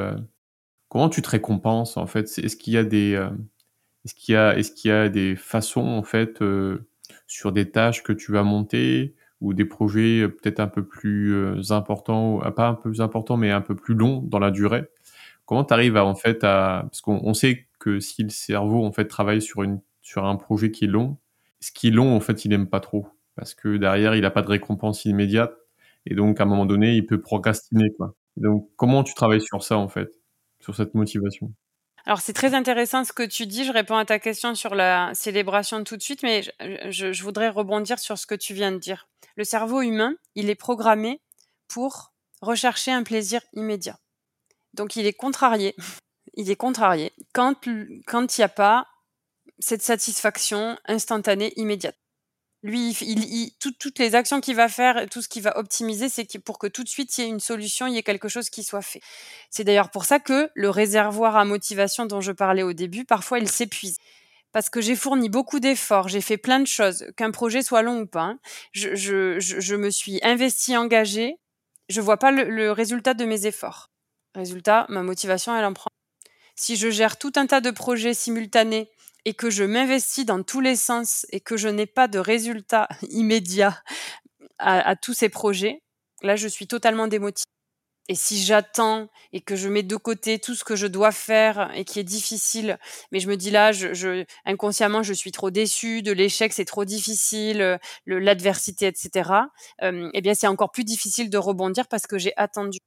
comment 0.97 1.11
tu 1.11 1.21
te 1.21 1.29
récompenses 1.29 1.99
en 1.99 2.07
fait? 2.07 2.25
Est-ce 2.39 2.57
qu'il 2.57 2.73
y 2.73 2.79
a 4.91 5.09
des 5.11 5.37
façons 5.37 5.83
en 5.87 6.03
fait 6.03 6.41
euh, 6.41 6.89
sur 7.27 7.53
des 7.53 7.71
tâches 7.71 8.03
que 8.03 8.15
tu 8.15 8.33
vas 8.33 8.43
monter 8.43 9.15
ou 9.43 9.53
des 9.53 9.67
projets 9.67 10.23
euh, 10.23 10.29
peut-être 10.29 10.59
un 10.59 10.69
peu 10.69 10.87
plus 10.87 11.35
euh, 11.35 11.61
importants, 11.71 12.39
pas 12.57 12.69
un 12.69 12.75
peu 12.75 12.89
plus 12.91 13.03
importants 13.03 13.37
mais 13.37 13.51
un 13.51 13.61
peu 13.61 13.77
plus 13.77 13.93
longs 13.95 14.23
dans 14.23 14.39
la 14.39 14.51
durée? 14.51 14.87
Comment 15.45 15.65
tu 15.65 15.75
arrives 15.75 15.99
à 15.99 16.07
en 16.07 16.15
fait 16.15 16.45
à 16.45 16.85
parce 16.91 17.03
qu'on 17.03 17.35
sait 17.35 17.67
que 17.79 18.01
si 18.01 18.23
le 18.23 18.31
cerveau 18.31 18.83
en 18.87 18.93
fait 18.93 19.07
travaille 19.07 19.43
sur 19.43 19.63
un 20.25 20.37
projet 20.37 20.71
qui 20.71 20.87
est 20.87 20.89
long, 20.89 21.19
ce 21.61 21.73
qui 21.73 21.89
est 21.89 21.91
long 21.91 22.17
en 22.17 22.21
fait 22.21 22.47
il 22.47 22.55
aime 22.55 22.69
pas 22.69 22.81
trop 22.81 23.07
parce 23.37 23.55
que 23.55 23.77
derrière 23.77 24.15
il 24.15 24.25
a 24.25 24.31
pas 24.31 24.43
de 24.43 24.49
récompense 24.49 25.05
immédiate 25.05 25.55
et 26.07 26.15
donc 26.15 26.41
à 26.41 26.45
un 26.45 26.47
moment 26.47 26.65
donné 26.67 26.95
il 26.95 27.05
peut 27.07 27.21
procrastiner 27.21 27.91
quoi. 27.99 28.15
Donc 28.39 28.71
comment 28.77 29.05
tu 29.05 29.15
travailles 29.15 29.43
sur 29.43 29.63
ça 29.63 29.77
en 29.79 29.89
fait? 29.89 30.11
Sur 30.67 30.75
cette 30.75 30.95
motivation 30.95 31.53
alors 32.09 32.21
c'est 32.21 32.33
très 32.33 32.55
intéressant 32.55 33.05
ce 33.05 33.13
que 33.13 33.25
tu 33.25 33.47
dis. 33.47 33.65
Je 33.65 33.73
réponds 33.73 33.97
à 33.97 34.05
ta 34.05 34.21
question 34.21 34.55
sur 34.55 34.77
la 34.77 35.11
célébration 35.15 35.83
tout 35.83 35.97
de 35.97 36.03
suite, 36.03 36.23
mais 36.23 36.43
je, 36.43 37.11
je, 37.11 37.23
voudrais 37.25 37.49
rebondir 37.49 37.99
sur 37.99 38.17
ce 38.17 38.29
que 38.29 38.37
tu 38.37 38.55
viens 38.55 38.71
de 38.71 38.79
dire. 38.79 39.09
Le 39.35 39.43
cerveau 39.43 39.83
humain, 39.83 40.15
il 40.37 40.49
est 40.49 40.55
programmé 40.55 41.21
pour 41.67 42.13
rechercher 42.43 42.93
un 42.93 43.03
plaisir 43.03 43.41
immédiat. 43.55 43.99
Donc 44.73 44.95
il 44.95 45.05
est 45.05 45.13
contrarié. 45.13 45.75
Il 46.39 46.51
est 46.51 46.57
contrarié 46.57 47.13
quand 47.33 47.55
quand 48.07 48.37
il 48.37 48.41
n'y 48.41 48.45
a 48.45 48.49
pas 48.51 48.87
cette 49.59 49.81
satisfaction 49.81 50.79
instantanée 50.85 51.55
immédiate. 51.57 51.97
Lui, 52.63 52.91
il, 53.03 53.25
il, 53.25 53.53
tout, 53.61 53.73
toutes 53.73 53.99
les 53.99 54.15
actions 54.15 54.41
qu'il 54.41 54.57
va 54.57 54.69
faire, 54.69 55.07
tout 55.11 55.23
ce 55.23 55.29
qu'il 55.29 55.43
va 55.43 55.59
optimiser, 55.59 56.09
c'est 56.09 56.27
pour 56.39 56.59
que 56.59 56.67
tout 56.67 56.83
de 56.83 56.89
suite 56.89 57.17
il 57.17 57.25
y 57.25 57.27
ait 57.27 57.31
une 57.31 57.41
solution, 57.41 57.87
il 57.87 57.95
y 57.95 57.99
ait 57.99 58.03
quelque 58.03 58.29
chose 58.29 58.51
qui 58.51 58.65
soit 58.65 58.83
fait. 58.83 59.01
C'est 59.51 59.65
d'ailleurs 59.65 59.91
pour 59.91 60.05
ça 60.05 60.19
que 60.19 60.51
le 60.55 60.71
réservoir 60.71 61.37
à 61.37 61.45
motivation 61.45 62.07
dont 62.07 62.21
je 62.21 62.33
parlais 62.33 62.63
au 62.63 62.73
début, 62.73 63.05
parfois 63.05 63.39
il 63.39 63.49
s'épuise. 63.49 63.99
Parce 64.53 64.71
que 64.71 64.81
j'ai 64.81 64.97
fourni 64.97 65.29
beaucoup 65.29 65.61
d'efforts, 65.61 66.09
j'ai 66.09 66.23
fait 66.23 66.39
plein 66.39 66.61
de 66.61 66.67
choses, 66.67 67.07
qu'un 67.17 67.31
projet 67.31 67.63
soit 67.63 67.83
long 67.83 68.01
ou 68.01 68.07
pas. 68.07 68.23
Hein. 68.23 68.39
Je, 68.73 69.75
me 69.75 69.91
suis 69.91 70.19
investi, 70.23 70.77
engagé. 70.77 71.37
Je 71.89 72.01
vois 72.01 72.17
pas 72.17 72.31
le, 72.31 72.45
le 72.45 72.73
résultat 72.73 73.15
de 73.15 73.27
mes 73.27 73.47
efforts. 73.47 73.91
Résultat, 74.35 74.87
ma 74.89 75.03
motivation, 75.03 75.57
elle 75.57 75.65
en 75.65 75.75
prend. 75.75 75.91
Si 76.55 76.77
je 76.77 76.91
gère 76.91 77.19
tout 77.19 77.33
un 77.37 77.47
tas 77.47 77.61
de 77.61 77.71
projets 77.71 78.15
simultanés 78.15 78.91
et 79.27 79.35
que 79.35 79.51
je 79.51 79.65
m'investis 79.65 80.25
dans 80.25 80.43
tous 80.43 80.61
les 80.61 80.77
sens 80.77 81.27
et 81.33 81.41
que 81.41 81.57
je 81.59 81.69
n'ai 81.69 81.87
pas 81.87 82.09
de 82.09 82.19
résultat 82.19 82.89
immédiat 83.11 83.83
à, 84.59 84.89
à, 84.89 84.97
tous 84.97 85.13
ces 85.13 85.29
projets, 85.29 85.83
là, 86.23 86.37
je 86.37 86.49
suis 86.49 86.67
totalement 86.67 87.09
démotivée. 87.09 87.45
Et 88.09 88.15
si 88.15 88.41
j'attends 88.41 89.09
et 89.33 89.41
que 89.41 89.57
je 89.57 89.69
mets 89.69 89.83
de 89.83 89.97
côté 89.97 90.39
tout 90.39 90.55
ce 90.55 90.63
que 90.63 90.77
je 90.77 90.87
dois 90.87 91.11
faire 91.11 91.73
et 91.75 91.85
qui 91.85 91.99
est 91.99 92.05
difficile, 92.05 92.79
mais 93.11 93.19
je 93.19 93.29
me 93.29 93.37
dis 93.37 93.51
là, 93.51 93.73
je, 93.73 93.95
je 93.95 94.25
inconsciemment, 94.45 95.03
je 95.03 95.13
suis 95.13 95.33
trop 95.33 95.51
déçue 95.51 96.03
de 96.03 96.13
l'échec, 96.13 96.53
c'est 96.53 96.65
trop 96.65 96.85
difficile, 96.85 97.81
l'adversité, 98.07 98.87
etc. 98.87 99.31
Euh, 99.83 100.09
eh 100.15 100.21
bien, 100.21 100.35
c'est 100.35 100.47
encore 100.47 100.71
plus 100.71 100.85
difficile 100.85 101.31
de 101.31 101.39
rebondir 101.39 101.89
parce 101.89 102.07
que 102.07 102.17
j'ai 102.17 102.33
attendu. 102.37 102.79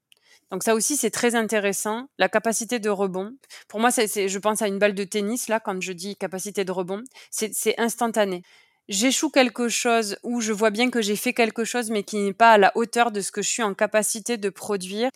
Donc 0.51 0.63
ça 0.63 0.73
aussi, 0.73 0.97
c'est 0.97 1.11
très 1.11 1.35
intéressant. 1.35 2.09
La 2.17 2.29
capacité 2.29 2.79
de 2.79 2.89
rebond. 2.89 3.35
Pour 3.67 3.79
moi, 3.79 3.91
c'est, 3.91 4.27
je 4.27 4.39
pense 4.39 4.61
à 4.61 4.67
une 4.67 4.79
balle 4.79 4.95
de 4.95 5.03
tennis, 5.03 5.47
là, 5.47 5.59
quand 5.59 5.79
je 5.81 5.91
dis 5.91 6.15
capacité 6.15 6.65
de 6.65 6.71
rebond. 6.71 7.03
C'est, 7.29 7.79
instantané. 7.79 8.41
J'échoue 8.87 9.29
quelque 9.29 9.69
chose 9.69 10.17
ou 10.23 10.41
je 10.41 10.51
vois 10.51 10.71
bien 10.71 10.89
que 10.89 11.01
j'ai 11.01 11.15
fait 11.15 11.33
quelque 11.33 11.63
chose, 11.63 11.91
mais 11.91 12.03
qui 12.03 12.17
n'est 12.17 12.33
pas 12.33 12.53
à 12.53 12.57
la 12.57 12.71
hauteur 12.75 13.11
de 13.11 13.21
ce 13.21 13.31
que 13.31 13.43
je 13.43 13.49
suis 13.49 13.63
en 13.63 13.75
capacité 13.75 14.37
de 14.37 14.49
produire. 14.49 15.11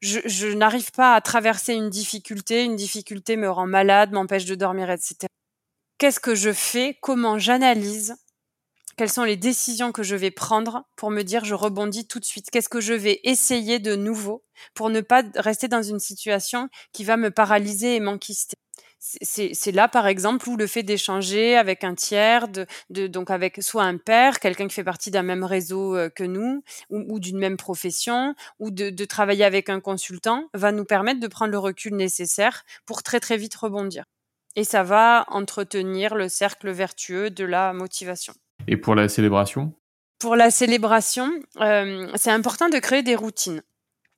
Je 0.00 0.54
n'arrive 0.54 0.92
pas 0.92 1.14
à 1.14 1.20
traverser 1.20 1.74
une 1.74 1.90
difficulté. 1.90 2.62
Une 2.62 2.76
difficulté 2.76 3.36
me 3.36 3.50
rend 3.50 3.66
malade, 3.66 4.12
m'empêche 4.12 4.44
de 4.44 4.54
dormir, 4.54 4.90
etc. 4.90 5.26
qu'est-ce 5.98 6.20
que 6.20 6.36
je 6.36 6.52
fais, 6.52 6.96
comment 7.02 7.38
j'analyse, 7.38 8.16
quelles 8.98 9.08
sont 9.10 9.24
les 9.24 9.36
décisions 9.36 9.92
que 9.92 10.02
je 10.02 10.16
vais 10.16 10.32
prendre 10.32 10.82
pour 10.96 11.10
me 11.10 11.22
dire 11.22 11.44
je 11.44 11.54
rebondis 11.54 12.08
tout 12.08 12.18
de 12.18 12.24
suite, 12.24 12.50
qu'est-ce 12.50 12.68
que 12.68 12.80
je 12.80 12.94
vais 12.94 13.20
essayer 13.22 13.78
de 13.78 13.94
nouveau 13.94 14.44
pour 14.74 14.90
ne 14.90 15.00
pas 15.00 15.22
rester 15.36 15.68
dans 15.68 15.82
une 15.82 16.00
situation 16.00 16.68
qui 16.92 17.04
va 17.04 17.16
me 17.16 17.30
paralyser 17.30 17.94
et 17.94 18.00
m'enquister? 18.00 18.56
C'est 18.98 19.70
là, 19.70 19.86
par 19.86 20.08
exemple, 20.08 20.48
où 20.48 20.56
le 20.56 20.66
fait 20.66 20.82
d'échanger 20.82 21.56
avec 21.56 21.84
un 21.84 21.94
tiers, 21.94 22.48
de, 22.48 22.66
de, 22.90 23.06
donc 23.06 23.30
avec 23.30 23.62
soit 23.62 23.84
un 23.84 23.96
père, 23.96 24.40
quelqu'un 24.40 24.66
qui 24.66 24.74
fait 24.74 24.82
partie 24.82 25.12
d'un 25.12 25.22
même 25.22 25.44
réseau 25.44 25.96
euh, 25.96 26.08
que 26.08 26.24
nous, 26.24 26.64
ou, 26.90 27.04
ou 27.08 27.20
d'une 27.20 27.38
même 27.38 27.56
profession, 27.56 28.34
ou 28.58 28.72
de, 28.72 28.90
de, 28.90 29.04
travailler 29.04 29.44
avec 29.44 29.68
un 29.68 29.78
consultant, 29.78 30.48
va 30.52 30.72
nous 30.72 30.84
permettre 30.84 31.20
de 31.20 31.28
prendre 31.28 31.52
le 31.52 31.58
recul 31.60 31.94
nécessaire 31.94 32.64
pour 32.86 33.04
très 33.04 33.20
très 33.20 33.36
vite 33.36 33.54
rebondir. 33.54 34.04
Et 34.56 34.64
ça 34.64 34.82
va 34.82 35.24
entretenir 35.28 36.16
le 36.16 36.28
cercle 36.28 36.70
vertueux 36.70 37.30
de 37.30 37.44
la 37.44 37.72
motivation. 37.72 38.34
Et 38.68 38.76
pour 38.76 38.94
la 38.94 39.08
célébration 39.08 39.72
Pour 40.18 40.36
la 40.36 40.50
célébration, 40.50 41.32
euh, 41.60 42.06
c'est 42.16 42.30
important 42.30 42.68
de 42.68 42.78
créer 42.78 43.02
des 43.02 43.16
routines. 43.16 43.62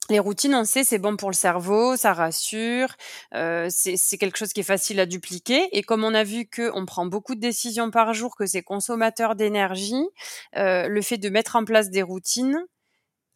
Les 0.08 0.18
routines, 0.18 0.56
on 0.56 0.64
sait, 0.64 0.82
c'est 0.82 0.98
bon 0.98 1.16
pour 1.16 1.30
le 1.30 1.36
cerveau, 1.36 1.96
ça 1.96 2.12
rassure, 2.12 2.88
euh, 3.32 3.68
c'est 3.70 4.18
quelque 4.18 4.36
chose 4.36 4.52
qui 4.52 4.58
est 4.58 4.64
facile 4.64 4.98
à 4.98 5.06
dupliquer. 5.06 5.68
Et 5.70 5.84
comme 5.84 6.02
on 6.02 6.14
a 6.14 6.24
vu 6.24 6.48
qu'on 6.50 6.84
prend 6.84 7.06
beaucoup 7.06 7.36
de 7.36 7.40
décisions 7.40 7.92
par 7.92 8.12
jour, 8.12 8.34
que 8.34 8.44
c'est 8.44 8.62
consommateur 8.62 9.36
d'énergie, 9.36 10.04
euh, 10.56 10.88
le 10.88 11.00
fait 11.00 11.18
de 11.18 11.28
mettre 11.28 11.54
en 11.54 11.64
place 11.64 11.90
des 11.90 12.02
routines, 12.02 12.58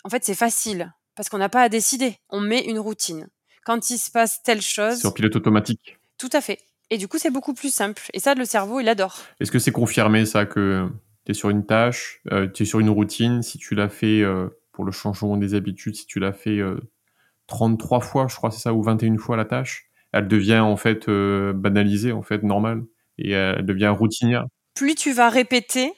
en 0.02 0.08
fait, 0.08 0.24
c'est 0.24 0.34
facile 0.34 0.92
parce 1.14 1.28
qu'on 1.28 1.38
n'a 1.38 1.48
pas 1.48 1.62
à 1.62 1.68
décider. 1.68 2.16
On 2.28 2.40
met 2.40 2.64
une 2.64 2.80
routine. 2.80 3.28
Quand 3.64 3.88
il 3.90 3.98
se 3.98 4.10
passe 4.10 4.42
telle 4.42 4.60
chose. 4.60 5.06
En 5.06 5.12
pilote 5.12 5.36
automatique. 5.36 5.96
Tout 6.18 6.30
à 6.32 6.40
fait. 6.40 6.58
Et 6.90 6.98
du 6.98 7.08
coup, 7.08 7.18
c'est 7.18 7.30
beaucoup 7.30 7.54
plus 7.54 7.72
simple. 7.72 8.02
Et 8.12 8.20
ça, 8.20 8.34
le 8.34 8.44
cerveau, 8.44 8.80
il 8.80 8.88
adore. 8.88 9.18
Est-ce 9.40 9.50
que 9.50 9.58
c'est 9.58 9.72
confirmé, 9.72 10.26
ça, 10.26 10.44
que 10.44 10.88
tu 11.24 11.32
es 11.32 11.34
sur 11.34 11.50
une 11.50 11.64
tâche, 11.64 12.20
euh, 12.32 12.48
tu 12.48 12.62
es 12.62 12.66
sur 12.66 12.80
une 12.80 12.90
routine, 12.90 13.42
si 13.42 13.58
tu 13.58 13.74
l'as 13.74 13.88
fait 13.88 14.20
euh, 14.20 14.48
pour 14.72 14.84
le 14.84 14.92
changement 14.92 15.36
des 15.36 15.54
habitudes, 15.54 15.96
si 15.96 16.06
tu 16.06 16.20
l'as 16.20 16.32
fait 16.32 16.60
33 17.46 17.98
euh, 17.98 18.00
fois, 18.00 18.26
je 18.28 18.36
crois, 18.36 18.50
c'est 18.50 18.60
ça, 18.60 18.74
ou 18.74 18.82
21 18.82 19.16
fois 19.18 19.36
la 19.36 19.44
tâche, 19.44 19.86
elle 20.12 20.28
devient 20.28 20.60
en 20.60 20.76
fait 20.76 21.08
banalisée, 21.08 22.12
en 22.12 22.22
fait, 22.22 22.42
normale, 22.42 22.84
et 23.18 23.30
elle 23.30 23.64
devient 23.64 23.88
routinière. 23.96 24.46
Plus 24.74 24.94
tu 24.94 25.12
vas 25.12 25.28
répéter, 25.28 25.92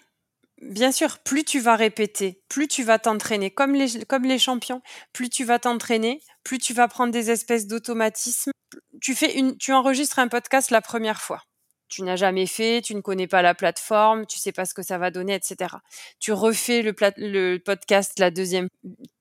bien 0.63 0.93
sûr, 0.93 1.19
plus 1.19 1.45
tu 1.45 1.61
vas 1.61 1.77
répéter, 1.77 2.41
plus 2.49 2.69
tu 2.69 2.83
vas 2.83 2.99
t'entraîner, 2.99 3.51
comme 3.51 3.75
les, 3.75 4.05
comme 4.05 4.25
les 4.25 4.39
champions, 4.39 4.83
plus 5.13 5.29
tu 5.29 5.45
vas 5.45 5.59
t'entraîner, 5.59 6.21
plus 6.45 6.59
tu 6.59 6.73
vas 6.73 6.89
prendre 6.89 7.13
des 7.13 7.31
espèces 7.31 7.67
d'automatismes. 7.67 8.53
Tu 9.01 9.15
fais 9.15 9.39
une, 9.39 9.57
tu 9.57 9.73
enregistres 9.73 10.19
un 10.19 10.29
podcast 10.29 10.71
la 10.71 10.81
première 10.81 11.21
fois 11.21 11.43
tu 11.89 12.03
n'as 12.03 12.17
jamais 12.17 12.47
fait, 12.47 12.83
tu 12.83 12.95
ne 12.95 13.01
connais 13.01 13.27
pas 13.27 13.43
la 13.43 13.55
plateforme, 13.55 14.27
tu 14.27 14.39
sais 14.39 14.53
pas 14.53 14.65
ce 14.65 14.75
que 14.75 14.83
ça 14.83 14.99
va 14.99 15.11
donner, 15.11 15.35
etc. 15.35 15.77
Tu 16.19 16.33
refais 16.33 16.83
le, 16.83 16.95
le 17.17 17.59
podcast 17.59 18.19
la 18.19 18.31
deuxième, 18.31 18.69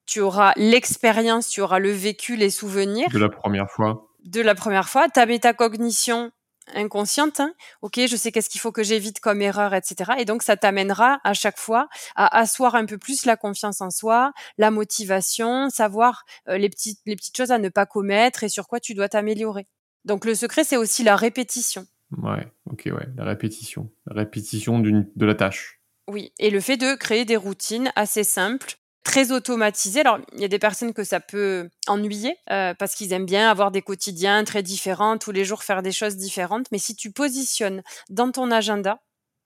tu 0.05 0.19
auras 0.19 0.53
l'expérience, 0.55 1.49
tu 1.49 1.61
auras 1.61 1.79
le 1.79 1.91
vécu, 1.91 2.35
les 2.35 2.49
souvenirs. 2.49 3.09
De 3.09 3.19
la 3.19 3.29
première 3.29 3.69
fois. 3.69 4.07
De 4.23 4.41
la 4.41 4.55
première 4.55 4.89
fois, 4.89 5.09
ta 5.09 5.25
métacognition 5.25 6.31
inconsciente, 6.73 7.39
hein. 7.39 7.53
ok, 7.81 7.99
je 8.07 8.15
sais 8.15 8.31
qu'est-ce 8.31 8.49
qu'il 8.49 8.61
faut 8.61 8.71
que 8.71 8.83
j'évite 8.83 9.19
comme 9.19 9.41
erreur, 9.41 9.73
etc. 9.73 10.13
Et 10.17 10.25
donc 10.25 10.41
ça 10.41 10.57
t'amènera 10.57 11.19
à 11.23 11.33
chaque 11.33 11.59
fois 11.59 11.87
à 12.15 12.39
asseoir 12.39 12.75
un 12.75 12.85
peu 12.85 12.97
plus 12.97 13.25
la 13.25 13.37
confiance 13.37 13.81
en 13.81 13.91
soi, 13.91 14.33
la 14.57 14.71
motivation, 14.71 15.69
savoir 15.69 16.23
euh, 16.49 16.57
les 16.57 16.69
petites 16.69 16.99
les 17.05 17.15
petites 17.15 17.37
choses 17.37 17.51
à 17.51 17.59
ne 17.59 17.69
pas 17.69 17.85
commettre 17.85 18.43
et 18.43 18.49
sur 18.49 18.67
quoi 18.67 18.79
tu 18.79 18.93
dois 18.93 19.09
t'améliorer. 19.09 19.67
Donc 20.05 20.25
le 20.25 20.35
secret 20.35 20.63
c'est 20.63 20.77
aussi 20.77 21.03
la 21.03 21.15
répétition. 21.15 21.85
Ouais, 22.21 22.47
ok, 22.69 22.83
ouais, 22.85 23.07
la 23.17 23.25
répétition. 23.25 23.91
La 24.05 24.15
répétition 24.15 24.79
de 24.79 25.25
la 25.25 25.35
tâche. 25.35 25.81
Oui, 26.07 26.31
et 26.39 26.49
le 26.49 26.59
fait 26.59 26.77
de 26.77 26.95
créer 26.95 27.25
des 27.25 27.35
routines 27.35 27.91
assez 27.95 28.23
simples, 28.23 28.75
très 29.03 29.31
automatisées. 29.31 30.01
Alors, 30.01 30.19
il 30.33 30.41
y 30.41 30.45
a 30.45 30.49
des 30.49 30.59
personnes 30.59 30.93
que 30.93 31.03
ça 31.03 31.19
peut 31.19 31.69
ennuyer 31.87 32.35
euh, 32.51 32.73
parce 32.73 32.95
qu'ils 32.95 33.13
aiment 33.13 33.25
bien 33.25 33.49
avoir 33.49 33.71
des 33.71 33.81
quotidiens 33.81 34.43
très 34.43 34.63
différents, 34.63 35.17
tous 35.17 35.31
les 35.31 35.45
jours 35.45 35.63
faire 35.63 35.81
des 35.81 35.91
choses 35.91 36.17
différentes. 36.17 36.67
Mais 36.71 36.79
si 36.79 36.95
tu 36.95 37.11
positionnes 37.11 37.81
dans 38.09 38.31
ton 38.31 38.51
agenda, 38.51 39.01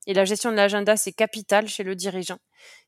et 0.08 0.14
la 0.14 0.26
gestion 0.26 0.52
de 0.52 0.56
l'agenda, 0.56 0.98
c'est 0.98 1.12
capital 1.12 1.68
chez 1.68 1.84
le 1.84 1.94
dirigeant, 1.94 2.40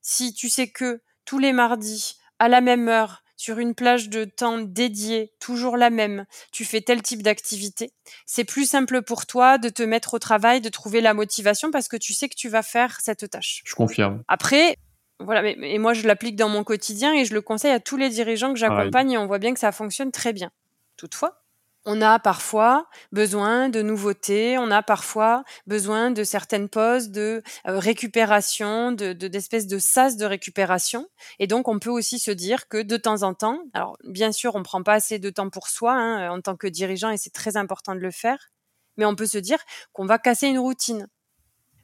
si 0.02 0.34
tu 0.34 0.50
sais 0.50 0.70
que 0.70 1.02
tous 1.26 1.38
les 1.38 1.54
mardis, 1.54 2.16
à 2.40 2.48
la 2.48 2.62
même 2.62 2.88
heure, 2.88 3.21
sur 3.42 3.58
une 3.58 3.74
plage 3.74 4.10
de 4.10 4.24
temps 4.24 4.60
dédiée, 4.60 5.34
toujours 5.40 5.76
la 5.76 5.90
même, 5.90 6.26
tu 6.52 6.64
fais 6.64 6.80
tel 6.80 7.02
type 7.02 7.24
d'activité, 7.24 7.92
c'est 8.28 8.44
plus 8.44 8.70
simple 8.70 9.02
pour 9.02 9.26
toi 9.26 9.58
de 9.58 9.68
te 9.70 9.82
mettre 9.82 10.14
au 10.14 10.20
travail, 10.20 10.62
de 10.62 10.70
trouver 10.70 11.02
la 11.02 11.16
motivation 11.16 11.72
parce 11.72 11.88
que 11.88 11.98
tu 11.98 12.14
sais 12.14 12.30
que 12.30 12.36
tu 12.36 12.50
vas 12.50 12.62
faire 12.62 13.00
cette 13.02 13.28
tâche. 13.32 13.64
Je 13.66 13.74
confirme. 13.74 14.22
Après, 14.28 14.76
voilà, 15.20 15.42
mais, 15.42 15.56
et 15.60 15.80
moi 15.80 15.94
je 15.94 16.06
l'applique 16.06 16.36
dans 16.36 16.50
mon 16.50 16.64
quotidien 16.64 17.16
et 17.16 17.26
je 17.26 17.34
le 17.34 17.42
conseille 17.42 17.72
à 17.72 17.80
tous 17.80 17.98
les 17.98 18.10
dirigeants 18.10 18.54
que 18.54 18.60
j'accompagne 18.60 19.14
et 19.14 19.18
on 19.18 19.26
voit 19.26 19.40
bien 19.40 19.56
que 19.56 19.60
ça 19.60 19.72
fonctionne 19.72 20.12
très 20.12 20.34
bien. 20.34 20.52
Toutefois, 20.96 21.41
on 21.86 22.02
a 22.02 22.20
parfois 22.20 22.88
besoin 23.12 23.70
de 23.70 23.82
nouveautés, 23.82 24.58
on 24.58 24.70
a 24.70 24.84
parfois 24.84 25.44
besoin 25.66 26.12
de 26.12 26.24
certaines 26.24 26.70
pauses 26.70 27.10
de 27.10 27.42
euh, 27.68 27.80
récupération, 27.80 28.92
de 28.92 29.14
d'espèces 29.14 29.68
de, 29.68 29.80
sas 29.80 30.18
de 30.18 30.26
récupération. 30.26 31.08
Et 31.40 31.48
donc, 31.48 31.68
on 31.68 31.80
peut 31.80 31.90
aussi 31.90 32.20
se 32.20 32.32
dire 32.32 32.68
que 32.68 32.82
de 32.82 32.98
temps 32.98 33.24
en 33.24 33.34
temps, 33.34 33.60
alors 33.74 33.98
bien 34.04 34.32
sûr, 34.32 34.56
on 34.56 34.64
prend 34.64 34.84
pas 34.84 34.94
assez 34.94 35.20
de 35.20 35.30
temps 35.30 35.50
pour 35.50 35.68
soi 35.68 35.94
hein, 35.94 36.30
en 36.30 36.42
tant 36.42 36.56
que 36.56 36.68
dirigeant, 36.68 37.10
et 37.10 37.18
c'est 37.18 37.34
très 37.34 37.58
important 37.58 37.96
de 37.96 38.00
le 38.00 38.12
faire. 38.12 38.50
Mais 38.98 39.06
on 39.06 39.16
peut 39.16 39.26
se 39.26 39.38
dire 39.38 39.60
qu'on 39.94 40.06
va 40.06 40.20
casser 40.20 40.48
une 40.48 40.60
routine, 40.60 41.08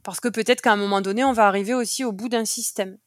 parce 0.03 0.19
que 0.19 0.27
peut-être 0.27 0.61
qu'à 0.61 0.73
un 0.73 0.77
moment 0.77 1.01
donné, 1.01 1.23
on 1.23 1.33
va 1.33 1.47
arriver 1.47 1.73
aussi 1.73 2.03
au 2.03 2.11
bout 2.11 2.29
d'un 2.29 2.45
système 2.45 2.97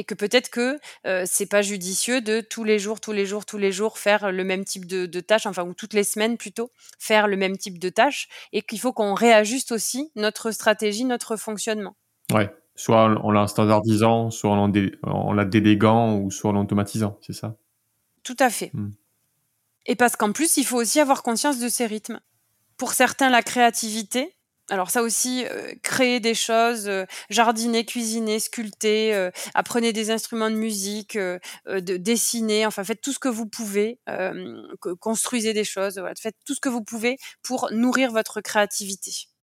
et 0.00 0.04
que 0.04 0.14
peut-être 0.14 0.48
que 0.48 0.80
euh, 1.06 1.24
c'est 1.26 1.44
pas 1.44 1.60
judicieux 1.60 2.22
de 2.22 2.40
tous 2.40 2.64
les 2.64 2.78
jours, 2.78 3.02
tous 3.02 3.12
les 3.12 3.26
jours, 3.26 3.44
tous 3.44 3.58
les 3.58 3.70
jours 3.70 3.98
faire 3.98 4.32
le 4.32 4.44
même 4.44 4.64
type 4.64 4.86
de, 4.86 5.04
de 5.04 5.20
tâches, 5.20 5.44
enfin 5.44 5.62
ou 5.62 5.74
toutes 5.74 5.92
les 5.92 6.04
semaines 6.04 6.38
plutôt 6.38 6.70
faire 6.98 7.28
le 7.28 7.36
même 7.36 7.58
type 7.58 7.78
de 7.78 7.90
tâches, 7.90 8.26
et 8.54 8.62
qu'il 8.62 8.80
faut 8.80 8.94
qu'on 8.94 9.12
réajuste 9.12 9.72
aussi 9.72 10.10
notre 10.16 10.52
stratégie, 10.52 11.04
notre 11.04 11.36
fonctionnement. 11.36 11.96
Ouais, 12.32 12.50
soit 12.74 13.14
en 13.22 13.30
la 13.30 13.46
standardisant, 13.46 14.30
soit 14.30 14.52
en, 14.52 15.32
la 15.34 15.44
déléguant 15.44 16.16
ou 16.16 16.30
soit 16.30 16.48
en 16.48 16.54
l'automatisant, 16.54 17.18
c'est 17.20 17.34
ça? 17.34 17.58
Tout 18.22 18.36
à 18.38 18.48
fait. 18.48 18.70
Hmm. 18.72 18.92
Et 19.84 19.96
parce 19.96 20.16
qu'en 20.16 20.32
plus, 20.32 20.56
il 20.56 20.64
faut 20.64 20.78
aussi 20.78 20.98
avoir 20.98 21.22
conscience 21.22 21.58
de 21.58 21.68
ces 21.68 21.84
rythmes. 21.84 22.20
Pour 22.78 22.94
certains, 22.94 23.28
la 23.28 23.42
créativité, 23.42 24.34
alors 24.70 24.90
ça 24.90 25.02
aussi, 25.02 25.44
euh, 25.46 25.72
créer 25.82 26.20
des 26.20 26.34
choses, 26.34 26.88
euh, 26.88 27.04
jardiner, 27.28 27.84
cuisiner, 27.84 28.38
sculpter, 28.38 29.14
euh, 29.14 29.30
apprenez 29.54 29.92
des 29.92 30.10
instruments 30.10 30.50
de 30.50 30.54
musique, 30.54 31.18
de 31.18 31.96
dessiner, 31.96 32.66
enfin 32.66 32.84
faites 32.84 33.00
tout 33.00 33.12
ce 33.12 33.18
que 33.18 33.28
vous 33.28 33.46
pouvez, 33.46 33.98
construisez 35.00 35.52
des 35.52 35.64
choses, 35.64 36.00
faites 36.20 36.36
tout 36.46 36.54
ce 36.54 36.60
que 36.60 36.68
vous 36.68 36.82
pouvez 36.82 37.18
pour 37.42 37.68
nourrir 37.72 38.12
votre 38.12 38.40
créativité. 38.40 39.10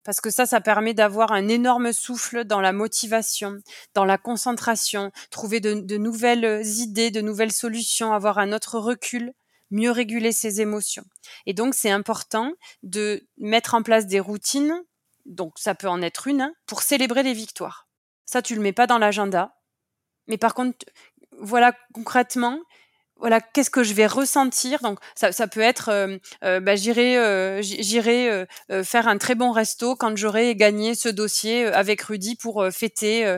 Parce 0.04 0.20
que 0.20 0.32
ça, 0.32 0.46
ça 0.46 0.60
permet 0.60 0.94
d'avoir 0.94 1.32
un 1.32 1.48
énorme 1.48 1.94
souffle 1.94 2.44
dans 2.44 2.60
la 2.60 2.74
motivation, 2.74 3.58
dans 3.94 4.04
la 4.04 4.18
concentration, 4.18 5.12
trouver 5.32 5.62
de, 5.62 5.76
de 5.76 5.98
nouvelles 5.98 6.66
idées, 6.66 7.10
de 7.10 7.22
nouvelles 7.22 7.54
solutions, 7.54 8.12
avoir 8.12 8.38
un 8.38 8.52
autre 8.52 8.80
recul 8.80 9.34
mieux 9.72 9.92
réguler 9.92 10.32
ses 10.32 10.62
émotions. 10.62 11.04
Et 11.46 11.54
donc, 11.54 11.74
c'est 11.74 11.90
important 11.90 12.54
de 12.84 13.28
mettre 13.38 13.74
en 13.74 13.84
place 13.84 14.08
des 14.08 14.20
routines 14.20 14.74
donc 15.26 15.54
ça 15.58 15.76
peut 15.76 15.88
en 15.88 16.02
être 16.02 16.28
une, 16.28 16.42
hein, 16.42 16.54
pour 16.66 16.82
célébrer 16.82 17.24
les 17.24 17.34
victoires. 17.34 17.88
Ça, 18.26 18.42
tu 18.42 18.56
le 18.56 18.62
mets 18.62 18.74
pas 18.74 18.88
dans 18.88 18.98
l'agenda. 18.98 19.56
Mais 20.28 20.38
par 20.38 20.54
contre, 20.54 20.86
voilà 21.40 21.74
concrètement, 21.94 22.60
voilà 23.18 23.40
qu'est-ce 23.40 23.70
que 23.70 23.84
je 23.84 23.94
vais 23.94 24.08
ressentir? 24.08 24.80
Donc 24.82 25.00
ça, 25.16 25.32
ça 25.32 25.48
peut 25.48 25.62
être, 25.62 25.90
euh, 25.90 26.18
euh, 26.44 26.60
bah, 26.60 26.76
j'irai, 26.76 27.18
euh, 27.18 27.62
j'irai 27.62 28.46
faire 28.84 29.08
un 29.08 29.18
très 29.18 29.36
bon 29.36 29.52
resto 29.52 29.96
quand 29.96 30.16
j'aurai 30.16 30.56
gagné 30.56 30.96
ce 30.96 31.10
dossier 31.10 31.66
avec 31.66 32.02
Rudy 32.02 32.36
pour 32.36 32.66
fêter, 32.72 33.38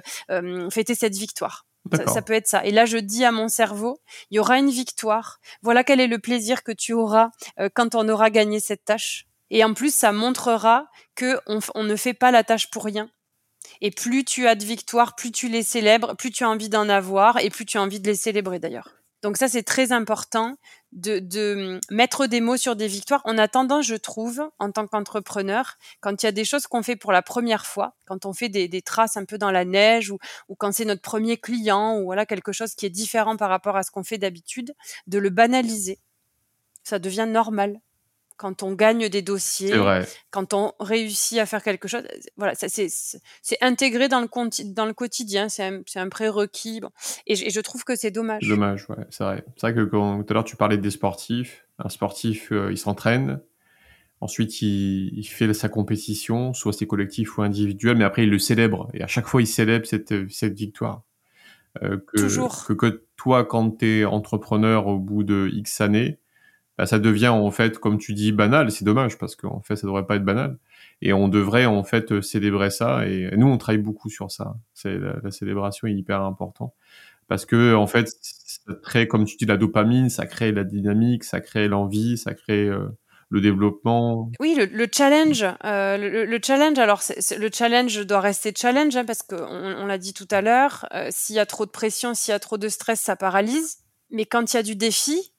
fêter 0.72 0.96
cette 0.96 1.16
victoire. 1.16 1.66
Ça, 1.94 2.08
ça, 2.08 2.22
peut 2.24 2.34
être 2.34 2.48
ça. 2.48 2.66
Et 2.66 2.72
là, 2.72 2.86
je 2.86 2.98
dis 2.98 3.24
à 3.26 3.32
mon 3.32 3.48
cerveau, 3.48 4.00
il 4.32 4.38
y 4.38 4.40
aura 4.40 4.58
une 4.58 4.72
victoire. 4.72 5.38
Voilà 5.62 5.84
quel 5.84 6.00
est 6.00 6.08
le 6.08 6.18
plaisir 6.18 6.64
que 6.64 6.72
tu 6.72 6.94
auras 6.94 7.30
quand 7.76 7.94
on 7.94 8.10
aura 8.10 8.32
gagné 8.32 8.60
cette 8.60 8.86
tâche. 8.86 9.28
Et 9.50 9.64
en 9.64 9.74
plus, 9.74 9.94
ça 9.94 10.12
montrera 10.12 10.88
que 11.16 11.40
on, 11.48 11.84
ne 11.84 11.96
fait 11.96 12.14
pas 12.14 12.32
la 12.32 12.44
tâche 12.44 12.70
pour 12.72 12.84
rien. 12.84 13.10
Et 13.82 13.92
plus 13.92 14.24
tu 14.24 14.48
as 14.48 14.56
de 14.56 14.64
victoires, 14.64 15.16
plus 15.16 15.32
tu 15.32 15.48
les 15.48 15.64
célèbres, 15.64 16.16
plus 16.16 16.32
tu 16.32 16.44
as 16.44 16.50
envie 16.50 16.70
d'en 16.70 16.90
avoir 16.90 17.40
et 17.40 17.50
plus 17.50 17.66
tu 17.66 17.78
as 17.78 17.82
envie 17.82 18.00
de 18.00 18.08
les 18.08 18.16
célébrer 18.16 18.60
d'ailleurs. 18.60 18.96
Donc 19.22 19.38
ça, 19.38 19.48
c'est 19.48 19.64
très 19.64 19.92
important 19.92 20.56
de, 20.92 21.80
mettre 21.90 22.28
des 22.28 22.42
mots 22.42 22.58
sur 22.58 22.76
des 22.76 22.88
victoires. 22.88 23.22
On 23.26 23.40
a 23.40 23.48
tendance, 23.48 23.86
je 23.88 23.96
trouve, 23.96 24.48
en 24.60 24.72
tant 24.72 24.86
qu'entrepreneur, 24.86 25.78
quand 26.00 26.22
il 26.22 26.28
y 26.28 26.30
a 26.30 26.32
des 26.32 26.46
choses 26.46 26.68
qu'on 26.68 26.84
fait 26.84 26.96
pour 26.96 27.12
la 27.12 27.24
première 27.24 27.66
fois, 27.66 27.96
quand 28.06 28.26
on 28.28 28.34
fait 28.34 28.50
des, 28.50 28.82
traces 28.84 29.18
un 29.18 29.26
peu 29.26 29.40
dans 29.40 29.52
la 29.52 29.66
neige 29.66 30.12
ou, 30.12 30.20
ou 30.48 30.56
quand 30.56 30.72
c'est 30.72 30.86
notre 30.86 31.02
premier 31.02 31.38
client 31.38 31.98
ou 31.98 32.06
voilà 32.06 32.28
quelque 32.28 32.52
chose 32.52 32.76
qui 32.76 32.86
est 32.86 32.92
différent 32.92 33.36
par 33.36 33.50
rapport 33.50 33.76
à 33.76 33.84
ce 33.84 33.90
qu'on 33.90 34.04
fait 34.04 34.20
d'habitude, 34.20 34.76
de 35.08 35.18
le 35.18 35.32
banaliser. 35.32 36.00
Ça 36.84 37.00
devient 37.00 37.26
normal 37.28 37.80
quand 38.38 38.64
on 38.64 38.74
gagne 38.74 39.08
des 39.10 39.22
dossiers, 39.22 39.72
quand 40.32 40.54
on 40.54 40.74
réussit 40.80 41.38
à 41.40 41.46
faire 41.46 41.64
quelque 41.64 41.88
chose. 41.88 42.04
Voilà, 42.38 42.54
c'est 42.56 42.88
intégré 43.62 44.08
dans 44.08 44.22
le 44.22 44.28
conti- 44.28 44.74
dans 44.74 44.86
le 44.86 44.94
quotidien, 44.94 45.50
c'est 45.50 45.64
un, 45.96 46.10
prérequis. 46.10 46.82
Bon. 46.82 46.90
Et, 47.28 47.36
je- 47.36 47.46
et 47.46 47.50
je 47.50 47.60
trouve 47.62 47.84
que 47.84 47.96
c'est 47.96 48.12
dommage. 48.12 48.48
Dommage, 48.48 48.90
ouais, 48.90 49.06
c'est 49.10 49.24
vrai. 49.24 49.46
C'est 49.56 49.72
vrai 49.72 49.76
que 49.76 49.84
quand, 49.90 50.24
tout 50.24 50.32
à 50.32 50.34
l'heure, 50.34 50.44
tu 50.44 50.56
parlais 50.56 50.78
des 50.78 50.92
sportifs. 50.92 51.66
Un 51.80 51.90
sportif, 51.90 52.52
euh, 52.52 52.72
il 52.72 52.78
s'entraîne. 52.78 53.42
Ensuite, 54.22 54.62
il, 54.62 55.12
il 55.18 55.26
fait 55.26 55.54
sa 55.54 55.68
compétition, 55.70 56.54
soit 56.54 56.72
c'est 56.74 56.88
collectif 56.88 57.38
ou 57.38 57.42
individuel, 57.42 57.98
mais 57.98 58.06
après, 58.06 58.24
il 58.24 58.30
le 58.30 58.40
célèbre. 58.40 58.90
Et 58.94 59.04
à 59.04 59.08
chaque 59.08 59.28
fois, 59.28 59.42
il 59.42 59.48
célèbre 59.48 59.86
cette, 59.86 60.30
cette 60.32 60.54
victoire. 60.54 61.04
Euh, 61.84 61.98
que, 61.98 62.22
Toujours. 62.22 62.66
Que, 62.66 62.74
que 62.74 63.04
toi, 63.18 63.44
quand 63.44 63.80
tu 63.80 64.00
es 64.00 64.06
entrepreneur 64.06 64.88
au 64.88 64.98
bout 65.00 65.24
de 65.24 65.50
X 65.52 65.82
années, 65.82 66.20
bah, 66.78 66.86
ça 66.86 67.00
devient 67.00 67.30
en 67.30 67.52
fait, 67.52 67.78
comme 67.80 67.98
tu 67.98 68.14
dis, 68.14 68.32
banal. 68.32 68.72
C'est 68.72 68.86
dommage 68.86 69.18
parce 69.18 69.36
qu'en 69.36 69.62
fait, 69.62 69.76
ça 69.76 69.88
devrait 69.88 70.06
pas 70.06 70.16
être 70.16 70.26
banal. 70.26 70.58
Et 71.02 71.14
on 71.14 71.28
devrait 71.28 71.66
en 71.66 71.84
fait 71.84 72.22
célébrer 72.22 72.70
ça. 72.70 73.08
Et 73.08 73.30
nous, 73.36 73.48
on 73.48 73.58
travaille 73.58 73.82
beaucoup 73.82 74.10
sur 74.10 74.32
ça. 74.32 74.56
C'est 74.74 74.98
la, 74.98 75.32
célébration 75.32 75.88
est 75.88 75.94
hyper 75.94 76.22
important 76.22 76.74
parce 77.28 77.46
que 77.46 77.74
en 77.74 77.88
fait, 77.88 78.10
ça 78.22 78.74
crée, 78.84 79.08
comme 79.08 79.26
tu 79.26 79.36
dis, 79.38 79.46
la 79.46 79.58
dopamine, 79.58 80.10
ça 80.10 80.26
crée 80.26 80.52
la 80.52 80.64
dynamique, 80.64 81.24
ça 81.24 81.42
crée 81.42 81.68
l'envie, 81.68 82.18
ça 82.18 82.34
crée 82.34 82.66
euh, 82.66 82.88
le 83.30 83.42
développement. 83.42 84.32
Oui, 84.40 84.56
le, 84.56 84.66
le 84.66 84.88
challenge, 84.92 85.44
euh, 85.64 85.98
le, 85.98 86.26
le 86.26 86.40
challenge. 86.44 86.78
Alors, 86.78 87.02
le 87.38 87.50
challenge 87.52 88.06
doit 88.06 88.20
rester 88.20 88.54
challenge 88.56 88.96
hein, 88.96 89.06
parce 89.06 89.24
qu'on 89.24 89.38
on, 89.38 89.86
l'a 89.86 89.98
dit 89.98 90.14
tout 90.14 90.28
à 90.32 90.42
l'heure. 90.42 90.88
euh, 90.94 91.08
s'il 91.12 91.36
y 91.36 91.40
a 91.40 91.46
trop 91.46 91.66
de 91.66 91.72
pression, 91.72 92.14
s'il 92.14 92.32
y 92.32 92.36
a 92.36 92.40
trop 92.40 92.58
de 92.58 92.70
stress, 92.70 93.02
ça 93.02 93.16
paralyse. 93.16 93.78
Mais 94.12 94.26
quand 94.26 94.54
il 94.54 94.58
y 94.58 94.60
a 94.60 94.64
du 94.64 94.76
défi, 94.76 95.34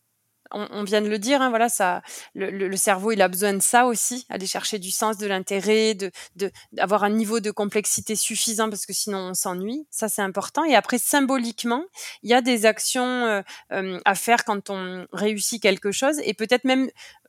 on, 0.53 0.67
on 0.71 0.85
vient 0.85 1.01
de 1.03 1.09
le 1.09 1.19
dire, 1.19 1.41
hein, 1.43 1.51
voilà, 1.51 1.69
ça, 1.69 2.03
le, 2.35 2.51
le- 2.51 2.69
le 2.69 2.77
cerveau, 2.77 3.13
il 3.13 3.21
a 3.23 3.29
besoin 3.29 3.53
de 3.55 3.61
ça 3.63 3.87
aussi, 3.87 4.27
aller 4.29 4.47
chercher 4.47 4.79
du 4.79 4.91
sens, 4.91 5.19
de 5.19 5.27
l'intérêt, 5.27 5.95
de, 5.95 6.11
de, 6.37 6.51
d'avoir 6.73 7.05
un 7.05 7.11
niveau 7.11 7.41
de 7.41 7.51
complexité 7.51 8.17
suffisant 8.17 8.69
parce 8.71 8.87
que 8.87 8.93
sinon 8.93 9.19
on 9.19 9.35
s'ennuie. 9.35 9.87
Ça, 9.91 10.09
c'est 10.09 10.23
important. 10.23 10.65
Et 10.65 10.75
après, 10.75 10.99
symboliquement, 10.99 11.85
il 12.23 12.31
y 12.31 12.35
a 12.35 12.41
des 12.43 12.67
actions 12.67 13.05
euh, 13.27 13.43
euh, 13.73 14.01
à 14.05 14.15
faire 14.15 14.45
quand 14.45 14.71
on 14.71 15.07
réussit 15.13 15.61
quelque 15.63 15.93
chose 15.93 16.19
et 16.25 16.35
peut-être 16.35 16.65
même, 16.65 16.89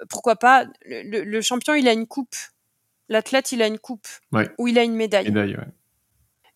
pourquoi 0.09 0.35
pas, 0.35 0.65
le, 0.85 1.01
le- 1.03 1.23
le 1.23 1.41
champion, 1.41 1.73
il 1.73 1.87
a 1.87 1.93
une 1.93 2.07
coupe. 2.07 2.35
L'athlète, 3.09 3.51
il 3.53 3.61
a 3.61 3.67
une 3.67 3.79
coupe 3.79 4.07
Ouais. 4.33 4.49
ou 4.57 4.67
il 4.67 4.77
a 4.77 4.83
une 4.83 4.95
médaille. 4.95 5.25
Médaille, 5.31 5.55
ouais. 5.55 5.67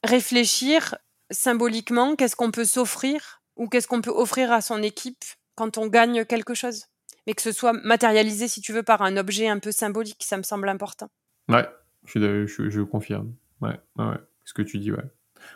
Réfléchir 0.03 0.95
symboliquement, 1.30 2.16
qu'est-ce 2.16 2.36
qu'on 2.36 2.51
peut 2.51 2.66
s'offrir 2.66 3.41
ou 3.55 3.68
qu'est-ce 3.70 3.88
qu'on 3.88 4.01
peut 4.01 4.12
offrir 4.12 4.51
à 4.51 4.62
son 4.62 4.82
équipe 4.84 5.24
quand 5.56 5.78
on 5.78 5.88
gagne 5.88 6.26
quelque 6.26 6.54
chose. 6.54 6.86
Mais 7.28 7.34
que 7.34 7.41
ce 7.41 7.52
soit 7.52 7.74
matérialisé, 7.74 8.47
si 8.47 8.62
tu 8.62 8.74
veux, 8.74 8.84
par 8.84 9.02
un 9.04 9.16
objet 9.18 9.47
un 9.47 9.60
peu 9.60 9.72
symbolique, 9.72 10.24
ça 10.24 10.38
me 10.38 10.43
semble 10.43 10.68
important. 10.70 11.10
Ouais, 11.49 11.68
je, 12.06 12.82
confirme. 12.82 13.34
Ouais, 13.62 13.80
ouais, 13.97 14.06
ouais. 14.06 14.18
Ce 14.45 14.54
que 14.54 14.64
tu 14.64 14.80
dis, 14.80 14.91
ouais. 14.91 15.04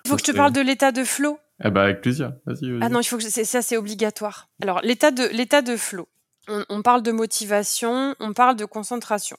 Il 0.04 0.10
faut 0.10 0.16
que 0.16 0.22
je 0.26 0.32
te 0.32 0.36
parle 0.38 0.52
de 0.54 0.62
l'état 0.62 0.92
de 0.92 1.04
flow. 1.04 1.40
Eh 1.64 1.70
ben, 1.70 1.82
avec 1.82 2.02
plaisir. 2.02 2.34
Vas-y, 2.46 2.70
vas-y. 2.70 2.80
Ah 2.82 2.90
non, 2.90 3.00
il 3.00 3.04
faut 3.06 3.18
que 3.18 3.24
je- 3.24 3.30
ça 3.30 3.62
c'est 3.62 3.78
obligatoire. 3.78 4.50
Alors 4.62 4.82
l'état 4.82 5.12
de 5.12 5.26
l'état 5.28 5.62
de 5.62 5.78
flow. 5.78 6.08
On, 6.48 6.64
on 6.70 6.82
parle 6.82 7.02
de 7.02 7.12
motivation, 7.12 8.14
on 8.20 8.34
parle 8.34 8.56
de 8.56 8.66
concentration. 8.66 9.38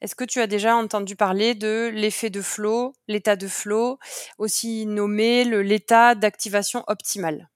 Est-ce 0.00 0.14
que 0.14 0.24
tu 0.24 0.40
as 0.40 0.46
déjà 0.46 0.76
entendu 0.76 1.16
parler 1.16 1.54
de 1.54 1.90
l'effet 1.94 2.28
de 2.30 2.42
flow, 2.42 2.92
l'état 3.08 3.36
de 3.36 3.48
flow, 3.48 3.98
aussi 4.38 4.84
nommé 4.86 5.44
l'état 5.44 6.14
d'activation 6.14 6.84
optimale? 6.86 7.48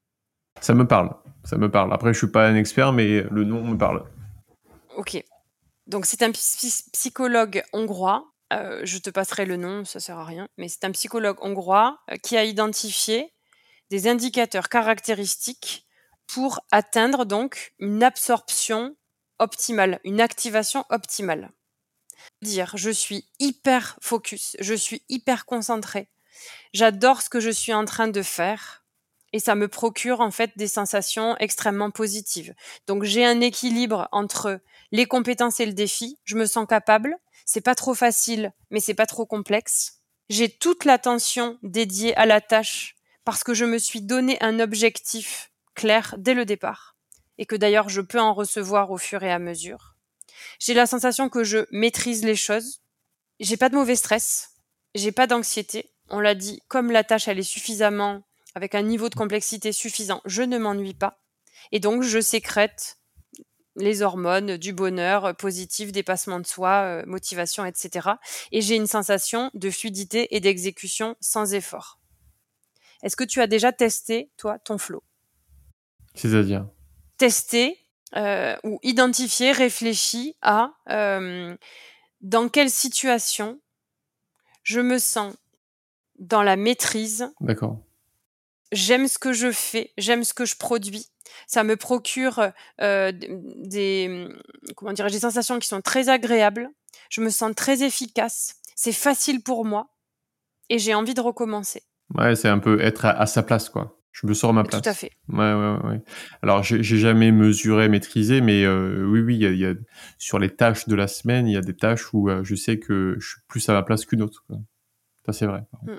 Ça 0.61 0.73
me 0.75 0.87
parle. 0.87 1.11
Ça 1.47 1.57
me 1.57 1.71
parle. 1.71 1.93
Après, 1.93 2.13
je 2.13 2.19
suis 2.19 2.27
pas 2.31 2.47
un 2.49 2.57
expert, 2.57 2.93
mais 2.93 3.23
le 3.31 3.45
nom 3.45 3.63
me 3.63 3.79
parle. 3.79 4.05
Ok. 4.97 5.23
Donc 5.87 6.05
c'est 6.05 6.23
un 6.23 6.33
psy- 6.33 6.85
psychologue 6.93 7.63
hongrois. 7.73 8.33
euh, 8.53 8.81
je 8.85 8.99
te 8.99 9.11
passerai 9.11 9.45
le 9.47 9.57
nom, 9.57 9.85
ça 9.85 10.01
sert 10.01 10.19
à 10.19 10.25
rien. 10.25 10.49
Mais 10.59 10.69
c'est 10.69 10.85
un 10.85 10.91
psychologue 10.93 11.37
hongrois 11.41 11.99
euh, 12.11 12.17
qui 12.17 12.37
a 12.37 12.45
identifié 12.45 13.33
des 13.91 14.09
indicateurs 14.09 14.69
caractéristiques 14.69 15.87
pour 16.27 16.61
atteindre 16.73 17.25
donc 17.25 17.73
une 17.79 18.03
absorption 18.03 18.97
optimale, 19.39 20.01
une 20.05 20.21
activation 20.21 20.85
optimale. 20.91 21.53
Dire, 22.43 22.73
je 22.77 22.91
suis 22.91 23.25
hyper 23.39 23.97
focus, 24.01 24.57
je 24.59 24.75
suis 24.75 25.03
hyper 25.09 25.45
concentré, 25.47 26.09
j'adore 26.73 27.23
ce 27.23 27.29
que 27.31 27.39
je 27.41 27.51
suis 27.51 27.73
en 27.75 27.85
train 27.85 28.09
de 28.09 28.23
faire 28.23 28.85
et 29.37 29.39
ça 29.39 29.55
me 29.55 29.69
procure 29.69 30.23
en 30.23 30.31
fait 30.31 30.53
des 30.57 30.67
sensations 30.67 31.37
extrêmement 31.37 31.91
positives. 31.91 32.55
Donc 32.87 33.05
j'ai 33.05 33.23
un 33.23 33.43
équilibre 33.43 34.09
entre 34.11 34.61
les 34.93 35.05
compétences 35.05 35.61
et 35.61 35.67
le 35.67 35.75
défi, 35.75 36.19
je 36.25 36.37
me 36.37 36.47
sens 36.47 36.67
capable, 36.67 37.15
c'est 37.45 37.61
pas 37.61 37.75
trop 37.75 37.93
facile, 37.93 38.55
mais 38.71 38.81
c'est 38.81 38.95
pas 38.95 39.05
trop 39.05 39.27
complexe. 39.27 40.01
J'ai 40.31 40.49
toute 40.49 40.87
l'attention 40.87 41.59
dédiée 41.63 42.17
à 42.17 42.25
la 42.25 42.41
tâche 42.41 42.97
parce 43.27 43.45
que 43.45 43.53
je 43.53 43.67
me 43.67 43.77
suis 43.77 44.01
donné 44.01 44.39
un 44.41 44.59
objectif 44.59 45.51
clair 45.75 46.15
dès 46.17 46.33
le 46.33 46.47
départ 46.47 46.97
et 47.37 47.45
que 47.45 47.57
d'ailleurs 47.57 47.91
je 47.91 48.01
peux 48.01 48.21
en 48.21 48.33
recevoir 48.33 48.91
au 48.91 48.97
fur 48.97 49.23
et 49.23 49.31
à 49.31 49.39
mesure. 49.39 49.97
J'ai 50.59 50.73
la 50.73 50.87
sensation 50.87 51.29
que 51.29 51.45
je 51.45 51.67
maîtrise 51.73 52.25
les 52.25 52.37
choses. 52.37 52.81
J'ai 53.39 53.59
pas 53.59 53.69
de 53.69 53.75
mauvais 53.75 53.97
stress, 53.97 54.53
j'ai 54.95 55.13
pas 55.13 55.27
d'anxiété. 55.27 55.91
On 56.09 56.21
l'a 56.21 56.35
dit, 56.35 56.63
comme 56.69 56.91
la 56.91 57.05
tâche 57.05 57.29
elle 57.29 57.39
est 57.39 57.43
suffisamment 57.43 58.23
avec 58.57 58.75
un 58.75 58.81
niveau 58.83 59.11
de 59.11 59.15
complexité 59.15 59.71
suffisant, 59.71 60.23
je 60.25 60.43
ne 60.43 60.57
m'ennuie 60.57 60.95
pas 60.95 61.21
et 61.73 61.79
donc 61.79 62.03
je 62.03 62.21
sécrète 62.21 62.99
les 63.77 64.01
hormones 64.01 64.57
du 64.57 64.73
bonheur 64.73 65.27
euh, 65.27 65.33
positif, 65.35 65.93
dépassement 65.93 66.41
de 66.41 66.47
soi, 66.47 66.71
euh, 66.71 67.03
motivation, 67.07 67.67
etc. 67.67 68.09
Et 68.51 68.63
j'ai 68.63 68.75
une 68.75 68.87
sensation 68.87 69.51
de 69.53 69.71
fluidité 69.71 70.35
et 70.35 70.41
d'exécution 70.41 71.15
sans 71.21 71.53
effort. 71.53 72.01
Est-ce 73.03 73.17
que 73.17 73.25
tu 73.25 73.43
as 73.43 73.47
déjà 73.47 73.73
testé, 73.73 74.31
toi, 74.39 74.59
ton 74.59 74.79
flow? 74.79 75.03
C'est-à-dire? 76.15 76.67
Tester 77.19 77.79
euh, 78.17 78.57
ou 78.65 78.79
identifier, 78.83 79.53
réfléchir 79.53 80.33
à 80.41 80.73
euh, 80.89 81.55
dans 82.23 82.49
quelle 82.49 82.71
situation 82.71 83.61
je 84.63 84.81
me 84.81 84.99
sens 84.99 85.35
dans 86.19 86.43
la 86.43 86.57
maîtrise, 86.57 87.31
D'accord. 87.41 87.79
J'aime 88.73 89.09
ce 89.09 89.19
que 89.19 89.33
je 89.33 89.51
fais, 89.53 89.93
j'aime 89.99 90.25
ce 90.25 90.35
que 90.35 90.45
je 90.45 90.57
produis. 90.57 91.09
Ça 91.47 91.65
me 91.65 91.77
procure 91.77 92.51
euh, 92.81 93.13
des, 93.13 94.29
comment 94.77 94.93
dirais 94.93 95.11
des 95.11 95.21
sensations 95.21 95.59
qui 95.59 95.69
sont 95.69 95.81
très 95.81 96.09
agréables. 96.09 96.69
Je 97.11 97.21
me 97.21 97.31
sens 97.31 97.53
très 97.55 97.83
efficace. 97.83 98.57
C'est 98.75 98.93
facile 98.93 99.43
pour 99.43 99.65
moi 99.65 99.89
et 100.69 100.79
j'ai 100.79 100.95
envie 100.95 101.15
de 101.15 101.21
recommencer. 101.21 101.83
Ouais, 102.15 102.37
c'est 102.37 102.49
un 102.49 102.59
peu 102.59 102.81
être 102.81 103.05
à, 103.05 103.11
à 103.11 103.27
sa 103.27 103.43
place, 103.43 103.69
quoi. 103.69 104.01
Je 104.13 104.27
me 104.27 104.33
sors 104.33 104.51
à 104.51 104.53
ma 104.55 104.65
place. 104.65 104.81
Tout 104.81 104.89
à 104.89 104.95
fait. 104.95 105.11
Ouais, 105.29 105.53
ouais, 105.53 105.77
ouais. 105.91 106.01
Alors, 106.43 106.63
j'ai 106.63 106.83
jamais 106.83 107.33
mesuré, 107.33 107.89
maîtrisé, 107.91 108.41
mais 108.41 108.65
euh, 108.65 109.05
oui, 109.07 109.21
oui, 109.21 109.37
il 109.37 109.53
y 109.55 109.59
y 109.59 109.67
a- 109.67 109.75
sur 110.17 110.39
les 110.39 110.49
tâches 110.55 110.89
de 110.89 110.95
la 110.95 111.07
semaine, 111.07 111.47
il 111.47 111.53
y 111.53 111.57
a 111.59 111.61
des 111.61 111.77
tâches 111.77 112.15
où 112.15 112.31
euh, 112.31 112.43
je 112.43 112.55
sais 112.55 112.79
que 112.79 113.17
je 113.19 113.29
suis 113.29 113.41
plus 113.47 113.69
à 113.69 113.75
ma 113.75 113.83
place 113.83 114.07
qu'une 114.07 114.23
autre. 114.23 114.43
quoi. 114.47 114.57
Ça, 115.27 115.33
c'est 115.35 115.45
vrai. 115.47 115.65
Mm. 115.83 115.97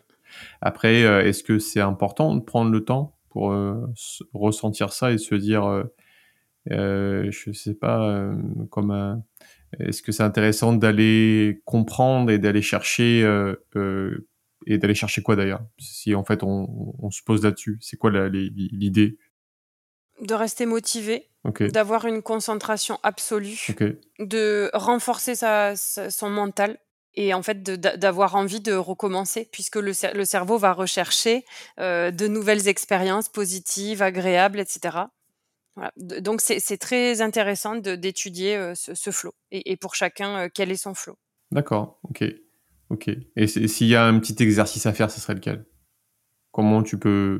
Après, 0.61 1.03
euh, 1.03 1.23
est-ce 1.25 1.43
que 1.43 1.59
c'est 1.59 1.81
important 1.81 2.35
de 2.35 2.41
prendre 2.41 2.71
le 2.71 2.83
temps 2.83 3.17
pour 3.29 3.51
euh, 3.51 3.75
ressentir 4.33 4.91
ça 4.93 5.11
et 5.11 5.17
se 5.17 5.35
dire, 5.35 5.65
euh, 6.71 7.29
je 7.31 7.51
sais 7.51 7.73
pas, 7.73 8.31
comme 8.69 8.91
un- 8.91 9.23
est-ce 9.79 10.01
que 10.01 10.11
c'est 10.11 10.23
intéressant 10.23 10.73
d'aller 10.73 11.61
comprendre 11.65 12.31
et 12.31 12.39
d'aller 12.39 12.61
chercher 12.61 13.23
euh, 13.23 13.55
euh, 13.75 14.27
et 14.65 14.77
d'aller 14.77 14.95
chercher 14.95 15.21
quoi 15.21 15.35
d'ailleurs? 15.35 15.61
Si 15.77 16.15
en 16.15 16.23
fait 16.23 16.41
on, 16.43 16.95
on 16.99 17.11
se 17.11 17.21
pose 17.23 17.43
là-dessus, 17.43 17.77
c'est 17.81 17.97
quoi 17.97 18.11
l'idée? 18.29 19.17
De 20.21 20.33
rester 20.33 20.65
motivé, 20.65 21.29
d'avoir 21.69 22.05
une 22.05 22.21
concentration 22.21 22.97
absolue, 23.03 23.55
de 24.19 24.69
renforcer 24.73 25.35
sa, 25.35 25.75
sa- 25.75 26.09
son 26.09 26.29
mental 26.29 26.77
et 27.17 27.33
en 27.33 27.41
fait 27.43 27.61
d'avoir 27.63 28.35
envie 28.35 28.61
de 28.61 28.73
recommencer 28.73 29.49
puisque 29.51 29.75
le, 29.75 29.91
cer- 29.91 30.13
le 30.15 30.23
cerveau 30.23 30.57
va 30.57 30.71
rechercher 30.71 31.43
euh, 31.79 32.11
de 32.11 32.27
nouvelles 32.27 32.69
expériences 32.69 33.27
positives, 33.27 34.01
agréables, 34.01 34.59
etc. 34.59 35.09
Voilà. 35.75 35.91
Donc 35.97 36.41
c'est 36.41 36.77
très 36.77 37.21
intéressant 37.21 37.75
d'étudier 37.75 38.55
euh, 38.55 38.73
ce, 38.75 38.93
ce 38.95 39.11
flow 39.11 39.33
et, 39.51 39.71
et 39.71 39.77
pour 39.77 39.95
chacun 39.95 40.37
euh, 40.37 40.49
quel 40.53 40.71
est 40.71 40.77
son 40.77 40.93
flow. 40.93 41.17
d'accord, 41.51 41.99
ok, 42.03 42.23
ok. 42.89 43.09
Et 43.35 43.47
s'il 43.47 43.87
y 43.87 43.95
a 43.95 44.05
un 44.05 44.19
petit 44.19 44.41
exercice 44.41 44.85
à 44.85 44.93
faire, 44.93 45.11
ce 45.11 45.19
serait 45.19 45.35
lequel? 45.35 45.65
Comment 46.51 46.81
tu 46.83 46.97
peux 46.97 47.39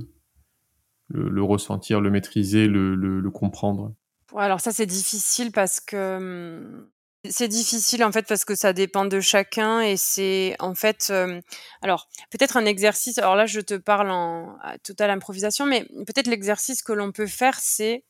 le, 1.08 1.30
le 1.30 1.44
ressentir, 1.44 2.02
le 2.02 2.10
maîtriser, 2.12 2.68
le, 2.68 2.96
le- 2.96 3.20
le 3.20 3.32
comprendre? 3.32 3.94
Alors 4.36 4.60
ça 4.60 4.72
c'est 4.72 4.86
difficile 4.86 5.52
parce 5.52 5.80
que 5.80 6.18
hum, 6.18 6.90
c'est 7.26 7.48
difficile 7.48 8.04
en 8.04 8.12
fait 8.12 8.28
parce 8.28 8.46
que 8.46 8.56
ça 8.56 8.74
dépend 8.74 9.06
de 9.06 9.20
chacun 9.20 9.82
et 9.82 9.98
c'est 9.98 10.56
en 10.60 10.76
fait 10.76 11.08
euh, 11.10 11.42
alors 11.82 12.08
peut-être 12.30 12.58
un 12.58 12.66
exercice 12.66 13.18
alors 13.18 13.36
là 13.36 13.46
je 13.46 13.60
te 13.60 13.74
parle 13.74 14.12
en 14.12 14.58
à 14.62 14.78
totale 14.78 15.10
improvisation 15.10 15.66
mais 15.66 15.86
peut-être 16.06 16.28
l'exercice 16.28 16.82
que 16.82 16.94
l'on 16.94 17.12
peut 17.12 17.28
faire 17.28 17.60
c'est 17.60 18.04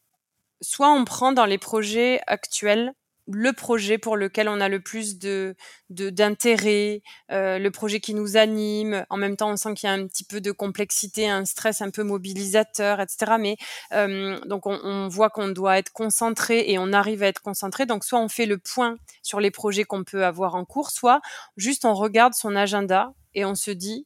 soit 0.61 0.91
on 0.91 1.05
prend 1.05 1.31
dans 1.31 1.45
les 1.45 1.57
projets 1.57 2.21
actuels 2.27 2.93
le 3.27 3.53
projet 3.53 3.97
pour 3.97 4.15
lequel 4.15 4.47
on 4.49 4.61
a 4.61 4.69
le 4.69 4.79
plus 4.79 5.19
de 5.19 5.55
d'intérêt, 5.89 7.01
euh, 7.31 7.59
le 7.59 7.71
projet 7.71 7.99
qui 7.99 8.13
nous 8.13 8.37
anime. 8.37 9.05
En 9.09 9.17
même 9.17 9.37
temps, 9.37 9.51
on 9.51 9.55
sent 9.55 9.73
qu'il 9.73 9.87
y 9.87 9.89
a 9.89 9.95
un 9.95 10.07
petit 10.07 10.23
peu 10.23 10.41
de 10.41 10.51
complexité, 10.51 11.29
un 11.29 11.45
stress 11.45 11.81
un 11.81 11.89
peu 11.89 12.03
mobilisateur, 12.03 12.99
etc. 12.99 13.33
Mais 13.39 13.57
euh, 13.93 14.39
donc 14.45 14.65
on, 14.65 14.79
on 14.83 15.07
voit 15.07 15.29
qu'on 15.29 15.49
doit 15.49 15.77
être 15.77 15.91
concentré 15.91 16.69
et 16.71 16.77
on 16.77 16.93
arrive 16.93 17.23
à 17.23 17.27
être 17.27 17.41
concentré. 17.41 17.85
Donc 17.85 18.03
soit 18.03 18.19
on 18.19 18.29
fait 18.29 18.45
le 18.45 18.57
point 18.57 18.97
sur 19.23 19.39
les 19.39 19.51
projets 19.51 19.83
qu'on 19.83 20.03
peut 20.03 20.25
avoir 20.25 20.55
en 20.55 20.65
cours, 20.65 20.91
soit 20.91 21.21
juste 21.57 21.85
on 21.85 21.93
regarde 21.93 22.33
son 22.33 22.55
agenda 22.55 23.13
et 23.33 23.45
on 23.45 23.55
se 23.55 23.71
dit 23.71 24.05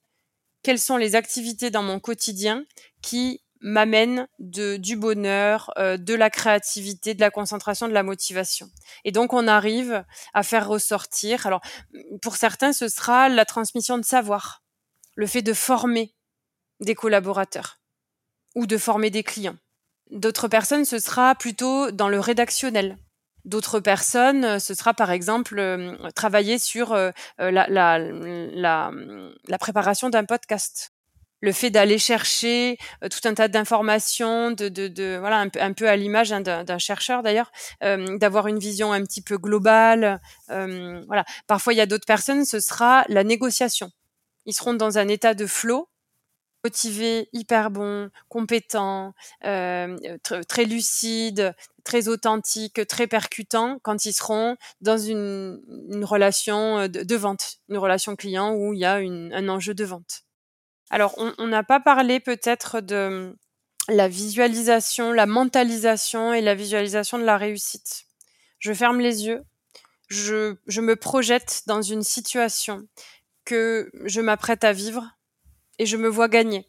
quelles 0.63 0.80
sont 0.80 0.97
les 0.97 1.15
activités 1.15 1.72
dans 1.72 1.84
mon 1.84 1.99
quotidien 1.99 2.65
qui 3.01 3.41
m'amène 3.62 4.28
de, 4.39 4.78
du 4.78 4.95
bonheur, 4.95 5.72
euh, 5.78 5.97
de 5.97 6.14
la 6.14 6.30
créativité, 6.30 7.14
de 7.14 7.22
la 7.22 7.30
concentration, 7.30 7.88
de 7.88 7.93
la 7.93 8.03
motivation. 8.03 8.70
Et 9.05 9.12
donc 9.12 9.34
on 9.34 9.47
arrive 9.47 10.03
à 10.34 10.43
faire 10.43 10.68
ressortir. 10.68 11.45
Alors 11.45 11.62
pour 12.22 12.36
certains, 12.36 12.74
ce 12.74 12.88
sera 12.88 13.30
la 13.30 13.45
transmission 13.45 13.97
de 13.97 14.05
savoir, 14.05 14.64
le 15.16 15.28
fait 15.28 15.41
de 15.41 15.53
former 15.53 16.14
des 16.80 16.95
collaborateurs 16.95 17.80
ou 18.55 18.66
de 18.66 18.78
former 18.78 19.09
des 19.09 19.24
clients. 19.24 19.57
D'autres 20.09 20.47
personnes, 20.47 20.84
ce 20.84 20.99
sera 20.99 21.36
plutôt 21.36 21.91
dans 21.91 22.09
le 22.09 22.20
rédactionnel. 22.20 22.97
D'autres 23.45 23.80
personnes, 23.80 24.59
ce 24.59 24.74
sera 24.74 24.93
par 24.93 25.09
exemple 25.09 25.57
euh, 25.57 25.95
travailler 26.12 26.59
sur 26.59 26.93
euh, 26.93 27.12
la, 27.38 27.68
la, 27.68 27.97
la, 27.97 28.91
la 29.47 29.57
préparation 29.57 30.09
d'un 30.09 30.26
podcast 30.26 30.91
le 31.42 31.52
fait 31.52 31.70
d'aller 31.70 31.98
chercher 31.98 32.78
euh, 33.04 33.10
tout 33.10 33.28
un 33.28 33.34
tas 33.34 33.48
d'informations, 33.48 34.52
de, 34.52 34.70
de, 34.70 34.88
de, 34.88 35.18
voilà 35.20 35.39
un 35.39 35.50
peu, 35.50 35.62
un 35.62 35.74
peu 35.74 35.89
à 35.89 35.96
l'image 35.96 36.30
d'un 36.30 36.78
chercheur 36.78 37.24
d'ailleurs, 37.24 37.52
euh, 37.84 38.18
d'avoir 38.18 38.48
une 38.48 38.60
vision 38.60 38.94
un 38.94 39.04
petit 39.04 39.22
peu 39.22 39.38
globale. 39.38 40.22
Euh, 40.50 41.04
voilà. 41.08 41.26
Parfois, 41.48 41.74
il 41.74 41.78
y 41.78 41.82
a 41.82 41.86
d'autres 41.86 42.06
personnes, 42.06 42.46
ce 42.46 42.60
sera 42.60 43.04
la 43.10 43.24
négociation. 43.24 43.92
Ils 44.46 44.54
seront 44.54 44.74
dans 44.74 44.98
un 44.98 45.08
état 45.08 45.34
de 45.34 45.46
flow, 45.46 45.89
motivés, 46.64 47.28
hyper 47.34 47.72
bons, 47.72 48.10
compétents, 48.30 49.14
très 49.42 50.66
lucides, 50.66 51.56
très 51.84 52.08
authentiques, 52.08 52.86
très 52.88 53.08
percutants 53.08 53.80
quand 53.82 54.06
ils 54.06 54.14
seront 54.14 54.58
dans 54.80 54.98
une, 54.98 55.60
une 55.92 56.06
relation 56.06 56.88
de, 56.88 57.04
de, 57.04 57.16
vente, 57.16 57.58
une 57.70 57.78
relation 57.78 58.16
client 58.16 58.54
où 58.54 58.74
il 58.74 58.80
y 58.80 58.86
a 58.86 59.00
une, 59.00 59.34
un 59.34 59.50
enjeu 59.50 59.74
de 59.74 59.84
vente. 59.84 60.24
Alors, 60.92 61.16
on 61.18 61.48
n'a 61.48 61.64
pas 61.64 61.80
parlé 61.80 62.20
peut-être 62.20 62.82
de 62.82 63.34
la 63.88 64.08
visualisation, 64.10 65.14
la 65.14 65.26
mentalisation 65.26 66.34
et 66.34 66.42
la 66.42 66.54
visualisation 66.54 67.18
de 67.18 67.24
la 67.24 67.38
réussite. 67.38 68.06
Je 68.60 68.74
ferme 68.74 69.00
les 69.00 69.26
yeux, 69.26 69.42
je, 70.10 70.56
je 70.68 70.82
me 70.82 70.98
projette 70.98 71.64
dans 71.66 71.82
une 71.82 72.04
situation 72.04 72.88
que 73.46 73.89
je 74.04 74.20
m'apprête 74.20 74.66
à 74.66 74.74
vivre 74.74 75.18
et 75.80 75.86
je 75.86 75.96
me 75.96 76.10
vois 76.10 76.28
gagner. 76.28 76.68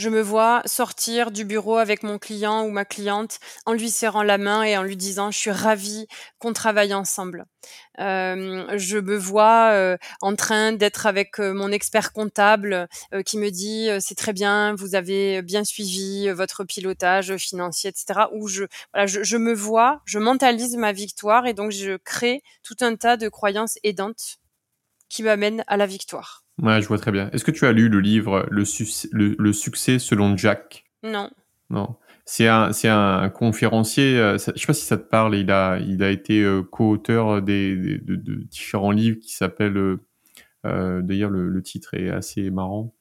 Je 0.00 0.08
me 0.08 0.22
vois 0.22 0.62
sortir 0.64 1.30
du 1.30 1.44
bureau 1.44 1.76
avec 1.76 2.02
mon 2.02 2.18
client 2.18 2.64
ou 2.64 2.70
ma 2.70 2.86
cliente 2.86 3.38
en 3.66 3.74
lui 3.74 3.90
serrant 3.90 4.22
la 4.22 4.38
main 4.38 4.62
et 4.62 4.78
en 4.78 4.82
lui 4.82 4.96
disant 4.96 5.30
je 5.30 5.36
suis 5.36 5.50
ravie 5.50 6.06
qu'on 6.38 6.54
travaille 6.54 6.94
ensemble. 6.94 7.44
Euh, 7.98 8.78
je 8.78 8.96
me 8.96 9.18
vois 9.18 9.72
euh, 9.72 9.98
en 10.22 10.36
train 10.36 10.72
d'être 10.72 11.04
avec 11.04 11.38
euh, 11.38 11.52
mon 11.52 11.70
expert 11.70 12.14
comptable 12.14 12.88
euh, 13.12 13.22
qui 13.22 13.36
me 13.36 13.50
dit 13.50 13.90
c'est 14.00 14.14
très 14.14 14.32
bien, 14.32 14.74
vous 14.74 14.94
avez 14.94 15.42
bien 15.42 15.64
suivi 15.64 16.30
votre 16.30 16.64
pilotage 16.64 17.36
financier, 17.36 17.90
etc. 17.90 18.20
Où 18.32 18.48
je, 18.48 18.64
je 19.04 19.36
me 19.36 19.52
vois, 19.52 20.00
je 20.06 20.18
mentalise 20.18 20.78
ma 20.78 20.92
victoire 20.92 21.46
et 21.46 21.52
donc 21.52 21.72
je 21.72 21.98
crée 21.98 22.42
tout 22.62 22.76
un 22.80 22.96
tas 22.96 23.18
de 23.18 23.28
croyances 23.28 23.76
aidantes 23.82 24.38
qui 25.10 25.22
m'amènent 25.22 25.62
à 25.66 25.76
la 25.76 25.84
victoire. 25.84 26.42
Ouais, 26.62 26.82
je 26.82 26.88
vois 26.88 26.98
très 26.98 27.12
bien. 27.12 27.30
Est-ce 27.30 27.44
que 27.44 27.50
tu 27.50 27.64
as 27.66 27.72
lu 27.72 27.88
le 27.88 28.00
livre 28.00 28.46
Le, 28.50 28.64
le, 29.38 29.52
succès 29.52 29.98
selon 29.98 30.36
Jack? 30.36 30.84
Non. 31.02 31.30
Non. 31.70 31.96
C'est 32.26 32.48
un, 32.48 32.72
c'est 32.72 32.88
un 32.88 33.30
conférencier. 33.30 34.18
Euh, 34.18 34.34
je 34.34 34.58
sais 34.58 34.66
pas 34.66 34.74
si 34.74 34.84
ça 34.84 34.98
te 34.98 35.08
parle. 35.08 35.36
Il 35.36 35.50
a, 35.50 35.78
il 35.78 36.02
a 36.02 36.10
été 36.10 36.42
euh, 36.42 36.62
co-auteur 36.62 37.40
des, 37.40 37.74
de, 37.76 38.14
de, 38.14 38.34
différents 38.34 38.90
livres 38.90 39.18
qui 39.20 39.32
s'appellent. 39.32 39.76
Euh, 39.76 40.00
euh 40.66 41.02
D'ailleurs, 41.02 41.30
le, 41.30 41.48
le, 41.48 41.62
titre 41.62 41.94
est 41.94 42.10
assez 42.10 42.50
marrant. 42.50 42.94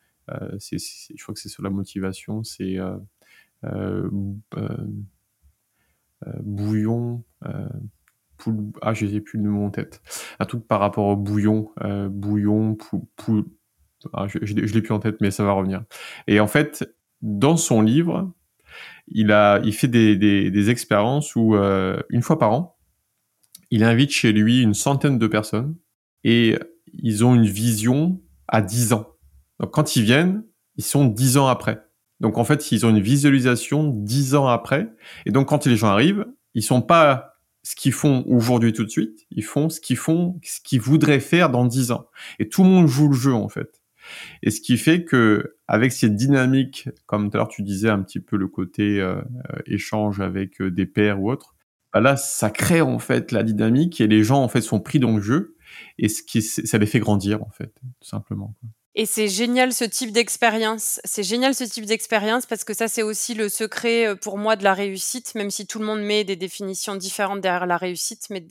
C'est, 0.59 0.77
je 0.77 1.21
crois 1.23 1.33
que 1.33 1.41
c'est 1.41 1.49
sur 1.49 1.63
la 1.63 1.71
motivation. 1.71 2.43
C'est 2.43 2.77
bouillon. 6.41 7.23
Ah, 8.81 8.93
je 8.93 9.05
n'ai 9.05 9.21
plus 9.21 9.37
le 9.39 9.49
nom 9.49 9.65
en 9.65 9.69
tête. 9.69 10.01
Un 10.39 10.45
truc 10.45 10.67
par 10.67 10.79
rapport 10.79 11.05
au 11.07 11.15
bouillon, 11.15 11.71
euh, 11.83 12.09
bouillon, 12.09 12.75
pou, 12.75 13.07
ah, 14.13 14.27
je, 14.27 14.39
je, 14.41 14.53
l'ai 14.55 14.81
plus 14.81 14.93
en 14.93 14.99
tête, 14.99 15.17
mais 15.21 15.31
ça 15.31 15.43
va 15.43 15.51
revenir. 15.51 15.83
Et 16.27 16.39
en 16.39 16.47
fait, 16.47 16.89
dans 17.21 17.57
son 17.57 17.81
livre, 17.81 18.31
il 19.07 19.73
fait 19.73 19.87
des 19.87 20.69
expériences 20.69 21.35
où 21.35 21.55
euh, 21.55 21.99
une 22.09 22.21
fois 22.21 22.39
par 22.39 22.51
an, 22.53 22.77
il 23.71 23.83
invite 23.83 24.11
chez 24.11 24.31
lui 24.31 24.61
une 24.61 24.73
centaine 24.73 25.17
de 25.17 25.27
personnes 25.27 25.75
et 26.23 26.57
ils 26.93 27.23
ont 27.23 27.35
une 27.35 27.45
vision 27.45 28.21
à 28.47 28.61
10 28.61 28.93
ans. 28.93 29.07
Donc 29.59 29.71
quand 29.71 29.95
ils 29.95 30.03
viennent, 30.03 30.43
ils 30.77 30.83
sont 30.83 31.05
10 31.05 31.37
ans 31.37 31.47
après. 31.47 31.83
Donc 32.19 32.37
en 32.37 32.43
fait, 32.43 32.71
ils 32.71 32.85
ont 32.85 32.89
une 32.89 33.01
visualisation 33.01 33.87
10 33.87 34.35
ans 34.35 34.47
après. 34.47 34.89
Et 35.25 35.31
donc 35.31 35.49
quand 35.49 35.65
les 35.65 35.75
gens 35.75 35.87
arrivent, 35.87 36.25
ils 36.53 36.63
sont 36.63 36.81
pas 36.81 37.38
ce 37.63 37.75
qu'ils 37.75 37.93
font 37.93 38.23
aujourd'hui 38.27 38.73
tout 38.73 38.83
de 38.83 38.89
suite, 38.89 39.25
ils 39.31 39.43
font 39.43 39.69
ce 39.69 39.79
qu'ils 39.79 39.97
font, 39.97 40.39
ce 40.43 40.59
qu'ils 40.61 40.81
voudraient 40.81 41.19
faire 41.19 41.49
dans 41.49 41.65
dix 41.65 41.91
ans. 41.91 42.07
Et 42.39 42.49
tout 42.49 42.63
le 42.63 42.69
monde 42.69 42.87
joue 42.87 43.09
le 43.09 43.15
jeu 43.15 43.33
en 43.33 43.49
fait. 43.49 43.81
Et 44.41 44.49
ce 44.49 44.61
qui 44.61 44.77
fait 44.77 45.03
que 45.03 45.55
avec 45.67 45.91
cette 45.91 46.15
dynamique, 46.15 46.89
comme 47.05 47.29
tout 47.29 47.37
à 47.37 47.39
l'heure 47.39 47.47
tu 47.49 47.61
disais 47.61 47.89
un 47.89 48.01
petit 48.01 48.19
peu 48.19 48.37
le 48.37 48.47
côté 48.47 48.99
euh, 48.99 49.15
euh 49.15 49.59
échange 49.65 50.19
avec 50.19 50.61
euh, 50.61 50.71
des 50.71 50.85
pairs 50.85 51.21
ou 51.21 51.31
autres, 51.31 51.55
bah 51.93 51.99
là 51.99 52.15
ça 52.15 52.49
crée 52.49 52.81
en 52.81 52.99
fait 52.99 53.31
la 53.31 53.43
dynamique 53.43 54.01
et 54.01 54.07
les 54.07 54.23
gens 54.23 54.41
en 54.41 54.47
fait 54.47 54.61
sont 54.61 54.79
pris 54.79 54.99
dans 54.99 55.15
le 55.15 55.21
jeu 55.21 55.55
et 55.97 56.09
ce 56.09 56.23
qui 56.23 56.41
ça 56.41 56.77
les 56.77 56.85
fait 56.85 56.99
grandir 56.99 57.43
en 57.43 57.49
fait 57.49 57.73
tout 58.01 58.07
simplement. 58.07 58.55
Et 58.99 59.05
c'est 59.05 59.29
génial 59.29 59.71
ce 59.71 59.85
type 59.85 60.11
d'expérience. 60.11 60.99
C'est 61.05 61.23
génial 61.23 61.55
ce 61.55 61.63
type 61.63 61.85
d'expérience 61.85 62.45
parce 62.45 62.65
que 62.65 62.73
ça, 62.73 62.89
c'est 62.89 63.01
aussi 63.01 63.33
le 63.33 63.47
secret 63.47 64.07
euh, 64.07 64.15
pour 64.17 64.37
moi 64.37 64.57
de 64.57 64.65
la 64.65 64.73
réussite, 64.73 65.35
même 65.35 65.51
si 65.51 65.65
tout 65.65 65.79
le 65.79 65.85
monde 65.85 66.01
met 66.01 66.25
des 66.25 66.35
définitions 66.35 66.97
différentes 66.97 67.39
derrière 67.39 67.65
la 67.65 67.77
réussite. 67.77 68.29
Mais 68.29 68.45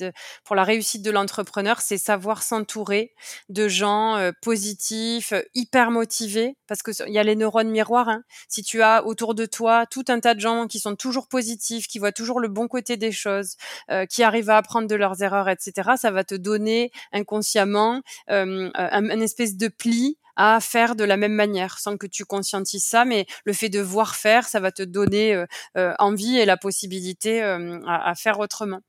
pour 0.45 0.57
la 0.57 0.65
réussite 0.65 1.03
de 1.03 1.11
l'entrepreneur, 1.11 1.83
c'est 1.83 1.99
savoir 1.99 2.43
s'entourer 2.43 3.13
de 3.51 3.69
gens 3.69 4.17
euh, 4.17 4.33
positifs, 4.41 5.33
euh, 5.33 5.43
hyper 5.55 5.91
motivés, 5.91 6.57
parce 6.69 6.83
que 6.83 6.93
il 7.07 7.13
y 7.13 7.19
a 7.19 7.25
les 7.25 7.37
neurones 7.37 7.71
miroirs. 7.71 8.09
Hein. 8.09 8.23
Si 8.49 8.63
tu 8.63 8.83
as 8.83 9.05
autour 9.05 9.35
de 9.35 9.47
toi 9.47 9.87
tout 9.87 10.05
un 10.09 10.21
tas 10.21 10.35
de 10.35 10.41
gens 10.41 10.67
qui 10.69 10.79
sont 10.79 10.95
toujours 10.95 11.29
positifs, 11.29 11.89
qui 11.89 11.99
voient 11.99 12.13
toujours 12.13 12.41
le 12.41 12.49
bon 12.49 12.69
côté 12.69 12.97
des 12.97 13.13
choses, 13.13 13.57
euh, 13.91 14.07
qui 14.07 14.23
arrivent 14.23 14.51
à 14.51 14.59
apprendre 14.59 14.87
de 14.87 14.95
leurs 14.95 15.23
erreurs, 15.23 15.49
etc., 15.49 15.91
ça 15.97 16.11
va 16.11 16.25
te 16.25 16.35
donner 16.35 16.93
inconsciemment 17.13 18.03
euh, 18.31 18.71
un, 18.75 19.21
espèce 19.21 19.57
de 19.57 19.69
pli 19.69 20.19
à 20.39 20.61
faire 20.61 20.95
de 20.95 21.05
la 21.05 21.17
même 21.17 21.33
manière 21.33 21.79
sans 21.81 21.97
que 21.99 22.07
tu 22.07 22.25
conscientises 22.25 22.85
ça, 22.85 23.05
mais 23.05 23.27
le 23.45 23.53
fait 23.53 23.69
de 23.69 23.81
voir 23.81 24.15
faire, 24.15 24.49
ça 24.49 24.61
va 24.61 24.71
te 24.71 24.85
donner 24.85 25.35
euh, 25.35 25.47
euh, 25.77 25.95
envie 25.99 26.39
et 26.39 26.47
la 26.47 26.57
possibilité 26.57 27.43
euh, 27.43 27.81
à, 27.87 28.11
à, 28.11 28.15
faire 28.15 28.39
autrement. 28.39 28.81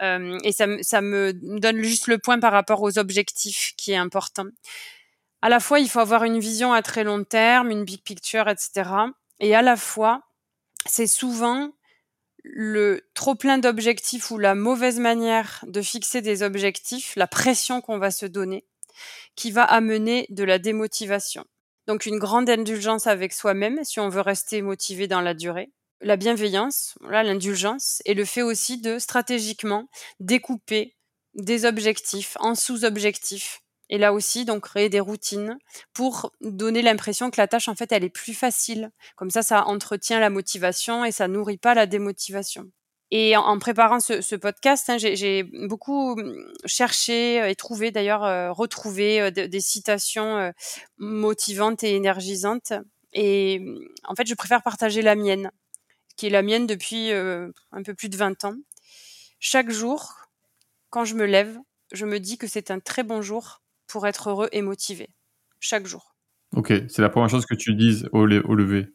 et 0.00 0.52
ça, 0.52 0.66
ça 0.82 1.00
me 1.00 1.32
donne 1.32 1.82
juste 1.82 2.06
le 2.06 2.18
point 2.18 2.38
par 2.38 2.52
rapport 2.52 2.82
aux 2.82 2.98
objectifs 2.98 3.72
qui 3.76 3.92
est 3.92 3.96
important. 3.96 4.46
À 5.40 5.48
la 5.48 5.60
fois, 5.60 5.78
il 5.78 5.88
faut 5.88 6.00
avoir 6.00 6.24
une 6.24 6.40
vision 6.40 6.72
à 6.72 6.82
très 6.82 7.04
long 7.04 7.22
terme, 7.24 7.70
une 7.70 7.84
big 7.84 8.02
picture, 8.02 8.48
etc. 8.48 8.90
Et 9.40 9.54
à 9.54 9.62
la 9.62 9.76
fois, 9.76 10.22
c'est 10.86 11.06
souvent 11.06 11.72
le 12.42 13.08
trop 13.14 13.34
plein 13.34 13.58
d'objectifs 13.58 14.30
ou 14.30 14.38
la 14.38 14.54
mauvaise 14.54 14.98
manière 14.98 15.64
de 15.66 15.82
fixer 15.82 16.22
des 16.22 16.42
objectifs, 16.42 17.14
la 17.16 17.26
pression 17.26 17.80
qu'on 17.80 17.98
va 17.98 18.10
se 18.10 18.26
donner, 18.26 18.64
qui 19.36 19.50
va 19.50 19.64
amener 19.64 20.26
de 20.30 20.44
la 20.44 20.58
démotivation. 20.58 21.44
Donc 21.86 22.06
une 22.06 22.18
grande 22.18 22.50
indulgence 22.50 23.06
avec 23.06 23.32
soi-même 23.32 23.84
si 23.84 24.00
on 24.00 24.08
veut 24.08 24.20
rester 24.20 24.62
motivé 24.62 25.06
dans 25.06 25.20
la 25.20 25.34
durée. 25.34 25.70
La 26.00 26.16
bienveillance, 26.16 26.94
l'indulgence, 27.00 28.02
et 28.04 28.14
le 28.14 28.24
fait 28.24 28.42
aussi 28.42 28.80
de 28.80 28.98
stratégiquement 28.98 29.88
découper 30.20 30.96
des 31.34 31.64
objectifs 31.64 32.36
en 32.40 32.54
sous-objectifs. 32.54 33.62
Et 33.90 33.98
là 33.98 34.12
aussi, 34.12 34.44
donc 34.44 34.64
créer 34.64 34.88
des 34.88 35.00
routines 35.00 35.58
pour 35.94 36.32
donner 36.40 36.82
l'impression 36.82 37.30
que 37.30 37.40
la 37.40 37.48
tâche, 37.48 37.68
en 37.68 37.74
fait, 37.74 37.90
elle 37.92 38.04
est 38.04 38.10
plus 38.10 38.34
facile. 38.34 38.90
Comme 39.16 39.30
ça, 39.30 39.42
ça 39.42 39.66
entretient 39.66 40.20
la 40.20 40.30
motivation 40.30 41.04
et 41.04 41.12
ça 41.12 41.28
nourrit 41.28 41.58
pas 41.58 41.74
la 41.74 41.86
démotivation. 41.86 42.70
Et 43.10 43.36
en, 43.36 43.58
préparant 43.58 44.00
ce, 44.00 44.36
podcast, 44.36 44.90
hein, 44.90 44.98
j'ai 44.98 45.42
beaucoup 45.42 46.12
hum, 46.12 46.52
cherché 46.66 47.40
euh, 47.40 47.48
et 47.48 47.54
trouvé 47.54 47.90
d'ailleurs, 47.90 48.22
euh, 48.24 48.52
retrouvé 48.52 49.20
euh, 49.20 49.30
des 49.30 49.60
citations 49.60 50.52
motivantes 50.98 51.82
et 51.84 51.94
énergisantes. 51.94 52.74
Et 53.14 53.64
en 54.04 54.14
fait, 54.14 54.26
je 54.26 54.34
préfère 54.34 54.62
partager 54.62 55.00
la 55.00 55.14
mienne, 55.14 55.50
qui 56.16 56.26
est 56.26 56.30
la 56.30 56.42
mienne 56.42 56.66
depuis 56.66 57.10
un 57.10 57.82
peu 57.82 57.94
plus 57.94 58.10
de 58.10 58.16
20 58.16 58.44
ans. 58.44 58.56
Chaque 59.40 59.70
jour, 59.70 60.14
quand 60.90 61.06
je 61.06 61.14
me 61.14 61.24
lève, 61.24 61.58
je 61.92 62.04
me 62.04 62.20
dis 62.20 62.36
que 62.36 62.46
c'est 62.46 62.70
un 62.70 62.80
très 62.80 63.02
bon 63.02 63.22
jour 63.22 63.62
pour 63.88 64.06
être 64.06 64.30
heureux 64.30 64.48
et 64.52 64.62
motivé. 64.62 65.08
Chaque 65.60 65.86
jour. 65.86 66.14
Ok, 66.56 66.72
c'est 66.88 67.02
la 67.02 67.08
première 67.08 67.28
chose 67.28 67.46
que 67.46 67.54
tu 67.54 67.74
dises 67.74 68.08
au, 68.12 68.20
au 68.20 68.54
lever. 68.54 68.86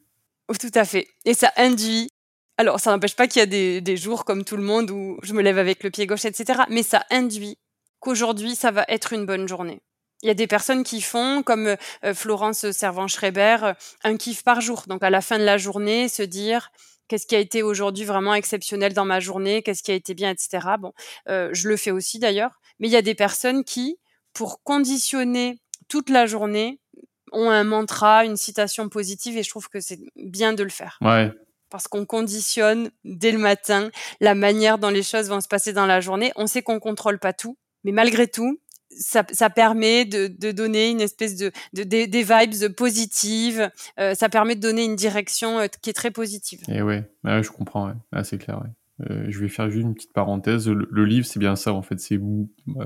Oh, 0.48 0.54
tout 0.60 0.72
à 0.74 0.86
fait. 0.86 1.08
Et 1.26 1.34
ça 1.34 1.52
induit. 1.58 2.10
Alors, 2.58 2.80
ça 2.80 2.92
n'empêche 2.92 3.16
pas 3.16 3.28
qu'il 3.28 3.40
y 3.40 3.44
a 3.44 3.48
des, 3.48 3.82
des, 3.82 3.98
jours 3.98 4.26
comme 4.26 4.44
tout 4.44 4.58
le 4.58 4.64
monde 4.64 4.92
où 4.92 5.18
je 5.24 5.34
me 5.34 5.42
lève 5.42 5.58
avec 5.58 5.84
le 5.84 5.90
pied 5.90 6.06
gauche, 6.06 6.26
etc. 6.26 6.64
Mais 6.70 6.84
ça 6.84 7.04
induit 7.10 7.58
qu'aujourd'hui, 8.00 8.56
ça 8.56 8.72
va 8.72 8.86
être 8.88 9.14
une 9.14 9.26
bonne 9.26 9.48
journée. 9.48 9.82
Il 10.24 10.28
y 10.28 10.30
a 10.30 10.36
des 10.36 10.48
personnes 10.48 10.84
qui 10.84 11.02
font, 11.02 11.44
comme 11.44 11.76
euh, 12.06 12.14
Florence 12.14 12.72
Servan-Schreiber, 12.72 13.58
euh, 13.64 13.74
un 14.04 14.16
kiff 14.16 14.44
par 14.44 14.62
jour. 14.62 14.84
Donc, 14.88 15.04
à 15.04 15.10
la 15.10 15.22
fin 15.22 15.38
de 15.38 15.44
la 15.44 15.58
journée, 15.58 16.08
se 16.08 16.24
dire 16.24 16.72
qu'est-ce 17.08 17.28
qui 17.28 17.36
a 17.36 17.40
été 17.40 17.62
aujourd'hui 17.62 18.06
vraiment 18.06 18.34
exceptionnel 18.34 18.94
dans 18.94 19.06
ma 19.06 19.20
journée, 19.20 19.62
qu'est-ce 19.62 19.84
qui 19.84 19.92
a 19.92 19.96
été 19.96 20.14
bien, 20.14 20.32
etc. 20.32 20.60
Bon, 20.80 20.94
euh, 21.28 21.50
je 21.52 21.68
le 21.68 21.76
fais 21.76 21.92
aussi 21.92 22.20
d'ailleurs. 22.20 22.62
Mais 22.80 22.88
il 22.88 22.92
y 22.92 22.98
a 22.98 23.02
des 23.02 23.16
personnes 23.16 23.66
qui, 23.66 23.98
pour 24.34 24.64
conditionner 24.64 25.60
toute 25.88 26.10
la 26.10 26.26
journée, 26.26 26.80
ont 27.32 27.50
un 27.50 27.64
mantra, 27.64 28.26
une 28.26 28.38
citation 28.38 28.90
positive, 28.90 29.38
et 29.38 29.44
je 29.44 29.50
trouve 29.50 29.70
que 29.70 29.80
c'est 29.80 30.00
bien 30.16 30.54
de 30.54 30.64
le 30.64 30.70
faire. 30.70 30.98
Ouais. 31.02 31.32
Parce 31.70 31.88
qu'on 31.88 32.06
conditionne 32.06 32.92
dès 33.04 33.32
le 33.32 33.40
matin 33.40 33.90
la 34.22 34.36
manière 34.36 34.78
dont 34.78 34.90
les 34.90 35.04
choses 35.04 35.30
vont 35.30 35.42
se 35.42 35.48
passer 35.48 35.74
dans 35.74 35.88
la 35.88 36.02
journée. 36.02 36.32
On 36.36 36.46
sait 36.46 36.62
qu'on 36.62 36.80
contrôle 36.80 37.18
pas 37.18 37.34
tout, 37.34 37.58
mais 37.84 37.92
malgré 37.92 38.28
tout, 38.28 38.60
ça, 38.96 39.24
ça, 39.32 39.50
permet 39.50 40.06
de, 40.06 40.28
de, 40.28 40.52
donner 40.52 40.92
une 40.92 41.02
espèce 41.02 41.36
de, 41.36 41.52
de 41.74 41.82
des, 41.82 42.06
des 42.06 42.22
vibes 42.22 42.76
positives. 42.76 43.72
Euh, 44.00 44.14
ça 44.14 44.30
permet 44.30 44.56
de 44.56 44.62
donner 44.62 44.84
une 44.86 44.96
direction 44.96 45.58
euh, 45.60 45.68
qui 45.82 45.90
est 45.90 45.94
très 45.94 46.12
positive. 46.12 46.62
Et 46.68 46.84
ouais, 46.84 47.04
je 47.24 47.50
comprends. 47.50 47.88
Ouais. 47.88 47.94
Ah, 48.12 48.24
c'est 48.24 48.38
clair. 48.38 48.62
Ouais. 48.62 48.70
Euh, 49.10 49.26
je 49.30 49.40
vais 49.40 49.50
faire 49.50 49.70
juste 49.70 49.84
une 49.84 49.94
petite 49.94 50.14
parenthèse. 50.14 50.70
Le, 50.70 51.06
livre, 51.06 51.26
c'est 51.26 51.40
bien 51.40 51.56
ça 51.56 51.74
en 51.74 51.82
fait. 51.82 52.00
C'est 52.00 52.16
euh, 52.16 52.86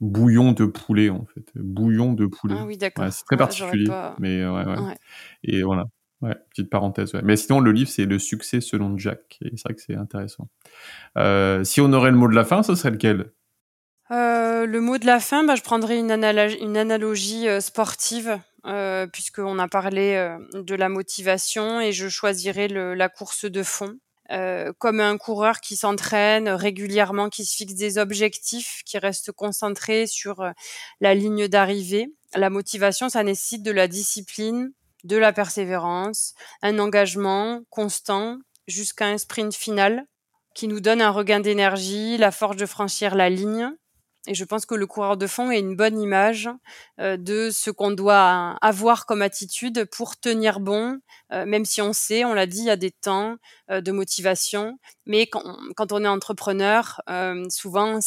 bouillon 0.00 0.52
de 0.52 0.64
poulet 0.64 1.10
en 1.10 1.24
fait. 1.26 1.44
Bouillon 1.54 2.12
de 2.12 2.26
poulet. 2.26 2.56
Ah 2.58 2.64
oui, 2.64 2.76
d'accord. 2.76 3.06
c'est 3.10 3.24
très 3.24 3.36
particulier, 3.36 3.90
mais 4.18 4.46
ouais, 4.46 4.64
Et 5.44 5.62
voilà. 5.62 5.84
Petite 6.50 6.70
parenthèse. 6.70 7.12
Mais 7.24 7.36
sinon, 7.36 7.58
le 7.58 7.72
livre, 7.72 7.90
c'est 7.90 8.04
le 8.04 8.18
succès 8.18 8.60
selon 8.60 8.96
Jack. 8.96 9.38
Et 9.44 9.56
c'est 9.56 9.64
vrai 9.64 9.74
que 9.74 9.82
c'est 9.82 9.96
intéressant. 9.96 10.48
Euh, 11.18 11.64
si 11.64 11.80
on 11.80 11.92
aurait 11.92 12.12
le 12.12 12.16
mot 12.16 12.28
de 12.28 12.34
la 12.34 12.44
fin, 12.44 12.62
ce 12.62 12.76
serait 12.76 12.92
lequel? 12.92 13.32
Euh, 14.12 14.66
le 14.66 14.80
mot 14.80 14.98
de 14.98 15.06
la 15.06 15.18
fin, 15.18 15.42
bah, 15.42 15.54
je 15.56 15.62
prendrais 15.62 15.98
une, 15.98 16.10
analogie, 16.10 16.58
une 16.58 16.76
analogie 16.76 17.48
euh, 17.48 17.60
sportive, 17.60 18.38
euh, 18.66 19.06
puisqu'on 19.06 19.58
a 19.58 19.66
parlé 19.68 20.14
euh, 20.14 20.38
de 20.54 20.74
la 20.74 20.88
motivation, 20.88 21.80
et 21.80 21.92
je 21.92 22.08
choisirais 22.08 22.68
le, 22.68 22.94
la 22.94 23.08
course 23.08 23.44
de 23.44 23.62
fond. 23.62 23.98
Comme 24.78 25.00
un 25.00 25.18
coureur 25.18 25.60
qui 25.60 25.76
s'entraîne 25.76 26.48
régulièrement, 26.48 27.28
qui 27.28 27.44
se 27.44 27.56
fixe 27.56 27.74
des 27.74 27.98
objectifs, 27.98 28.82
qui 28.84 28.98
reste 28.98 29.32
concentré 29.32 30.06
sur 30.06 30.44
la 31.00 31.14
ligne 31.14 31.48
d'arrivée. 31.48 32.12
La 32.34 32.50
motivation, 32.50 33.08
ça 33.08 33.22
nécessite 33.22 33.62
de 33.62 33.70
la 33.70 33.88
discipline, 33.88 34.72
de 35.04 35.16
la 35.16 35.32
persévérance, 35.32 36.34
un 36.62 36.78
engagement 36.78 37.60
constant 37.70 38.38
jusqu'à 38.68 39.06
un 39.06 39.18
sprint 39.18 39.54
final 39.54 40.06
qui 40.54 40.68
nous 40.68 40.80
donne 40.80 41.00
un 41.00 41.10
regain 41.10 41.40
d'énergie, 41.40 42.16
la 42.18 42.30
force 42.30 42.56
de 42.56 42.66
franchir 42.66 43.14
la 43.14 43.30
ligne 43.30 43.70
et 44.28 44.34
je 44.34 44.44
pense 44.44 44.66
que 44.66 44.76
le 44.76 44.86
coureur 44.86 45.16
de 45.16 45.26
fond 45.26 45.50
est 45.50 45.58
une 45.58 45.74
bonne 45.74 46.00
image 46.00 46.48
euh, 47.00 47.16
de 47.16 47.50
ce 47.50 47.70
qu'on 47.70 47.90
doit 47.90 48.56
avoir 48.62 49.04
comme 49.04 49.20
attitude 49.20 49.84
pour 49.86 50.16
tenir 50.16 50.60
bon, 50.60 51.00
euh, 51.32 51.44
même 51.44 51.64
si 51.64 51.82
on 51.82 51.92
sait, 51.92 52.24
on 52.24 52.32
l'a 52.32 52.46
dit, 52.46 52.58
il 52.58 52.66
y 52.66 52.70
a 52.70 52.76
des 52.76 52.92
temps 52.92 53.36
euh, 53.70 53.80
de 53.80 53.90
motivation. 53.90 54.78
Mais 55.06 55.26
quand, 55.26 55.42
quand 55.76 55.90
on 55.90 56.04
est 56.04 56.08
entrepreneur, 56.08 57.00
souvent, 57.48 57.98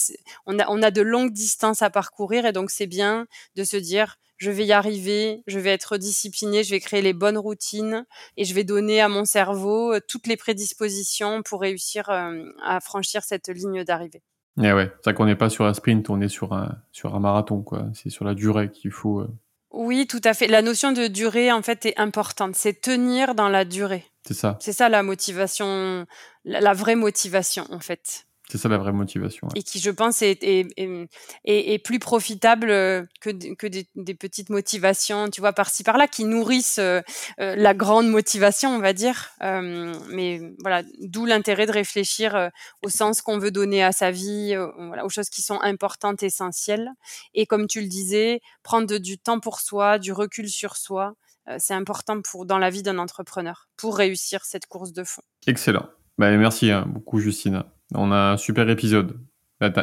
on 0.46 0.60
a, 0.60 0.70
on 0.70 0.82
a 0.82 0.92
de 0.92 1.02
longues 1.02 1.34
distances 1.34 1.82
à 1.82 1.90
parcourir 1.90 2.46
et 2.46 2.54
donc 2.54 2.72
c'est 2.72 2.88
bien 2.88 3.28
de 3.56 3.66
se 3.66 3.76
dire, 3.76 4.16
je 4.38 4.52
vais 4.52 4.66
y 4.66 4.72
arriver, 4.72 5.44
je 5.48 5.60
vais 5.60 5.72
être 5.72 5.98
discipliné, 5.98 6.64
je 6.64 6.72
vais 6.72 6.80
créer 6.80 7.02
les 7.02 7.14
bonnes 7.14 7.38
routines 7.38 8.06
et 8.38 8.46
je 8.46 8.54
vais 8.54 8.64
donner 8.64 9.02
à 9.02 9.10
mon 9.10 9.26
cerveau 9.26 10.00
toutes 10.08 10.28
les 10.28 10.38
prédispositions 10.38 11.44
pour 11.44 11.62
réussir 11.62 12.10
à 12.10 12.80
franchir 12.80 13.24
cette 13.24 13.50
ligne 13.50 13.84
d'arrivée. 13.84 14.24
Eh 14.62 14.72
ouais, 14.72 14.92
c'est 15.04 15.14
qu'on 15.14 15.26
n'est 15.26 15.36
pas 15.36 15.50
sur 15.50 15.66
un 15.66 15.74
sprint, 15.74 16.10
on 16.10 16.22
est 16.22 16.30
sur 16.30 16.54
un, 16.54 16.78
sur 16.92 17.16
un 17.16 17.20
marathon, 17.20 17.62
quoi. 17.62 17.88
C'est 17.94 18.10
sur 18.10 18.24
la 18.24 18.34
durée 18.34 18.72
qu'il 18.72 18.92
faut. 18.92 19.20
Euh. 19.20 19.28
Oui, 19.72 20.08
tout 20.08 20.22
à 20.24 20.34
fait. 20.34 20.48
La 20.48 20.62
notion 20.62 20.94
de 20.94 21.08
durée, 21.08 21.52
en 21.52 21.62
fait, 21.62 21.86
est 21.86 22.00
importante. 22.00 22.56
C'est 22.56 22.80
tenir 22.80 23.36
dans 23.36 23.50
la 23.50 23.66
durée. 23.66 24.06
C'est 24.26 24.34
ça. 24.34 24.58
C'est 24.62 24.72
ça 24.72 24.88
la 24.88 25.04
motivation, 25.04 26.06
la 26.46 26.74
vraie 26.74 26.96
motivation, 26.96 27.66
en 27.70 27.80
fait. 27.80 28.26
C'est 28.50 28.60
ça 28.60 28.70
la 28.70 28.78
vraie 28.78 28.92
motivation. 28.92 29.48
Et 29.56 29.64
qui, 29.64 29.80
je 29.80 29.90
pense, 29.90 30.22
est, 30.22 30.44
est, 30.44 30.68
est, 30.78 31.08
est 31.46 31.80
plus 31.80 31.98
profitable 31.98 32.70
euh, 32.70 33.04
que, 33.20 33.32
que 33.56 33.66
des, 33.66 33.88
des, 33.96 34.14
petites 34.14 34.50
motivations, 34.50 35.30
tu 35.30 35.42
vois, 35.42 35.54
par-ci 35.54 35.84
par-là, 35.84 36.08
qui 36.08 36.26
nourrissent 36.26 36.78
euh, 36.78 37.02
euh, 37.40 37.56
la 37.56 37.74
grande 37.74 38.08
motivation, 38.08 38.70
on 38.76 38.80
va 38.80 38.94
dire. 38.94 39.32
Euh, 39.42 39.94
mais 40.10 40.42
voilà, 40.60 40.84
d'où 41.02 41.26
l'intérêt 41.26 41.66
de 41.66 41.72
réfléchir 41.72 42.36
euh, 42.36 42.50
au 42.84 42.90
sens 42.90 43.22
qu'on 43.22 43.40
veut 43.40 43.52
donner 43.52 43.84
à 43.84 43.92
sa 43.92 44.12
vie, 44.12 44.56
voilà, 44.78 45.06
aux 45.06 45.10
choses 45.10 45.30
qui 45.30 45.42
sont 45.42 45.60
importantes, 45.62 46.22
essentielles. 46.22 46.92
Et 47.34 47.48
comme 47.48 47.66
tu 47.68 47.82
le 47.82 47.88
disais, 47.88 48.42
prendre 48.62 48.98
du 48.98 49.18
temps 49.18 49.40
pour 49.40 49.60
soi, 49.60 49.98
du 49.98 50.12
recul 50.12 50.50
sur 50.50 50.78
soi, 50.78 51.16
c'est 51.58 51.74
important 51.74 52.22
pour 52.22 52.46
dans 52.46 52.58
la 52.58 52.70
vie 52.70 52.82
d'un 52.82 52.98
entrepreneur 52.98 53.68
pour 53.78 53.98
réussir 53.98 54.46
cette 54.46 54.66
course 54.66 54.94
de 54.94 55.04
fond. 55.04 55.22
Excellent. 55.46 55.88
Bah, 56.18 56.36
merci 56.38 56.72
hein, 56.72 56.86
beaucoup, 56.88 57.20
Justine. 57.20 57.64
On 57.94 58.12
a 58.12 58.34
un 58.34 58.38
super 58.38 58.70
épisode. 58.70 59.20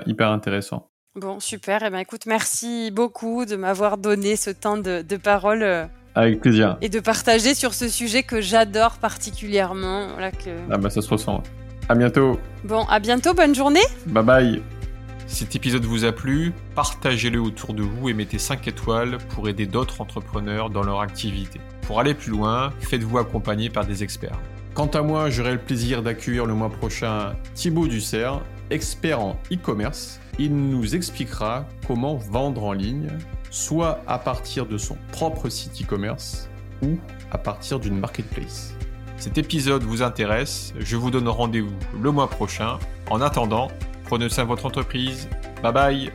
hyper 0.07 0.31
intéressant. 0.31 0.91
Bon, 1.15 1.41
super. 1.41 1.83
Et 1.83 1.87
eh 1.87 1.91
ben, 1.91 1.99
écoute, 1.99 2.25
merci 2.27 2.91
beaucoup 2.91 3.45
de 3.45 3.57
m'avoir 3.57 3.99
donné 3.99 4.37
ce 4.37 4.51
temps 4.51 4.79
de, 4.79 5.03
parole. 5.17 5.63
Euh, 5.63 5.87
Avec 6.15 6.41
plaisir. 6.41 6.79
Et 6.81 6.89
de 6.89 7.01
partager 7.01 7.55
sur 7.55 7.75
ce 7.75 7.89
sujet 7.89 8.23
que 8.23 8.41
j'adore 8.41 8.97
particulièrement. 8.97 10.09
Voilà, 10.13 10.31
que... 10.31 10.51
Ah 10.71 10.79
bah 10.79 10.89
ça 10.89 11.03
se 11.03 11.11
ressent. 11.11 11.43
À 11.89 11.95
bientôt. 11.95 12.41
Bon, 12.65 12.85
à 12.85 12.99
bientôt. 12.99 13.35
Bonne 13.35 13.55
journée. 13.55 13.83
Bye 14.07 14.25
bye. 14.25 14.63
Si 15.27 15.45
cet 15.45 15.55
épisode 15.55 15.85
vous 15.85 16.05
a 16.05 16.13
plu, 16.13 16.53
partagez-le 16.75 17.41
autour 17.41 17.75
de 17.75 17.83
vous 17.83 18.09
et 18.09 18.15
mettez 18.15 18.39
5 18.39 18.67
étoiles 18.69 19.19
pour 19.31 19.49
aider 19.49 19.67
d'autres 19.67 20.01
entrepreneurs 20.01 20.71
dans 20.71 20.83
leur 20.83 21.01
activité. 21.01 21.61
Pour 21.83 22.01
aller 22.01 22.15
plus 22.15 22.31
loin, 22.31 22.73
faites-vous 22.81 23.19
accompagner 23.19 23.71
par 23.71 23.85
des 23.85 24.03
experts. 24.03 24.39
Quant 24.75 24.87
à 24.87 25.03
moi, 25.03 25.29
j'aurai 25.29 25.53
le 25.53 25.59
plaisir 25.59 26.03
d'accueillir 26.03 26.47
le 26.47 26.55
mois 26.55 26.71
prochain 26.71 27.37
Thibaut 27.55 27.87
Dussert, 27.87 28.41
expert 28.71 29.21
en 29.21 29.37
e-commerce. 29.53 30.19
Il 30.39 30.55
nous 30.55 30.95
expliquera 30.95 31.67
comment 31.87 32.17
vendre 32.17 32.65
en 32.65 32.73
ligne, 32.73 33.09
soit 33.51 34.01
à 34.07 34.19
partir 34.19 34.65
de 34.65 34.79
son 34.79 34.97
propre 35.13 35.51
site 35.51 35.83
e-commerce 35.83 36.49
ou 36.83 36.97
à 37.31 37.37
partir 37.37 37.81
d'une 37.81 37.99
marketplace. 37.99 38.75
Cet 39.19 39.37
épisode 39.37 39.83
vous 39.83 40.03
intéresse, 40.03 40.73
je 40.81 40.97
vous 40.97 41.11
donne 41.11 41.29
rendez-vous 41.29 41.77
le 42.01 42.11
mois 42.11 42.31
prochain. 42.31 42.79
En 43.11 43.21
attendant, 43.21 43.69
prenez 44.07 44.31
soin 44.31 44.45
de 44.45 44.49
votre 44.49 44.65
entreprise. 44.65 45.29
Bye 45.63 45.73
bye 45.73 46.13